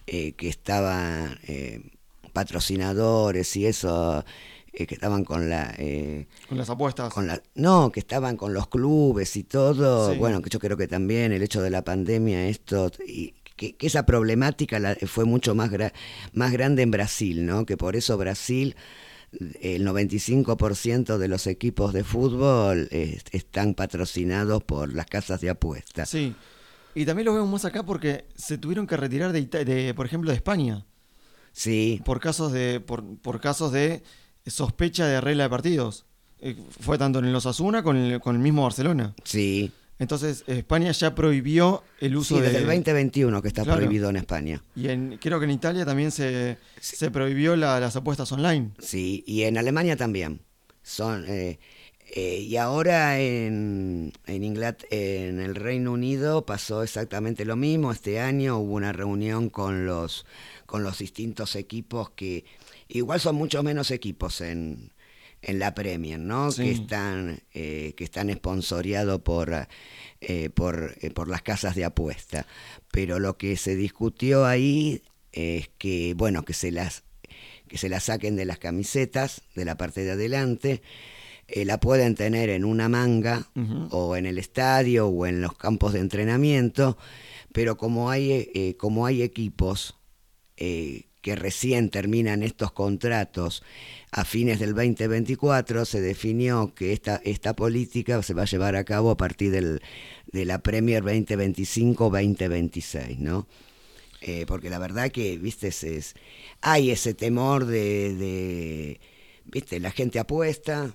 eh, 0.06 0.32
que 0.32 0.48
estaban 0.48 1.38
eh, 1.46 1.82
patrocinadores 2.32 3.54
y 3.56 3.66
eso, 3.66 4.24
eh, 4.72 4.86
que 4.86 4.94
estaban 4.94 5.24
con 5.24 5.48
la... 5.50 5.74
eh, 5.78 6.26
con 6.48 6.56
las 6.58 6.70
apuestas. 6.70 7.12
con 7.12 7.26
la 7.26 7.42
no, 7.54 7.90
que 7.92 8.00
estaban 8.00 8.36
con 8.36 8.54
los 8.54 8.68
clubes 8.68 9.36
y 9.36 9.44
todo. 9.44 10.12
Sí. 10.12 10.18
Bueno, 10.18 10.40
que 10.42 10.50
yo 10.50 10.58
creo 10.58 10.76
que 10.76 10.88
también 10.88 11.32
el 11.32 11.42
hecho 11.42 11.60
de 11.62 11.70
la 11.70 11.82
pandemia, 11.82 12.46
esto... 12.48 12.90
Y, 13.06 13.34
que, 13.54 13.76
que 13.76 13.86
esa 13.86 14.06
problemática 14.06 14.78
la- 14.80 14.96
fue 15.06 15.24
mucho 15.26 15.54
más, 15.54 15.70
gra- 15.70 15.92
más 16.32 16.52
grande 16.52 16.82
en 16.82 16.90
Brasil, 16.90 17.44
¿no? 17.44 17.66
Que 17.66 17.76
por 17.76 17.96
eso 17.96 18.16
Brasil 18.16 18.74
el 19.60 19.86
95% 19.86 21.18
de 21.18 21.28
los 21.28 21.46
equipos 21.46 21.92
de 21.92 22.02
fútbol 22.02 22.88
están 22.90 23.74
patrocinados 23.74 24.62
por 24.64 24.92
las 24.94 25.06
casas 25.06 25.40
de 25.42 25.50
apuestas. 25.50 26.08
Sí. 26.08 26.34
Y 26.94 27.04
también 27.06 27.26
lo 27.26 27.34
vemos 27.34 27.48
más 27.50 27.64
acá 27.64 27.82
porque 27.84 28.26
se 28.34 28.58
tuvieron 28.58 28.86
que 28.86 28.96
retirar 28.96 29.32
de, 29.32 29.40
Ita- 29.40 29.64
de 29.64 29.94
por 29.94 30.06
ejemplo, 30.06 30.30
de 30.30 30.36
España. 30.36 30.84
Sí, 31.52 32.00
por 32.04 32.20
casos 32.20 32.52
de 32.52 32.80
por, 32.80 33.04
por 33.18 33.40
casos 33.40 33.72
de 33.72 34.02
sospecha 34.46 35.06
de 35.06 35.20
regla 35.20 35.44
de 35.44 35.50
partidos. 35.50 36.04
Eh, 36.40 36.56
fue 36.80 36.98
tanto 36.98 37.20
en 37.20 37.26
el 37.26 37.34
Osasuna 37.34 37.82
con 37.82 37.96
el, 37.96 38.20
con 38.20 38.34
el 38.36 38.42
mismo 38.42 38.62
Barcelona. 38.64 39.14
sí. 39.24 39.70
Entonces 39.98 40.42
España 40.48 40.90
ya 40.90 41.14
prohibió 41.14 41.84
el 42.00 42.16
uso 42.16 42.34
Sí, 42.34 42.40
de 42.40 42.48
desde 42.48 42.58
el 42.62 42.66
2021 42.66 43.40
que 43.40 43.46
está 43.46 43.62
Claro. 43.62 43.78
prohibido 43.78 44.10
en 44.10 44.16
España. 44.16 44.60
y 44.74 44.88
en, 44.88 45.16
creo 45.22 45.38
que 45.38 45.44
en 45.44 45.52
Italia 45.52 45.84
también 45.86 46.10
se, 46.10 46.58
se 46.80 47.08
prohibió 47.12 47.54
la- 47.54 47.78
las 47.78 47.94
apuestas 47.94 48.32
online. 48.32 48.70
Sí, 48.80 49.22
y 49.28 49.42
en 49.42 49.58
Alemania 49.58 49.96
también. 49.96 50.40
Son 50.82 51.24
eh, 51.28 51.60
eh, 52.16 52.38
y 52.40 52.56
ahora 52.56 53.20
en 53.20 54.12
en, 54.26 54.42
Inglat- 54.42 54.86
en 54.90 55.38
el 55.40 55.54
Reino 55.54 55.92
Unido 55.92 56.44
pasó 56.46 56.82
exactamente 56.82 57.44
lo 57.44 57.54
mismo. 57.54 57.92
Este 57.92 58.18
año 58.18 58.58
hubo 58.58 58.74
una 58.74 58.92
reunión 58.92 59.50
con 59.50 59.86
los 59.86 60.26
con 60.66 60.82
los 60.82 60.98
distintos 60.98 61.54
equipos 61.54 62.10
que 62.10 62.44
igual 62.92 63.20
son 63.20 63.36
muchos 63.36 63.64
menos 63.64 63.90
equipos 63.90 64.40
en 64.40 64.92
en 65.42 65.58
la 65.58 65.74
Premier, 65.74 66.20
¿no? 66.20 66.52
Sí. 66.52 66.62
Que 66.62 66.70
están 66.70 67.42
eh, 67.52 67.94
que 67.96 68.04
están 68.04 68.30
esponsoreados 68.30 69.20
por 69.22 69.66
eh, 70.20 70.50
por 70.50 70.94
eh, 71.00 71.10
por 71.10 71.28
las 71.28 71.42
casas 71.42 71.74
de 71.74 71.84
apuesta. 71.84 72.46
Pero 72.90 73.18
lo 73.18 73.36
que 73.36 73.56
se 73.56 73.74
discutió 73.74 74.46
ahí 74.46 75.02
es 75.32 75.68
que, 75.78 76.14
bueno, 76.16 76.44
que 76.44 76.52
se 76.52 76.70
las, 76.70 77.04
que 77.66 77.78
se 77.78 77.88
las 77.88 78.04
saquen 78.04 78.36
de 78.36 78.44
las 78.44 78.58
camisetas, 78.58 79.42
de 79.54 79.64
la 79.64 79.76
parte 79.76 80.04
de 80.04 80.12
adelante, 80.12 80.82
eh, 81.48 81.64
la 81.64 81.80
pueden 81.80 82.14
tener 82.14 82.50
en 82.50 82.64
una 82.64 82.88
manga 82.88 83.48
o 83.90 84.16
en 84.16 84.26
el 84.26 84.38
estadio 84.38 85.08
o 85.08 85.26
en 85.26 85.40
los 85.40 85.56
campos 85.56 85.94
de 85.94 86.00
entrenamiento, 86.00 86.98
pero 87.52 87.76
como 87.76 88.10
hay, 88.10 88.74
como 88.78 89.06
hay 89.06 89.22
equipos 89.22 89.96
eh, 90.56 91.06
que 91.22 91.36
recién 91.36 91.88
terminan 91.90 92.42
estos 92.42 92.72
contratos 92.72 93.62
a 94.10 94.24
fines 94.24 94.58
del 94.60 94.74
2024, 94.74 95.84
se 95.86 96.00
definió 96.00 96.74
que 96.74 96.92
esta, 96.92 97.20
esta 97.24 97.54
política 97.54 98.22
se 98.22 98.34
va 98.34 98.42
a 98.42 98.46
llevar 98.46 98.76
a 98.76 98.84
cabo 98.84 99.10
a 99.12 99.16
partir 99.16 99.50
del, 99.52 99.80
de 100.32 100.44
la 100.44 100.58
Premier 100.62 101.02
2025-2026, 101.04 103.18
¿no? 103.18 103.46
Eh, 104.20 104.44
porque 104.46 104.70
la 104.70 104.78
verdad 104.78 105.10
que, 105.10 105.36
viste, 105.38 105.68
es, 105.68 105.82
es- 105.84 106.14
hay 106.60 106.90
ese 106.90 107.14
temor 107.14 107.66
de, 107.66 109.00
viste, 109.44 109.80
la 109.80 109.90
gente 109.90 110.18
apuesta, 110.20 110.94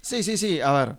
Sí, 0.00 0.22
sí, 0.22 0.36
sí. 0.36 0.60
A 0.60 0.72
ver, 0.72 0.96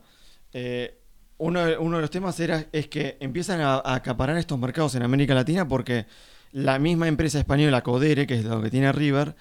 eh, 0.54 0.98
uno, 1.38 1.66
de- 1.66 1.78
uno 1.78 1.98
de 1.98 2.02
los 2.02 2.12
temas 2.12 2.40
era, 2.40 2.68
es 2.72 2.88
que 2.88 3.18
empiezan 3.20 3.62
a, 3.62 3.76
a 3.76 3.96
acaparar 3.96 4.38
estos 4.38 4.60
mercados 4.60 4.96
en 4.96 5.04
América 5.04 5.34
Latina 5.34 5.68
porque 5.68 6.06
la 6.54 6.80
misma 6.80 7.08
empresa 7.08 7.40
española 7.40 7.82
Codere, 7.82 8.28
que 8.28 8.36
es 8.36 8.46
lo 8.46 8.62
que 8.62 8.70
tiene 8.70 8.92
River, 8.92 9.36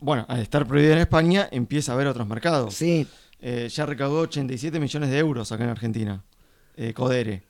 bueno, 0.00 0.24
al 0.28 0.40
estar 0.40 0.66
prohibida 0.66 0.92
en 0.94 0.98
España, 1.00 1.48
empieza 1.50 1.92
a 1.92 1.96
ver 1.96 2.06
otros 2.06 2.26
mercados. 2.28 2.74
sí, 2.74 3.06
Eh, 3.46 3.68
ya 3.68 3.84
recaudó 3.84 4.20
87 4.20 4.80
millones 4.80 5.10
de 5.10 5.18
euros 5.18 5.52
acá 5.52 5.64
en 5.64 5.70
Argentina, 5.70 6.22
eh, 6.76 6.94
Codere. 6.94 7.42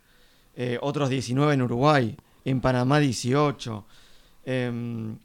Eh, 0.56 0.76
otros 0.82 1.08
19 1.08 1.54
en 1.54 1.62
Uruguay, 1.62 2.16
en 2.44 2.60
Panamá 2.60 2.98
18. 2.98 3.86
Em, 4.44 5.16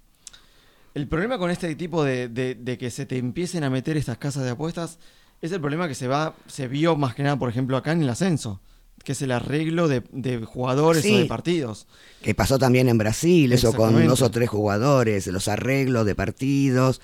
el 0.94 1.08
problema 1.08 1.38
con 1.40 1.50
este 1.50 1.74
tipo 1.76 2.04
de, 2.04 2.28
de- 2.30 2.54
de 2.56 2.78
que 2.78 2.92
se 2.92 3.06
te 3.08 3.18
empiecen 3.18 3.64
a 3.64 3.70
meter 3.72 3.98
estas 3.98 4.18
casas 4.20 4.44
de 4.44 4.52
apuestas 4.52 5.00
es 5.42 5.52
el 5.52 5.60
problema 5.62 5.88
que 5.88 5.96
se 5.96 6.08
va, 6.08 6.36
se 6.48 6.68
vio 6.68 6.96
más 6.96 7.16
que 7.16 7.24
nada, 7.24 7.38
por 7.38 7.50
ejemplo, 7.50 7.76
acá 7.78 7.92
en 7.92 8.02
el 8.04 8.10
ascenso, 8.10 8.62
que 9.04 9.14
es 9.14 9.22
el 9.22 9.32
arreglo 9.32 9.88
de, 9.88 10.04
de 10.12 10.40
jugadores 10.46 11.04
Sí. 11.04 11.14
o 11.14 11.18
de 11.20 11.26
partidos. 11.26 11.88
que 12.22 12.36
pasó 12.36 12.58
también 12.60 12.90
en 12.90 12.98
Brasil, 12.98 13.52
eso 13.54 13.74
con 13.74 14.06
dos 14.08 14.22
o 14.22 14.30
tres 14.32 14.50
jugadores, 14.50 15.26
los 15.28 15.48
arreglos 15.48 16.06
de 16.06 16.16
partidos, 16.16 17.00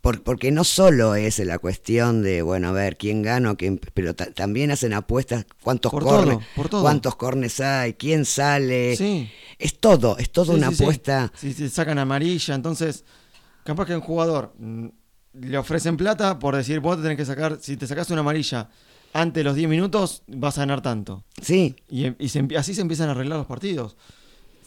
por- 0.00 0.22
porque 0.22 0.52
no 0.52 0.62
solo 0.62 1.16
es 1.16 1.38
la 1.40 1.58
cuestión 1.58 2.22
de, 2.22 2.42
bueno, 2.42 2.68
a 2.68 2.72
ver, 2.72 2.96
quién 2.96 3.22
gana, 3.22 3.50
o 3.50 3.56
quién, 3.56 3.80
pero 3.94 4.14
ta- 4.14 4.30
también 4.32 4.70
hacen 4.70 4.92
apuestas, 4.92 5.46
cuántos 5.62 5.90
Por 5.90 6.04
cornes, 6.04 6.36
todo, 6.38 6.46
por 6.54 6.68
todo. 6.68 6.82
cuántos 6.82 7.16
cornes 7.16 7.58
hay, 7.60 7.94
quién 7.94 8.24
sale, 8.24 8.94
Sí. 8.96 9.28
es 9.58 9.78
todo, 9.80 10.16
es 10.18 10.30
toda 10.30 10.52
Sí, 10.52 10.58
una 10.58 10.68
apuesta, 10.68 11.32
Si 11.36 11.52
te 11.52 11.68
sacan 11.68 11.98
amarilla, 11.98 12.54
entonces, 12.54 13.04
capaz 13.64 13.86
que 13.86 13.94
un 13.96 14.00
jugador 14.00 14.54
mm, 14.58 14.86
le 15.40 15.58
ofrecen 15.58 15.96
plata 15.96 16.38
por 16.38 16.54
decir, 16.54 16.78
vos 16.80 16.96
te 16.96 17.02
tenés 17.02 17.16
que 17.16 17.24
sacar, 17.24 17.58
si 17.60 17.76
te 17.76 17.86
sacas 17.88 18.08
una 18.10 18.20
amarilla 18.20 18.68
antes 19.12 19.40
de 19.40 19.44
los 19.44 19.54
10 19.54 19.68
minutos, 19.68 20.22
vas 20.26 20.58
a 20.58 20.62
ganar 20.62 20.82
tanto. 20.82 21.24
sí, 21.40 21.76
Y, 21.88 22.04
em- 22.06 22.16
y 22.18 22.28
se 22.28 22.42
empie- 22.42 22.56
así 22.58 22.74
se 22.74 22.80
empiezan 22.82 23.08
a 23.08 23.12
arreglar 23.12 23.38
los 23.38 23.46
partidos. 23.46 23.96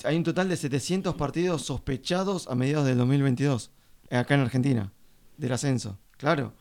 Hay 0.04 0.16
un 0.16 0.24
total 0.24 0.48
de 0.50 0.56
700 0.58 1.16
partidos 1.16 1.64
sospechados 1.64 2.48
a 2.48 2.56
mediados 2.56 2.86
del 2.86 2.98
2022, 2.98 3.72
eh, 4.10 4.18
acá 4.18 4.36
en 4.36 4.42
Argentina, 4.42 4.92
del 5.38 5.52
ascenso. 5.52 5.98
Claro. 6.18 6.54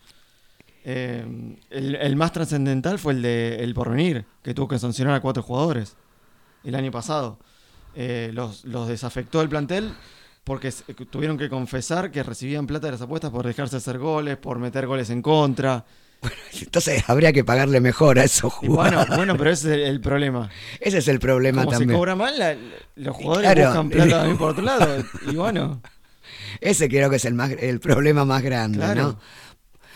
Eh, 0.84 1.56
el, 1.70 1.94
el 1.96 2.16
más 2.16 2.32
trascendental 2.32 2.98
fue 2.98 3.12
el 3.12 3.22
de 3.22 3.56
El 3.62 3.74
Porvenir, 3.74 4.24
que 4.42 4.54
tuvo 4.54 4.68
que 4.68 4.78
sancionar 4.78 5.14
a 5.14 5.20
cuatro 5.20 5.42
jugadores 5.42 5.96
el 6.64 6.74
año 6.74 6.90
pasado. 6.90 7.38
Eh, 7.94 8.30
los, 8.32 8.64
los 8.64 8.88
desafectó 8.88 9.40
el 9.42 9.48
plantel 9.48 9.92
porque 10.44 10.72
tuvieron 11.10 11.36
que 11.36 11.48
confesar 11.48 12.10
que 12.10 12.22
recibían 12.22 12.66
plata 12.66 12.86
de 12.86 12.92
las 12.92 13.02
apuestas 13.02 13.30
por 13.30 13.46
dejarse 13.46 13.76
hacer 13.76 13.98
goles, 13.98 14.36
por 14.36 14.58
meter 14.58 14.86
goles 14.86 15.10
en 15.10 15.20
contra. 15.22 15.84
entonces 16.60 17.04
habría 17.08 17.32
que 17.32 17.44
pagarle 17.44 17.80
mejor 17.80 18.18
a 18.18 18.24
esos 18.24 18.52
Y 18.62 18.68
bueno, 18.68 18.90
jugadores. 18.90 19.16
bueno, 19.16 19.36
pero 19.36 19.50
ese 19.50 19.82
es 19.84 19.88
el, 19.88 20.00
problema. 20.00 20.50
Ese 20.80 20.98
es 20.98 21.08
el 21.08 21.18
problema 21.20 21.62
Como 21.64 21.72
se 21.72 21.78
también. 21.80 21.98
cobra 21.98 22.16
mal, 22.16 22.38
la- 22.38 22.56
los 22.96 23.16
jugadores 23.16 23.52
Claro. 23.52 23.68
buscan 23.70 23.90
plata 23.90 24.10
también 24.10 24.36
por 24.38 24.50
otro 24.50 24.64
lado. 24.64 25.04
Y 25.30 25.34
bueno, 25.36 25.80
Ese 26.60 26.88
creo 26.88 27.08
que 27.10 27.16
es 27.16 27.24
el, 27.24 27.34
más, 27.34 27.50
el 27.52 27.78
problema 27.80 28.24
más 28.24 28.42
grande, 28.42 28.78
Claro. 28.78 29.02
¿no? 29.02 29.20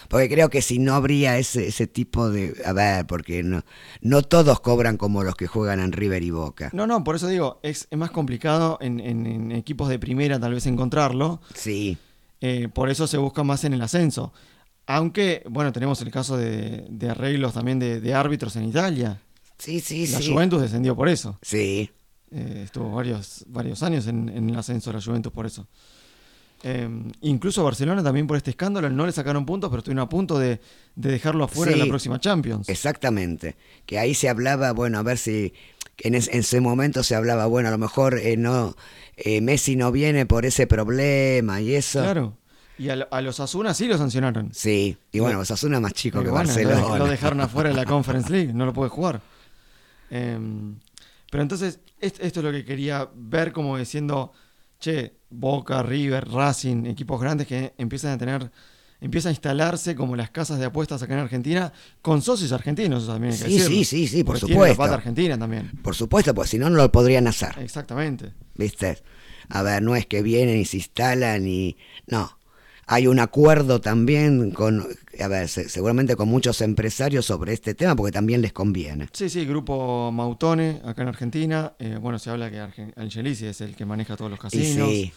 Porque 0.08 0.28
creo 0.28 0.50
que 0.50 0.60
si 0.60 0.78
no 0.78 0.94
habría 0.94 1.38
ese, 1.38 1.66
ese 1.68 1.86
tipo 1.86 2.28
de... 2.28 2.54
A 2.66 2.72
ver, 2.74 3.06
porque 3.06 3.42
no, 3.42 3.62
no 4.02 4.20
todos 4.22 4.60
cobran 4.60 4.98
como 4.98 5.22
los 5.24 5.34
que 5.36 5.46
juegan 5.46 5.80
en 5.80 5.90
River 5.90 6.22
y 6.22 6.30
Boca. 6.30 6.68
no, 6.74 6.86
no, 6.86 7.02
por 7.02 7.16
eso 7.16 7.28
digo, 7.28 7.58
es, 7.62 7.88
es 7.90 7.98
más 7.98 8.10
complicado 8.10 8.76
en, 8.82 9.00
en- 9.00 9.26
en 9.26 9.52
equipos 9.52 9.88
de 9.88 9.98
primera 9.98 10.38
tal 10.38 10.52
vez 10.52 10.66
encontrarlo. 10.66 11.40
Sí, 11.54 11.96
eh, 12.42 12.68
por 12.72 12.90
eso 12.90 13.06
se 13.06 13.16
busca 13.16 13.42
más 13.42 13.64
en 13.64 13.72
el 13.72 13.80
ascenso. 13.80 14.32
Aunque, 14.86 15.42
bueno, 15.48 15.72
tenemos 15.72 16.00
el 16.02 16.10
caso 16.10 16.36
de, 16.36 16.86
de 16.90 17.08
arreglos 17.10 17.54
también 17.54 17.78
de, 17.78 18.00
de 18.00 18.14
árbitros 18.14 18.56
en 18.56 18.64
Italia. 18.64 19.20
sí, 19.58 19.80
sí, 19.80 20.06
La 20.08 20.20
sí. 20.20 20.32
Juventus 20.32 20.60
descendió 20.60 20.96
por 20.96 21.08
eso. 21.08 21.38
Sí, 21.42 21.90
Eh, 22.34 22.62
estuvo 22.64 22.90
varios, 22.90 23.44
varios 23.48 23.82
años 23.82 24.06
en, 24.06 24.28
en 24.30 24.48
el 24.50 24.56
ascenso 24.58 24.90
de 24.90 24.96
la 24.98 25.02
Juventus 25.02 25.30
por 25.32 25.44
eso. 25.46 25.66
Eh, 26.64 26.88
incluso 27.22 27.62
Barcelona 27.64 28.02
también 28.04 28.26
por 28.26 28.36
este 28.36 28.50
escándalo 28.50 28.88
no 28.88 29.04
le 29.04 29.12
sacaron 29.12 29.44
puntos, 29.44 29.68
pero 29.68 29.78
estuvieron 29.80 30.04
a 30.04 30.08
punto 30.08 30.38
de, 30.38 30.60
de 30.94 31.10
dejarlo 31.10 31.44
afuera 31.44 31.72
Sí. 31.72 31.78
de 31.78 31.84
la 31.84 31.88
próxima 31.90 32.20
Champions. 32.20 32.68
exactamente. 32.68 33.56
Que 33.84 33.98
ahí 33.98 34.14
se 34.14 34.28
hablaba, 34.28 34.72
bueno, 34.72 34.98
a 34.98 35.02
ver 35.02 35.18
si... 35.18 35.52
En, 35.98 36.14
es- 36.14 36.28
en 36.28 36.40
ese 36.40 36.60
momento 36.60 37.02
se 37.02 37.14
hablaba, 37.14 37.46
bueno, 37.46 37.68
a 37.68 37.70
lo 37.72 37.78
mejor 37.78 38.18
eh, 38.18 38.36
no 38.36 38.74
eh, 39.16 39.40
Messi 39.42 39.76
no 39.76 39.92
viene 39.92 40.24
por 40.24 40.46
ese 40.46 40.66
problema 40.66 41.60
y 41.60 41.74
eso. 41.74 42.00
Claro. 42.00 42.38
Y 42.78 42.88
a, 42.88 42.96
lo- 42.96 43.08
a 43.10 43.20
los 43.20 43.38
Asuna 43.38 43.74
sí 43.74 43.86
lo 43.86 43.96
sancionaron. 43.98 44.50
Sí, 44.54 44.96
y 45.12 45.18
bueno, 45.20 45.40
Osasuna 45.40 45.76
es 45.76 45.82
más 45.82 45.92
chico 45.92 46.18
Pero 46.18 46.30
que 46.30 46.30
bueno, 46.32 46.48
lo- 46.50 46.54
Barcelona. 46.68 46.98
Lo, 46.98 47.06
dejaron 47.06 47.40
afuera 47.40 47.68
de 47.70 47.76
la 47.76 47.84
Conference 47.84 48.30
League, 48.32 48.52
no 48.52 48.64
lo 48.66 48.72
puede 48.72 48.88
jugar. 48.90 49.20
Em, 50.10 50.76
pero 51.30 51.42
entonces, 51.42 51.80
est- 52.00 52.20
esto 52.22 52.40
es 52.40 52.44
lo 52.44 52.52
que 52.52 52.64
quería 52.64 53.08
ver 53.14 53.52
como 53.52 53.78
diciendo, 53.78 54.32
che, 54.78 55.12
Boca, 55.30 55.82
River, 55.82 56.28
Racing, 56.28 56.86
equipos 56.86 57.20
grandes 57.20 57.46
que 57.46 57.72
empiezan 57.78 58.12
a 58.12 58.18
tener, 58.18 58.50
empiezan 59.00 59.30
a 59.30 59.32
instalarse 59.32 59.94
como 59.96 60.14
las 60.16 60.30
casas 60.30 60.58
de 60.58 60.66
apuestas 60.66 61.02
acá 61.02 61.14
en 61.14 61.20
Argentina, 61.20 61.72
con 62.02 62.20
socios 62.20 62.52
argentinos, 62.52 63.06
también 63.06 63.32
hay 63.32 63.38
que 63.38 63.44
Sí, 63.46 63.52
decirlo. 63.54 63.68
sí, 63.76 63.84
sí, 63.84 64.08
sí, 64.08 64.24
por 64.24 64.36
tiene 64.38 64.54
la 64.54 64.54
supuesto. 64.56 64.76
pata 64.82 64.94
argentina 64.94 65.38
también. 65.38 65.70
Por 65.82 65.94
supuesto, 65.94 66.34
pues 66.34 66.50
si 66.50 66.58
no, 66.58 66.68
no 66.68 66.76
lo 66.76 66.92
podrían 66.92 67.26
hacer. 67.26 67.58
Exactamente. 67.58 68.32
¿Viste? 68.54 68.98
A 69.48 69.62
ver, 69.62 69.82
no 69.82 69.96
es 69.96 70.06
que 70.06 70.22
vienen 70.22 70.58
y 70.58 70.64
se 70.64 70.76
instalan 70.78 71.46
y... 71.46 71.76
No. 72.06 72.38
Hay 72.92 73.06
un 73.06 73.18
acuerdo 73.20 73.80
también 73.80 74.50
con, 74.50 74.86
a 75.18 75.28
ver, 75.28 75.48
se- 75.48 75.68
seguramente 75.70 76.14
con 76.14 76.28
muchos 76.28 76.60
empresarios 76.60 77.24
sobre 77.24 77.54
este 77.54 77.74
tema 77.74 77.96
porque 77.96 78.12
también 78.12 78.42
les 78.42 78.52
conviene. 78.52 79.08
Sí, 79.12 79.30
sí, 79.30 79.46
grupo 79.46 80.12
Mautone, 80.12 80.82
acá 80.84 81.00
en 81.02 81.08
Argentina. 81.08 81.72
Eh, 81.78 81.96
bueno, 81.98 82.18
se 82.18 82.28
habla 82.28 82.50
que 82.50 82.58
Argen- 82.60 82.92
Angelici 82.96 83.46
es 83.46 83.62
el 83.62 83.74
que 83.76 83.86
maneja 83.86 84.14
todos 84.16 84.30
los 84.30 84.38
Y 84.40 84.42
casinos. 84.42 84.90
sí, 84.90 85.12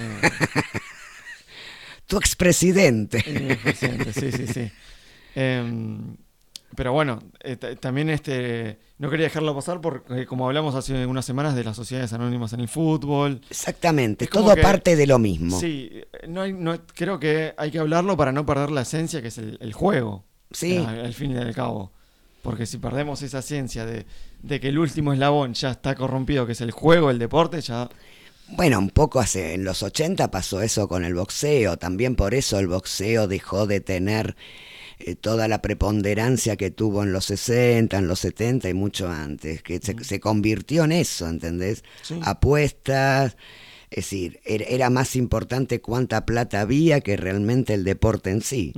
Eh, 0.00 0.20
tu 2.06 2.16
expresidente. 2.18 3.22
Eh, 3.26 3.56
presidente, 3.62 4.12
sí, 4.12 4.32
sí, 4.32 4.46
sí. 4.52 4.70
Em, 5.34 6.16
pero 6.74 6.92
bueno, 6.92 7.20
eh, 7.42 7.56
ta- 7.56 7.74
también 7.76 8.10
este 8.10 8.78
no 8.98 9.08
quería 9.10 9.24
dejarlo 9.26 9.54
pasar 9.54 9.80
porque 9.80 10.26
como 10.26 10.46
hablamos 10.46 10.74
hace 10.74 11.06
unas 11.06 11.24
semanas 11.24 11.54
de 11.54 11.64
las 11.64 11.76
sociedades 11.76 12.12
anónimas 12.12 12.52
en 12.52 12.60
el 12.60 12.68
fútbol. 12.68 13.40
Exactamente, 13.50 14.24
Es 14.24 14.30
todo 14.30 14.54
que- 14.54 14.62
parte 14.62 14.96
de 14.96 15.06
lo 15.06 15.18
mismo. 15.18 15.58
Sí, 15.60 15.90
eh, 15.92 16.06
no 16.28 16.42
hay- 16.42 16.52
no- 16.52 16.78
creo 16.94 17.18
que 17.20 17.54
hay 17.56 17.70
que 17.70 17.78
hablarlo 17.78 18.16
para 18.16 18.32
no 18.32 18.44
perder 18.44 18.70
la 18.70 18.82
esencia 18.82 19.22
que 19.22 19.28
es 19.28 19.38
el, 19.38 19.58
el 19.60 19.72
juego. 19.72 20.24
Sí. 20.50 20.76
Al, 20.78 21.00
al 21.06 21.14
fin 21.14 21.32
y 21.32 21.36
al 21.36 21.54
cabo. 21.54 21.92
Porque 22.42 22.64
si 22.66 22.78
perdemos 22.78 23.22
esa 23.22 23.42
ciencia 23.42 23.84
de, 23.84 24.06
de 24.42 24.60
que 24.60 24.68
el 24.68 24.78
último 24.78 25.12
eslabón 25.12 25.54
ya 25.54 25.72
está 25.72 25.94
corrompido, 25.96 26.46
que 26.46 26.52
es 26.52 26.60
el 26.60 26.70
juego, 26.70 27.10
el 27.10 27.18
deporte, 27.18 27.60
ya... 27.60 27.88
Bueno, 28.50 28.78
un 28.78 28.90
poco 28.90 29.18
hace, 29.18 29.54
en 29.54 29.64
los 29.64 29.82
80 29.82 30.30
pasó 30.30 30.62
eso 30.62 30.86
con 30.86 31.04
el 31.04 31.14
boxeo, 31.14 31.76
también 31.78 32.14
por 32.14 32.32
eso 32.34 32.60
el 32.60 32.68
boxeo 32.68 33.26
dejó 33.26 33.66
de 33.66 33.80
tener 33.80 34.36
eh, 34.98 35.14
toda 35.14 35.46
la 35.48 35.60
preponderancia 35.62 36.56
que 36.56 36.70
tuvo 36.70 37.02
en 37.02 37.12
los 37.12 37.26
60, 37.26 37.98
en 37.98 38.08
los 38.08 38.20
70 38.20 38.68
y 38.68 38.74
mucho 38.74 39.08
antes, 39.10 39.62
que 39.62 39.78
se, 39.80 39.94
se 40.02 40.20
convirtió 40.20 40.84
en 40.84 40.92
eso, 40.92 41.28
¿entendés? 41.28 41.84
Sí. 42.02 42.18
Apuestas, 42.22 43.36
es 43.90 43.96
decir, 43.96 44.40
era, 44.44 44.64
era 44.64 44.90
más 44.90 45.14
importante 45.16 45.80
cuánta 45.80 46.24
plata 46.26 46.60
había 46.60 47.00
que 47.00 47.16
realmente 47.16 47.74
el 47.74 47.84
deporte 47.84 48.30
en 48.30 48.40
sí. 48.40 48.72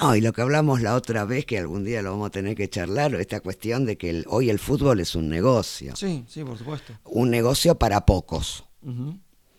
No, 0.00 0.14
y 0.14 0.20
lo 0.20 0.32
que 0.32 0.42
hablamos 0.42 0.82
la 0.82 0.94
otra 0.94 1.24
vez, 1.24 1.46
que 1.46 1.58
algún 1.58 1.82
día 1.84 2.00
lo 2.02 2.12
vamos 2.12 2.28
a 2.28 2.30
tener 2.30 2.54
que 2.54 2.68
charlar, 2.68 3.14
esta 3.16 3.40
cuestión 3.40 3.86
de 3.86 3.96
que 3.98 4.10
el- 4.10 4.24
hoy 4.28 4.48
el 4.50 4.60
fútbol 4.60 5.00
es 5.00 5.16
un 5.16 5.28
negocio, 5.28 5.96
Sí, 5.96 6.24
sí, 6.28 6.44
por 6.44 6.56
supuesto. 6.58 6.92
un 7.04 7.28
negocio 7.30 7.76
para 7.76 8.06
pocos. 8.06 8.64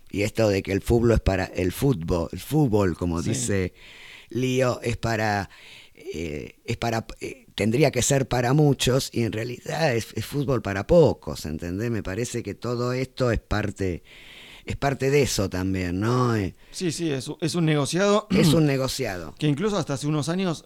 Y 0.10 0.22
esto 0.24 0.48
de 0.50 0.62
que 0.64 0.72
el 0.72 0.82
fútbol 0.82 1.12
es 1.14 1.20
para 1.22 1.46
el 1.46 1.72
fútbol, 1.72 2.30
el 2.32 2.40
fútbol, 2.40 2.96
como 2.98 3.22
Sí. 3.22 3.30
dice 3.32 3.74
Lío, 4.32 4.82
es 4.82 4.98
para 4.98 5.50
eh, 5.94 6.60
es 6.66 6.78
para 6.78 7.06
eh, 7.20 7.46
tendría 7.56 7.92
que 7.92 8.02
ser 8.02 8.28
para 8.28 8.54
muchos 8.54 9.10
y 9.14 9.22
en 9.24 9.32
realidad 9.32 9.96
es, 9.96 10.08
es 10.16 10.26
fútbol 10.26 10.62
para 10.62 10.88
pocos, 10.88 11.46
¿entendés? 11.46 11.92
Me 11.92 12.02
parece 12.04 12.42
que 12.44 12.56
todo 12.56 12.92
esto 12.94 13.30
es 13.32 13.40
parte 13.40 14.04
es 14.66 14.76
parte 14.78 15.10
de 15.10 15.22
eso 15.24 15.50
también, 15.50 16.00
¿no? 16.00 16.36
Eh, 16.36 16.56
Sí, 16.72 16.92
sí, 16.92 17.12
es, 17.12 17.30
es 17.40 17.56
un 17.56 17.66
negociado 17.66 18.28
es 18.32 18.54
un 18.54 18.66
negociado. 18.66 19.36
que 19.38 19.48
incluso 19.48 19.78
hasta 19.78 19.94
hace 19.94 20.08
unos 20.08 20.28
años 20.30 20.64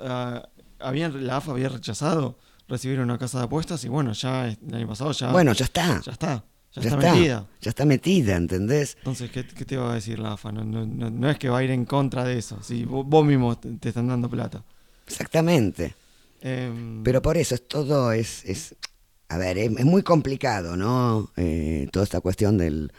habían, 0.80 1.26
la 1.28 1.38
AFA 1.38 1.52
había 1.52 1.70
rechazado 1.70 2.38
recibir 2.68 3.00
una 3.00 3.18
casa 3.18 3.40
de 3.40 3.46
apuestas 3.46 3.84
y 3.84 3.90
bueno, 3.90 4.14
ya 4.14 4.48
el 4.48 4.74
año 4.76 4.88
pasado 4.88 5.12
ya, 5.12 5.32
Bueno, 5.32 5.54
ya 5.54 5.66
está. 5.66 6.02
ya 6.04 6.12
está, 6.12 6.46
ya, 6.76 6.82
Ya 6.82 6.90
está, 6.90 7.00
está. 7.00 7.14
metida. 7.14 7.48
Ya 7.62 7.70
está 7.70 7.86
metida, 7.86 8.36
¿entendés? 8.36 8.96
Entonces, 9.00 9.32
¿qué, 9.32 9.46
qué 9.46 9.66
te 9.66 9.78
va 9.78 9.92
a 9.92 9.96
decir 9.96 10.20
la 10.20 10.34
AFA? 10.34 10.52
No, 10.52 10.64
no, 10.64 10.86
no, 10.86 11.10
no 11.10 11.30
es 11.30 11.38
que 11.38 11.50
va 11.50 11.60
a 11.60 11.64
ir 11.64 11.72
en 11.72 11.86
contra 11.86 12.24
de 12.24 12.38
eso. 12.38 12.62
Si 12.62 12.86
vos, 12.86 13.06
vos 13.06 13.26
mismo 13.26 13.58
te, 13.58 13.72
te 13.74 13.90
están 13.90 14.08
dando 14.08 14.30
plata. 14.30 14.64
Exactamente. 15.08 15.96
Em, 16.42 17.04
Pero 17.04 17.22
por 17.22 17.38
eso 17.38 17.56
es 17.56 17.68
todo 17.68 18.12
es, 18.12 18.44
es 18.46 18.76
a 19.30 19.38
ver, 19.38 19.58
es, 19.58 19.72
es 19.78 19.86
muy 19.86 20.04
complicado, 20.04 20.76
¿no? 20.78 21.32
Eh, 21.38 21.88
toda 21.92 22.04
esta 22.04 22.22
cuestión 22.22 22.58
del, 22.58 22.92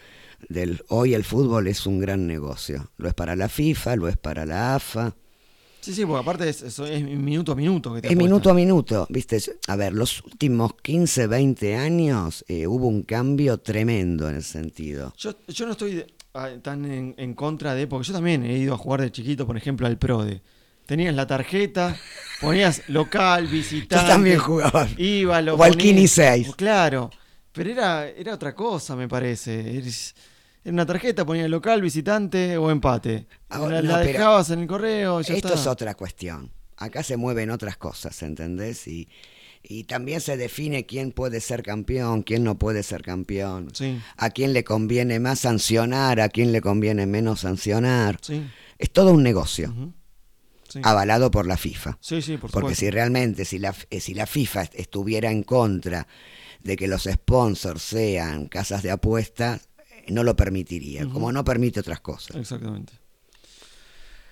del 0.48 0.82
hoy 0.88 1.14
el 1.14 1.22
fútbol 1.24 1.66
es 1.68 1.86
un 1.86 2.00
gran 2.00 2.26
negocio. 2.26 2.90
Lo 2.96 3.08
es 3.08 3.14
para 3.14 3.36
la 3.36 3.48
FIFA, 3.48 3.96
lo 3.96 4.08
es 4.08 4.16
para 4.16 4.46
la 4.46 4.74
AFA. 4.76 5.14
Sí, 5.86 5.94
sí, 5.94 6.04
porque 6.04 6.20
aparte 6.20 6.48
es, 6.48 6.62
es 6.62 6.78
minuto 7.02 7.52
a 7.52 7.54
minuto 7.54 7.94
que 7.94 8.00
te 8.02 8.08
Es 8.08 8.12
apuestan. 8.12 8.26
minuto 8.26 8.50
a 8.50 8.54
minuto, 8.54 9.06
¿viste? 9.08 9.38
A 9.68 9.76
ver, 9.76 9.92
los 9.92 10.22
últimos 10.24 10.74
15, 10.82 11.26
20 11.28 11.76
años 11.76 12.44
eh, 12.48 12.66
hubo 12.66 12.86
un 12.88 13.02
cambio 13.02 13.58
tremendo 13.58 14.28
en 14.28 14.36
ese 14.36 14.52
sentido. 14.52 15.14
Yo, 15.16 15.34
yo 15.48 15.66
no 15.66 15.72
estoy 15.72 16.04
ah, 16.34 16.50
tan 16.62 16.84
en, 16.84 17.14
en 17.16 17.34
contra 17.34 17.74
de, 17.74 17.86
porque 17.86 18.08
yo 18.08 18.14
también 18.14 18.44
he 18.44 18.58
ido 18.58 18.74
a 18.74 18.78
jugar 18.78 19.00
de 19.02 19.12
chiquito, 19.12 19.46
por 19.46 19.56
ejemplo, 19.56 19.86
al 19.86 19.96
PRODE. 19.98 20.42
Tenías 20.86 21.14
la 21.14 21.26
tarjeta, 21.26 21.96
ponías 22.40 22.82
local, 22.88 23.46
visitante. 23.50 24.04
Yo 24.04 24.08
también 24.08 24.38
jugaba. 24.38 24.88
Iba, 24.98 25.40
lo 25.42 25.54
O 25.54 25.62
al 25.62 25.72
ponías- 25.72 25.82
Kini 25.82 26.08
6. 26.08 26.54
Claro, 26.56 27.10
pero 27.52 27.70
era, 27.70 28.08
era 28.08 28.34
otra 28.34 28.54
cosa, 28.54 28.94
me 28.96 29.08
parece. 29.08 29.78
Eres- 29.78 30.14
Era 30.66 30.72
una 30.72 30.84
tarjeta, 30.86 31.24
ponías 31.24 31.48
local, 31.48 31.80
visitante 31.80 32.56
o 32.56 32.72
empate. 32.72 33.28
Ahora, 33.50 33.76
la 33.80 33.82
no, 33.82 33.88
la 33.92 33.98
pero 34.00 34.12
dejabas 34.18 34.50
en 34.50 34.58
el 34.62 34.66
correo, 34.66 35.20
ya 35.20 35.34
Esto 35.34 35.48
está. 35.48 35.60
es 35.60 35.66
otra 35.68 35.94
cuestión. 35.94 36.50
Acá 36.76 37.04
se 37.04 37.16
mueven 37.16 37.50
otras 37.50 37.76
cosas, 37.76 38.20
¿entendés? 38.24 38.88
Y, 38.88 39.08
y 39.62 39.84
también 39.84 40.20
se 40.20 40.36
define 40.36 40.84
quién 40.84 41.12
puede 41.12 41.40
ser 41.40 41.62
campeón, 41.62 42.24
quién 42.24 42.42
no 42.42 42.58
puede 42.58 42.82
ser 42.82 43.02
campeón. 43.02 43.68
Sí, 43.74 44.00
A 44.16 44.30
quién 44.30 44.52
le 44.52 44.64
conviene 44.64 45.20
más 45.20 45.38
sancionar, 45.38 46.18
a 46.20 46.28
quién 46.30 46.50
le 46.50 46.60
conviene 46.60 47.06
menos 47.06 47.40
sancionar. 47.40 48.18
sí. 48.20 48.44
Es 48.78 48.90
todo 48.92 49.12
un 49.12 49.22
negocio, 49.22 49.72
sí. 50.68 50.80
avalado 50.82 51.30
por 51.30 51.46
la 51.46 51.56
FIFA. 51.56 51.96
Sí, 52.00 52.20
sí, 52.22 52.38
por 52.38 52.50
Porque 52.50 52.74
si 52.74 52.90
realmente, 52.90 53.44
si 53.44 53.60
la, 53.60 53.72
eh, 53.88 54.00
si 54.00 54.14
la 54.14 54.26
FIFA 54.26 54.62
est- 54.62 54.74
estuviera 54.74 55.30
en 55.30 55.44
contra 55.44 56.08
de 56.62 56.76
que 56.76 56.88
los 56.88 57.04
sponsors 57.04 57.80
sean 57.82 58.48
casas 58.48 58.82
de 58.82 58.90
apuestas, 58.90 59.68
no 60.08 60.22
lo 60.24 60.34
permitiría, 60.36 61.06
como 61.08 61.30
no 61.32 61.44
permite 61.44 61.80
otras 61.80 62.00
cosas. 62.00 62.36
Exactamente. 62.36 62.92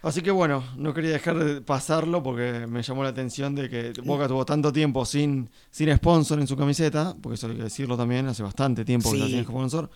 Así 0.03 0.21
que 0.21 0.31
bueno, 0.31 0.63
no 0.77 0.93
quería 0.93 1.13
dejar 1.13 1.39
de 1.43 1.63
pasarlo 1.63 2.23
porque 2.23 2.67
me 2.69 2.83
llamó 2.83 3.03
la 3.05 3.09
atención 3.09 3.55
de 3.55 3.71
que 3.71 3.93
Boca 4.05 4.29
tuvo 4.29 4.45
tanto 4.45 4.71
tiempo 4.71 5.07
sin, 5.07 5.49
sin 5.71 5.95
sponsor 5.97 6.39
en 6.41 6.47
su 6.47 6.57
camiseta, 6.59 7.17
porque 7.23 7.37
eso 7.37 7.47
hay 7.47 7.57
que 7.57 7.63
decirlo 7.63 7.97
también, 7.97 8.27
hace 8.27 8.43
bastante 8.43 8.85
tiempo 8.85 9.11
que 9.11 9.19
no 9.19 9.25
Sí. 9.25 9.31
tiene 9.31 9.45
sponsor. 9.47 9.91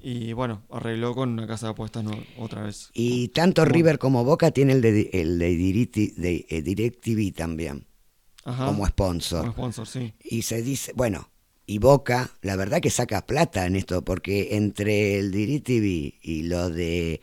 Y 0.00 0.32
bueno, 0.32 0.62
arregló 0.70 1.12
con 1.12 1.30
una 1.30 1.44
casa 1.48 1.66
de 1.66 1.72
apuestas 1.72 2.04
no- 2.04 2.16
otra 2.38 2.62
vez. 2.62 2.90
Y 2.94 3.28
tanto 3.28 3.64
River 3.64 3.98
como 3.98 4.22
Boca 4.22 4.52
tiene 4.52 4.74
el 4.74 4.80
de, 4.80 5.10
el 5.12 5.40
de, 5.40 5.50
Diriti- 5.58 6.14
de, 6.14 6.46
eh, 6.48 6.62
DirecTV 6.62 7.32
también, 7.34 7.84
Ajá, 8.44 8.66
como 8.66 8.86
sponsor. 8.86 9.40
como 9.40 9.52
sponsor, 9.72 9.88
sí. 9.88 10.14
Y 10.22 10.42
se 10.42 10.62
dice, 10.62 10.92
bueno, 10.94 11.30
y 11.68 11.78
Boca, 11.78 12.30
la 12.40 12.56
verdad 12.56 12.80
que 12.80 12.88
saca 12.88 13.26
plata 13.26 13.66
en 13.66 13.76
esto, 13.76 14.02
porque 14.02 14.56
entre 14.56 15.18
el 15.18 15.30
DirecTV 15.30 16.14
y 16.22 16.42
lo 16.44 16.70
de 16.70 17.20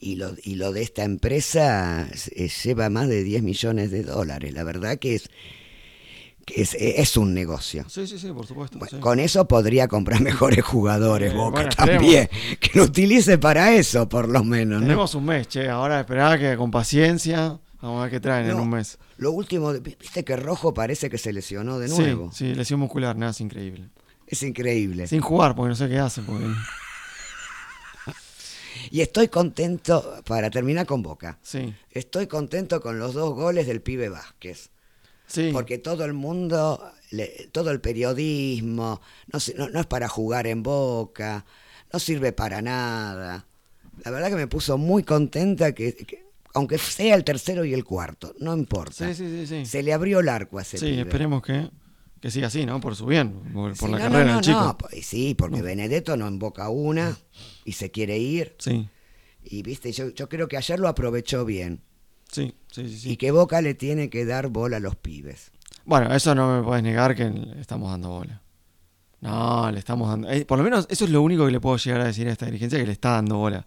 y 0.00 0.16
lo, 0.16 0.32
y 0.42 0.54
lo 0.54 0.72
de 0.72 0.80
esta 0.82 1.04
empresa 1.04 2.08
eh, 2.34 2.50
lleva 2.64 2.88
más 2.88 3.08
de 3.08 3.22
10 3.22 3.42
millones 3.42 3.90
de 3.90 4.02
dólares. 4.02 4.54
La 4.54 4.64
verdad 4.64 4.98
que 4.98 5.16
es 5.16 5.28
que 6.46 6.62
es, 6.62 6.72
eh, 6.74 6.94
es 6.96 7.18
un 7.18 7.34
negocio. 7.34 7.84
Sí, 7.88 8.06
sí, 8.06 8.18
sí, 8.18 8.28
por 8.32 8.46
supuesto. 8.46 8.78
Bueno, 8.78 8.90
sí. 8.90 9.00
Con 9.00 9.20
eso 9.20 9.46
podría 9.46 9.86
comprar 9.86 10.20
mejores 10.22 10.64
jugadores 10.64 11.32
Eh, 11.32 11.36
Boca 11.36 11.50
bueno, 11.56 11.68
esperemos. 11.68 12.02
también, 12.02 12.28
que 12.60 12.78
lo 12.78 12.84
utilice 12.84 13.36
para 13.36 13.74
eso 13.74 14.08
por 14.08 14.30
lo 14.30 14.44
menos. 14.44 14.80
¿no? 14.80 14.86
Tenemos 14.86 15.14
un 15.14 15.26
mes, 15.26 15.46
che. 15.48 15.68
Ahora 15.68 16.00
esperá 16.00 16.38
que 16.38 16.56
con 16.56 16.70
paciencia. 16.70 17.60
Vamos 17.84 17.98
a 18.00 18.02
ver 18.04 18.12
qué 18.12 18.20
traen 18.20 18.46
en 18.48 18.56
No, 18.56 18.62
un 18.62 18.70
mes. 18.70 18.98
Lo 19.18 19.30
último, 19.32 19.70
viste 19.74 20.24
que 20.24 20.36
Rojo 20.36 20.72
parece 20.72 21.10
que 21.10 21.18
se 21.18 21.34
lesionó 21.34 21.78
de 21.78 21.88
Sí, 21.88 21.96
nuevo. 21.98 22.32
sí, 22.32 22.54
lesión 22.54 22.80
muscular, 22.80 23.14
nada, 23.14 23.32
es 23.32 23.40
increíble. 23.42 23.90
Es 24.26 24.42
increíble. 24.42 25.06
Sin 25.06 25.20
jugar, 25.20 25.54
porque 25.54 25.68
no 25.68 25.76
sé 25.76 25.88
qué 25.90 25.98
hace. 25.98 26.22
Porque... 26.22 26.46
Y 28.90 29.02
estoy 29.02 29.28
contento, 29.28 30.22
para 30.26 30.48
terminar 30.50 30.86
con 30.86 31.02
Boca, 31.02 31.38
Sí, 31.42 31.74
estoy 31.90 32.26
contento 32.26 32.80
con 32.80 32.98
los 32.98 33.12
dos 33.14 33.34
goles 33.34 33.66
del 33.66 33.80
pibe 33.82 34.08
Vázquez. 34.08 34.70
sí. 35.26 35.50
Porque 35.52 35.76
todo 35.78 36.04
el 36.06 36.12
mundo, 36.14 36.90
le- 37.10 37.48
todo 37.52 37.70
el 37.70 37.80
periodismo, 37.82 39.00
no, 39.32 39.40
sé, 39.40 39.54
no, 39.58 39.68
no 39.68 39.78
es 39.80 39.86
para 39.86 40.08
jugar 40.08 40.46
en 40.46 40.62
Boca, 40.62 41.44
no 41.92 41.98
sirve 41.98 42.32
para 42.32 42.62
nada. 42.62 43.46
La 44.04 44.10
verdad 44.10 44.28
que 44.30 44.36
me 44.36 44.46
puso 44.48 44.76
muy 44.78 45.02
contenta 45.02 45.72
que, 45.72 45.94
que- 45.94 46.23
aunque 46.54 46.78
sea 46.78 47.14
el 47.16 47.24
tercero 47.24 47.64
y 47.64 47.74
el 47.74 47.84
cuarto, 47.84 48.34
no 48.40 48.56
importa. 48.56 49.08
Sí, 49.08 49.14
sí, 49.14 49.28
sí, 49.28 49.46
sí. 49.46 49.66
Se 49.66 49.82
le 49.82 49.92
abrió 49.92 50.20
el 50.20 50.28
arco 50.28 50.58
a 50.58 50.62
ese 50.62 50.78
Sí, 50.78 50.86
pibe. 50.86 51.00
esperemos 51.02 51.42
que, 51.42 51.70
que 52.20 52.30
siga 52.30 52.46
así, 52.46 52.64
¿no? 52.64 52.80
Por 52.80 52.96
su 52.96 53.06
bien, 53.06 53.32
por, 53.52 53.90
la 53.90 53.98
no, 53.98 54.04
carrera 54.04 54.24
no, 54.24 54.30
no, 54.30 54.34
del 54.36 54.40
chico. 54.44 54.60
no, 54.60 54.78
pues 54.78 55.04
sí, 55.06 55.34
porque 55.34 55.62
Benedetto 55.62 56.16
no 56.16 56.26
emboca 56.26 56.68
una 56.70 57.16
y 57.64 57.72
se 57.72 57.90
quiere 57.90 58.18
ir. 58.18 58.54
Sí, 58.58 58.88
Y 59.42 59.62
viste, 59.62 59.92
yo, 59.92 60.08
yo 60.10 60.28
creo 60.28 60.48
que 60.48 60.56
ayer 60.56 60.78
lo 60.80 60.88
aprovechó 60.88 61.44
bien. 61.44 61.82
sí, 62.30 62.54
sí, 62.70 62.88
sí, 62.88 62.98
sí. 62.98 63.10
Y 63.12 63.16
que 63.18 63.30
Boca 63.30 63.60
le 63.60 63.74
tiene 63.74 64.08
que 64.08 64.24
dar 64.24 64.48
bola 64.48 64.78
a 64.78 64.80
los 64.80 64.96
pibes. 64.96 65.50
Bueno, 65.84 66.14
eso 66.14 66.34
no 66.34 66.56
me 66.58 66.62
puedes 66.66 66.82
negar 66.82 67.14
que 67.14 67.28
le 67.28 67.60
estamos 67.60 67.90
dando 67.90 68.08
bola. 68.10 68.40
No, 69.20 69.70
le 69.70 69.78
estamos 69.78 70.08
dando. 70.08 70.30
eh, 70.30 70.44
por 70.44 70.58
lo 70.58 70.64
menos 70.64 70.86
eso 70.90 71.04
es 71.06 71.10
lo 71.10 71.20
único 71.22 71.46
que 71.46 71.52
le 71.52 71.60
puedo 71.60 71.76
llegar 71.78 72.00
a 72.02 72.06
decir 72.06 72.28
a 72.28 72.32
esta 72.32 72.46
dirigencia, 72.46 72.78
que 72.78 72.86
le 72.86 72.92
está 72.92 73.10
dando 73.12 73.36
bola. 73.38 73.66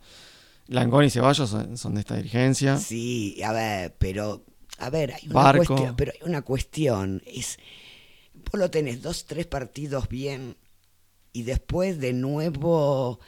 Langón 0.68 1.06
y 1.06 1.10
Ceballos 1.10 1.50
son, 1.50 1.78
son 1.78 1.94
de 1.96 2.02
esta 2.02 2.16
dirigencia. 2.16 2.78
Sí, 2.78 3.42
a 3.44 3.52
ver, 3.54 3.96
pero, 3.98 4.44
a 4.80 4.90
ver, 4.90 5.14
hay 5.14 5.22
una 5.26 5.34
Barco. 5.36 5.66
cuestión, 5.66 5.96
pero 5.96 6.12
hay 6.14 6.28
una 6.30 6.42
cuestión, 6.42 7.22
es, 7.26 7.58
vos 8.34 8.60
lo 8.60 8.70
tenés 8.70 9.02
dos, 9.02 9.26
tres 9.26 9.46
partidos 9.48 10.10
bien 10.10 10.58
y 11.34 11.44
después 11.44 12.00
de 12.00 12.14
nuevo, 12.14 13.20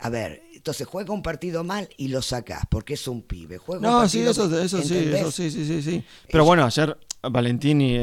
a 0.00 0.08
ver, 0.08 0.42
entonces 0.54 0.86
juega 0.86 1.12
un 1.12 1.22
partido 1.22 1.64
mal 1.64 1.88
y 1.96 2.08
lo 2.08 2.22
sacás 2.22 2.64
porque 2.70 2.94
es 2.94 3.06
un 3.08 3.22
pibe. 3.22 3.58
Juega 3.58 3.86
un 3.88 3.94
No, 3.94 4.08
sí, 4.08 4.24
partido 4.24 4.30
eso, 4.46 4.60
eso 4.62 4.82
sí, 4.82 4.94
eso 5.12 5.30
sí, 5.30 5.50
sí, 5.50 5.66
sí, 5.66 5.82
sí. 5.82 6.04
Pero 6.30 6.44
bueno, 6.44 6.64
ayer 6.64 6.96
Valentini 7.22 7.94
eh, 7.96 7.98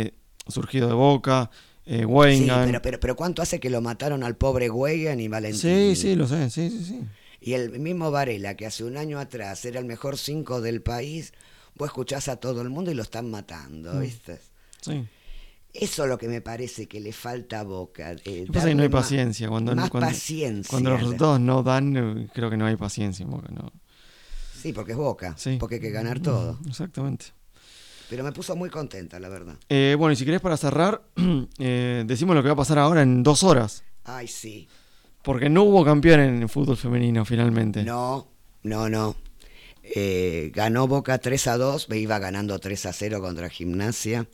eh, 0.00 0.14
surgido 0.46 0.88
de 0.88 0.94
Boca, 0.94 1.50
eh, 1.86 2.04
Sí, 2.32 2.50
pero, 2.64 2.82
pero, 2.82 3.00
pero 3.00 3.16
¿cuánto 3.16 3.40
hace 3.42 3.60
que 3.60 3.70
lo 3.70 3.80
mataron 3.80 4.22
al 4.22 4.36
pobre 4.36 4.68
Weigand 4.70 5.20
y 5.20 5.28
Valentín? 5.28 5.60
sí, 5.60 5.96
sí, 5.96 6.14
lo 6.14 6.26
sé, 6.26 6.50
sí, 6.50 6.70
sí, 6.70 6.84
sí. 6.84 7.00
Y 7.40 7.52
el 7.54 7.78
mismo 7.78 8.10
Varela, 8.10 8.56
que 8.56 8.66
hace 8.66 8.84
un 8.84 8.96
año 8.96 9.18
atrás 9.18 9.64
era 9.64 9.78
el 9.78 9.84
mejor 9.86 10.18
cinco 10.18 10.60
del 10.60 10.82
país, 10.82 11.32
vos 11.76 11.86
escuchás 11.88 12.28
a 12.28 12.36
todo 12.36 12.62
el 12.62 12.68
mundo 12.70 12.90
y 12.90 12.94
lo 12.94 13.02
están 13.02 13.30
matando, 13.30 13.94
Mm. 13.94 14.00
¿viste? 14.00 14.40
sí. 14.80 15.06
Eso 15.74 16.04
es 16.04 16.08
lo 16.08 16.16
que 16.18 16.28
me 16.28 16.40
parece 16.40 16.88
que 16.88 16.98
le 16.98 17.12
falta 17.12 17.60
a 17.60 17.62
Boca. 17.62 18.12
eh, 18.24 18.46
no 18.50 18.60
hay 18.62 18.74
más- 18.74 18.88
paciencia. 18.88 19.48
Cuando, 19.48 19.76
más 19.76 19.90
cuando, 19.90 20.08
paciencia. 20.08 20.68
cuando 20.70 20.90
los 20.90 21.00
resultados 21.00 21.38
no 21.40 21.62
dan, 21.62 21.94
eh, 21.96 22.28
creo 22.32 22.48
que 22.50 22.56
no 22.56 22.64
hay 22.66 22.74
paciencia. 22.76 23.22
en 23.22 23.30
Boca, 23.30 23.48
no. 23.52 23.70
Sí, 24.60 24.72
porque 24.72 24.92
es 24.92 24.98
Boca, 24.98 25.34
Sí. 25.36 25.58
porque 25.60 25.76
hay 25.76 25.80
que 25.82 25.90
ganar 25.90 26.20
todo. 26.20 26.58
Exactamente. 26.66 27.26
Pero 28.08 28.24
me 28.24 28.32
puso 28.32 28.56
muy 28.56 28.70
contenta, 28.70 29.20
la 29.20 29.28
verdad. 29.28 29.56
Eh, 29.68 29.94
bueno, 29.96 30.12
y 30.14 30.16
si 30.16 30.24
querés 30.24 30.40
para 30.40 30.56
cerrar, 30.56 31.02
eh, 31.58 32.02
decimos 32.06 32.34
lo 32.34 32.42
que 32.42 32.48
va 32.48 32.54
a 32.54 32.56
pasar 32.56 32.78
ahora 32.78 33.02
en 33.02 33.22
dos 33.22 33.42
horas. 33.44 33.84
Ay, 34.04 34.26
sí. 34.26 34.66
Porque 35.22 35.48
no 35.48 35.64
hubo 35.64 35.84
campeón 35.84 36.20
en 36.20 36.42
el 36.42 36.48
fútbol 36.48 36.76
femenino 36.76 37.24
finalmente. 37.24 37.82
No, 37.84 38.28
no, 38.62 38.88
no. 38.88 39.16
Eh, 39.82 40.50
ganó 40.54 40.86
Boca 40.86 41.18
3 41.18 41.46
a 41.48 41.56
2, 41.56 41.88
me 41.88 41.98
iba 41.98 42.18
ganando 42.18 42.58
3 42.58 42.86
a 42.86 42.92
0 42.92 43.20
contra 43.20 43.48
Gimnasia. 43.48 44.26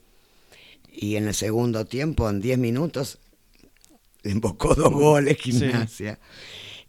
Y 0.93 1.16
en 1.16 1.26
el 1.28 1.35
segundo 1.35 1.85
tiempo, 1.85 2.28
en 2.30 2.41
10 2.41 2.59
minutos, 2.59 3.18
le 4.22 4.30
embocó 4.32 4.74
dos 4.74 4.93
goles 4.93 5.39
Sí. 5.43 5.53
Gimnasia. 5.53 6.18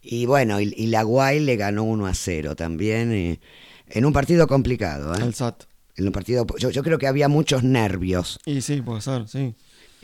Y 0.02 0.26
bueno, 0.28 0.62
y, 0.62 0.74
y 0.78 0.88
la 0.88 1.02
Guay 1.04 1.40
le 1.40 1.56
ganó 1.56 1.84
1 1.84 2.06
a 2.06 2.14
0 2.14 2.56
también. 2.56 3.12
eh, 3.12 3.40
en 3.88 4.06
un 4.06 4.14
partido 4.14 4.48
complicado, 4.48 5.14
¿eh? 5.16 5.22
Al 5.22 5.34
SAT. 5.34 5.64
En 5.98 6.06
un 6.08 6.12
partido, 6.12 6.46
yo, 6.58 6.70
yo 6.72 6.84
creo 6.84 6.98
que 6.98 7.08
había 7.08 7.28
muchos 7.30 7.64
nervios. 7.64 8.40
Y 8.46 8.62
sí, 8.62 8.82
puede 8.82 9.02
ser, 9.02 9.28
sí. 9.28 9.56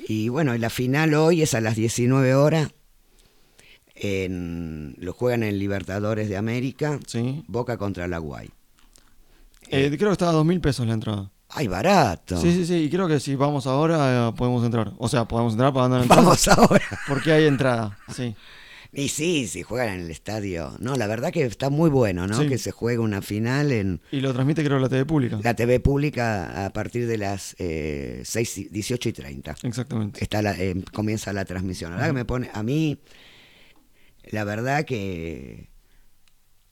Y 0.07 0.29
bueno, 0.29 0.55
y 0.55 0.59
la 0.59 0.69
final 0.69 1.13
hoy 1.15 1.41
es 1.41 1.53
a 1.53 1.61
las 1.61 1.75
19 1.75 2.33
horas. 2.35 2.71
En, 4.03 4.95
lo 4.97 5.13
juegan 5.13 5.43
en 5.43 5.59
Libertadores 5.59 6.27
de 6.27 6.35
América. 6.37 6.99
Sí. 7.07 7.43
Boca 7.47 7.77
contra 7.77 8.07
la 8.07 8.17
Guay. 8.17 8.49
Eh, 9.69 9.87
creo 9.97 10.09
que 10.09 10.13
estaba 10.13 10.31
a 10.31 10.35
dos 10.35 10.45
mil 10.45 10.59
pesos 10.59 10.85
la 10.87 10.93
entrada. 10.93 11.31
¡Ay, 11.49 11.67
barato! 11.67 12.39
Sí, 12.41 12.51
sí, 12.51 12.65
sí. 12.65 12.75
Y 12.75 12.89
creo 12.89 13.07
que 13.07 13.19
si 13.19 13.35
vamos 13.35 13.67
ahora 13.67 14.29
eh, 14.29 14.33
podemos 14.37 14.65
entrar. 14.65 14.93
O 14.97 15.07
sea, 15.07 15.25
podemos 15.25 15.53
entrar 15.53 15.73
pagando 15.73 15.97
la 15.97 16.03
entrada. 16.03 16.21
Vamos 16.23 16.47
ahora. 16.47 16.81
Porque 17.07 17.31
hay 17.31 17.45
entrada, 17.45 17.97
sí. 18.15 18.35
Y 18.93 19.07
sí, 19.07 19.47
si 19.47 19.61
juegan 19.63 19.89
en 19.95 19.99
el 20.01 20.11
estadio. 20.11 20.73
No, 20.79 20.95
la 20.95 21.07
verdad 21.07 21.31
que 21.31 21.43
está 21.45 21.69
muy 21.69 21.89
bueno, 21.89 22.27
¿no? 22.27 22.37
Sí. 22.41 22.47
Que 22.49 22.57
se 22.57 22.71
juegue 22.71 22.99
una 22.99 23.21
final 23.21 23.71
en 23.71 24.01
Y 24.11 24.19
lo 24.19 24.33
transmite 24.33 24.63
creo 24.65 24.79
la 24.79 24.89
TV 24.89 25.05
pública. 25.05 25.39
la 25.41 25.53
TV 25.53 25.79
pública 25.79 26.65
a 26.65 26.73
partir 26.73 27.07
de 27.07 27.17
las 27.17 27.55
eh, 27.57 28.21
6, 28.25 28.57
y- 28.57 28.63
18 28.69 29.09
y 29.09 29.13
30. 29.13 29.55
Exactamente. 29.63 30.21
Está 30.21 30.41
la- 30.41 30.57
eh, 30.57 30.75
comienza 30.91 31.31
la 31.31 31.45
transmisión. 31.45 31.91
La 31.91 31.97
verdad 31.97 32.09
que 32.09 32.13
me 32.13 32.25
pone, 32.25 32.49
a 32.53 32.63
mí, 32.63 32.97
la 34.31 34.43
verdad 34.43 34.85
que 34.85 35.69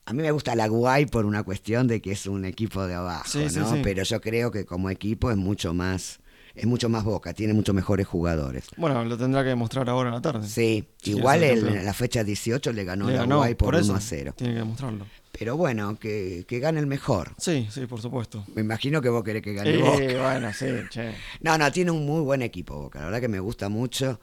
a 0.06 0.12
mí 0.12 0.22
me 0.22 0.30
gusta 0.32 0.54
la 0.56 0.66
Guay 0.66 1.06
por 1.06 1.24
una 1.24 1.42
cuestión 1.44 1.86
de 1.86 2.00
que 2.00 2.12
es 2.12 2.26
un 2.26 2.44
equipo 2.44 2.86
de 2.86 2.94
abajo, 2.94 3.28
Sí, 3.28 3.46
¿no? 3.56 3.70
sí. 3.72 3.80
Pero 3.82 4.02
yo 4.02 4.20
creo 4.20 4.50
que 4.50 4.64
como 4.64 4.90
equipo 4.90 5.30
es 5.30 5.36
mucho 5.36 5.72
más, 5.72 6.18
es 6.54 6.66
mucho 6.66 6.88
más 6.88 7.04
Boca, 7.04 7.32
tiene 7.32 7.52
mucho 7.54 7.72
mejores 7.72 8.06
jugadores. 8.08 8.66
Bueno, 8.76 9.04
lo 9.04 9.16
tendrá 9.16 9.42
que 9.44 9.50
demostrar 9.50 9.88
ahora 9.88 10.08
en 10.08 10.14
la 10.16 10.20
tarde. 10.20 10.48
Sí, 10.48 10.88
Sí, 11.02 11.12
igual 11.12 11.44
en 11.44 11.84
la 11.84 11.92
fecha 11.94 12.24
18 12.24 12.72
le 12.72 12.84
ganó 12.84 13.06
Le 13.06 13.12
la 13.14 13.18
ganó, 13.20 13.36
Guay 13.38 13.54
por, 13.54 13.76
eso 13.76 13.92
1 13.92 13.98
a 13.98 14.00
0. 14.00 14.34
Tiene 14.36 14.54
que 14.54 14.58
demostrarlo. 14.58 15.06
Pero 15.38 15.56
bueno, 15.56 15.96
que, 15.96 16.44
que 16.48 16.58
gane 16.58 16.80
el 16.80 16.86
mejor. 16.88 17.34
Sí, 17.38 17.68
sí, 17.70 17.86
por 17.86 18.00
supuesto. 18.02 18.44
Me 18.54 18.62
imagino 18.62 19.00
que 19.00 19.08
vos 19.10 19.22
querés 19.22 19.42
que 19.42 19.52
gane 19.54 19.70
Eh, 19.74 19.78
Boca. 19.78 20.22
bueno, 20.32 20.52
sí, 20.52 20.66
che. 20.90 21.12
No, 21.40 21.56
no, 21.56 21.70
tiene 21.70 21.92
un 21.92 22.04
muy 22.04 22.20
buen 22.22 22.42
equipo 22.42 22.74
Boca. 22.74 22.98
La 22.98 23.04
verdad 23.06 23.20
que 23.20 23.28
me 23.28 23.38
gusta 23.38 23.68
mucho. 23.68 24.18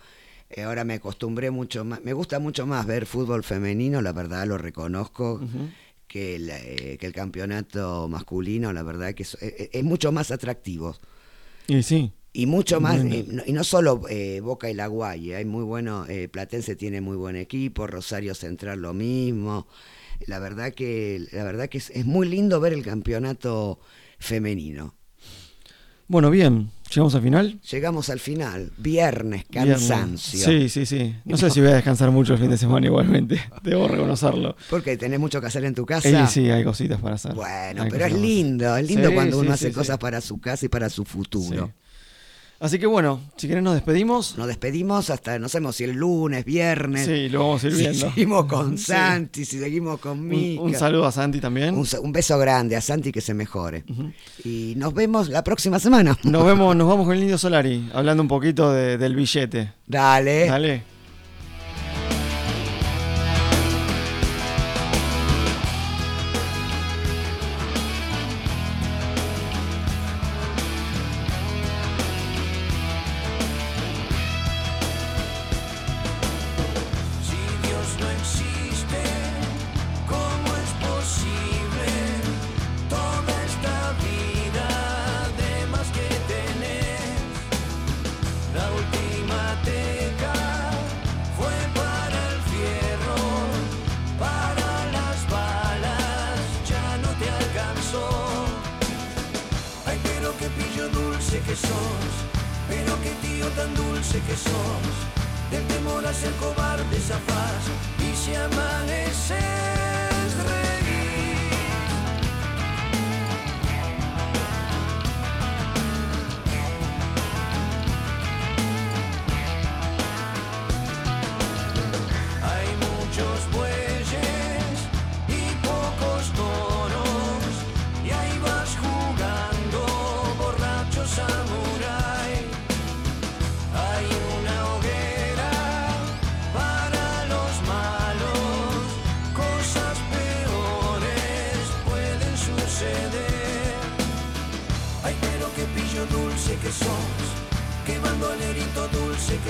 Eh, 0.50 0.64
ahora 0.64 0.84
me 0.86 0.96
acostumbré 0.96 1.52
mucho 1.52 1.84
más. 1.84 2.02
Me 2.04 2.14
gusta 2.14 2.40
mucho 2.40 2.66
más 2.66 2.86
ver 2.86 3.06
fútbol 3.06 3.44
femenino, 3.44 4.02
la 4.02 4.14
verdad 4.14 4.46
lo 4.48 4.58
reconozco, 4.58 5.34
Ujú. 5.36 5.70
que, 6.08 6.36
el, 6.36 6.50
eh, 6.50 6.98
que 7.00 7.06
el 7.06 7.14
campeonato 7.14 8.08
masculino. 8.08 8.72
La 8.74 8.84
verdad 8.84 9.14
que 9.14 9.24
es, 9.24 9.36
es- 9.42 9.70
es 9.74 9.84
mucho 9.84 10.12
más 10.12 10.32
atractivo. 10.32 10.96
Y 11.68 11.84
sí, 11.84 12.14
Y 12.34 12.46
mucho 12.46 12.80
más, 12.80 13.04
eh, 13.04 13.26
no- 13.28 13.44
y 13.46 13.52
no 13.52 13.64
solo 13.64 14.02
eh, 14.10 14.42
Boca 14.42 14.70
y 14.70 14.74
La 14.76 14.88
Guay, 14.88 15.34
hay 15.34 15.44
muy 15.46 15.64
bueno, 15.64 16.06
eh, 16.08 16.28
Platense 16.30 16.76
tiene 16.76 17.02
muy 17.02 17.18
buen 17.18 17.36
equipo, 17.36 17.88
Rosario 17.88 18.36
Central 18.36 18.80
lo 18.80 18.94
mismo. 18.94 19.68
La 20.28 20.38
verdad 20.40 20.74
que, 20.74 21.26
la 21.32 21.44
verdad 21.44 21.68
que 21.68 21.80
es, 21.80 21.90
es 21.90 22.06
muy 22.06 22.28
lindo 22.30 22.60
ver 22.60 22.74
el 22.74 22.84
campeonato 22.84 23.80
femenino. 24.20 24.94
Bueno, 26.08 26.30
bien, 26.32 26.72
llegamos 26.90 27.16
al 27.16 27.22
final. 27.22 27.60
Llegamos 27.70 28.10
al 28.10 28.20
final, 28.20 28.72
viernes, 28.78 29.46
Viernes. 29.50 29.78
cansancio. 29.88 30.40
Sí, 30.46 30.70
sí, 30.70 30.86
sí. 30.86 31.16
No 31.26 31.38
sé 31.38 31.50
si 31.50 31.60
voy 31.62 31.70
a 31.70 31.76
descansar 31.76 32.12
mucho 32.12 32.34
el 32.34 32.40
fin 32.40 32.50
de 32.50 32.58
semana 32.58 32.86
igualmente. 32.88 33.40
Debo 33.64 33.88
reconocerlo. 33.88 34.56
Porque 34.70 34.98
tenés 34.98 35.20
mucho 35.20 35.40
que 35.42 35.48
hacer 35.48 35.64
en 35.66 35.76
tu 35.76 35.86
casa. 35.86 36.28
sí, 36.28 36.50
hay 36.50 36.64
cositas 36.64 37.00
para 37.00 37.16
hacer. 37.16 37.34
Bueno, 37.34 37.84
Hay 37.84 37.90
pero 37.90 38.06
es 38.06 38.14
lindo, 38.14 38.76
es 38.78 38.88
lindo 38.88 39.10
Sí, 39.10 39.14
cuando 39.14 39.40
uno 39.40 39.48
sí, 39.50 39.54
hace 39.54 39.68
sí, 39.70 39.74
cosas 39.74 39.96
sí. 39.96 40.02
para 40.02 40.22
su 40.22 40.40
casa 40.40 40.66
y 40.66 40.70
para 40.70 40.90
su 40.90 41.04
futuro. 41.06 41.72
Sí. 42.60 42.64
Así 42.66 42.80
que 42.80 42.88
bueno, 42.88 43.22
si 43.36 43.48
querés 43.48 43.64
nos 43.64 43.76
despedimos. 43.76 44.38
Nos 44.38 44.48
despedimos 44.48 45.10
hasta, 45.10 45.38
no 45.40 45.48
sabemos 45.48 45.76
si 45.76 45.84
el 45.84 45.92
lunes, 45.92 46.44
viernes. 46.44 47.06
Sí, 47.06 47.30
lo 47.30 47.40
vamos 47.40 47.64
a 47.64 47.68
ir 47.68 47.74
si 47.76 47.94
seguimos 47.94 48.46
con 48.46 48.78
Sí. 48.78 48.86
Santi, 48.86 49.46
si 49.46 49.60
seguimos 49.60 50.00
con 50.00 50.20
Un, 50.20 50.28
Mica. 50.28 50.62
un 50.62 50.74
saludo 50.74 51.06
a 51.06 51.12
Santi 51.12 51.40
también. 51.40 51.76
Un, 51.76 52.12
beso 52.12 52.38
grande 52.40 52.76
a 52.76 52.82
Santi 52.82 53.12
que 53.12 53.22
se 53.22 53.34
mejore. 53.34 53.84
Y 54.44 54.74
nos 54.78 54.94
vemos 54.94 55.30
la 55.30 55.44
próxima 55.44 55.78
semana. 55.80 56.18
Nos 56.24 56.46
vemos, 56.46 56.76
nos 56.76 56.88
vamos 56.88 57.06
con 57.06 57.16
el 57.16 57.22
Indio 57.22 57.38
Solari, 57.38 57.90
hablando 57.94 58.24
un 58.24 58.30
poquito 58.30 58.72
de- 58.74 58.98
del 58.98 59.16
billete. 59.16 59.74
Dale. 59.86 60.48
Dale. 60.48 60.97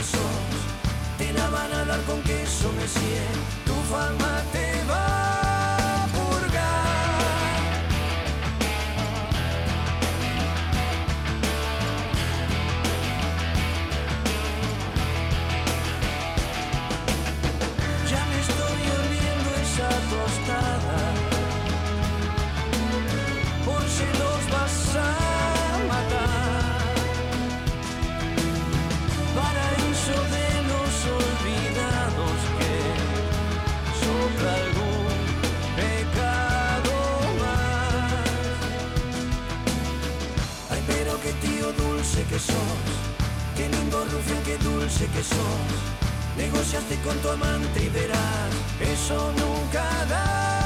Que. 0.03 1.17
Te 1.17 1.33
la 1.33 1.49
van 1.49 1.73
a 1.73 1.85
dar 1.85 2.01
con 2.03 2.21
queso, 2.21 2.71
Messier, 2.73 3.27
tu 3.65 3.73
fama 3.89 4.43
te 4.51 4.66
que 42.23 42.39
sos, 42.39 42.87
qué 43.55 43.69
lindo 43.69 44.03
rufián, 44.05 44.41
qué 44.43 44.57
dulce 44.57 45.05
que 45.07 45.23
sos. 45.23 45.71
Negociaste 46.37 46.95
con 47.01 47.17
tu 47.19 47.29
amante 47.29 47.83
y 47.83 47.89
verás, 47.89 48.51
eso 48.79 49.33
nunca 49.37 49.83
da 50.05 50.56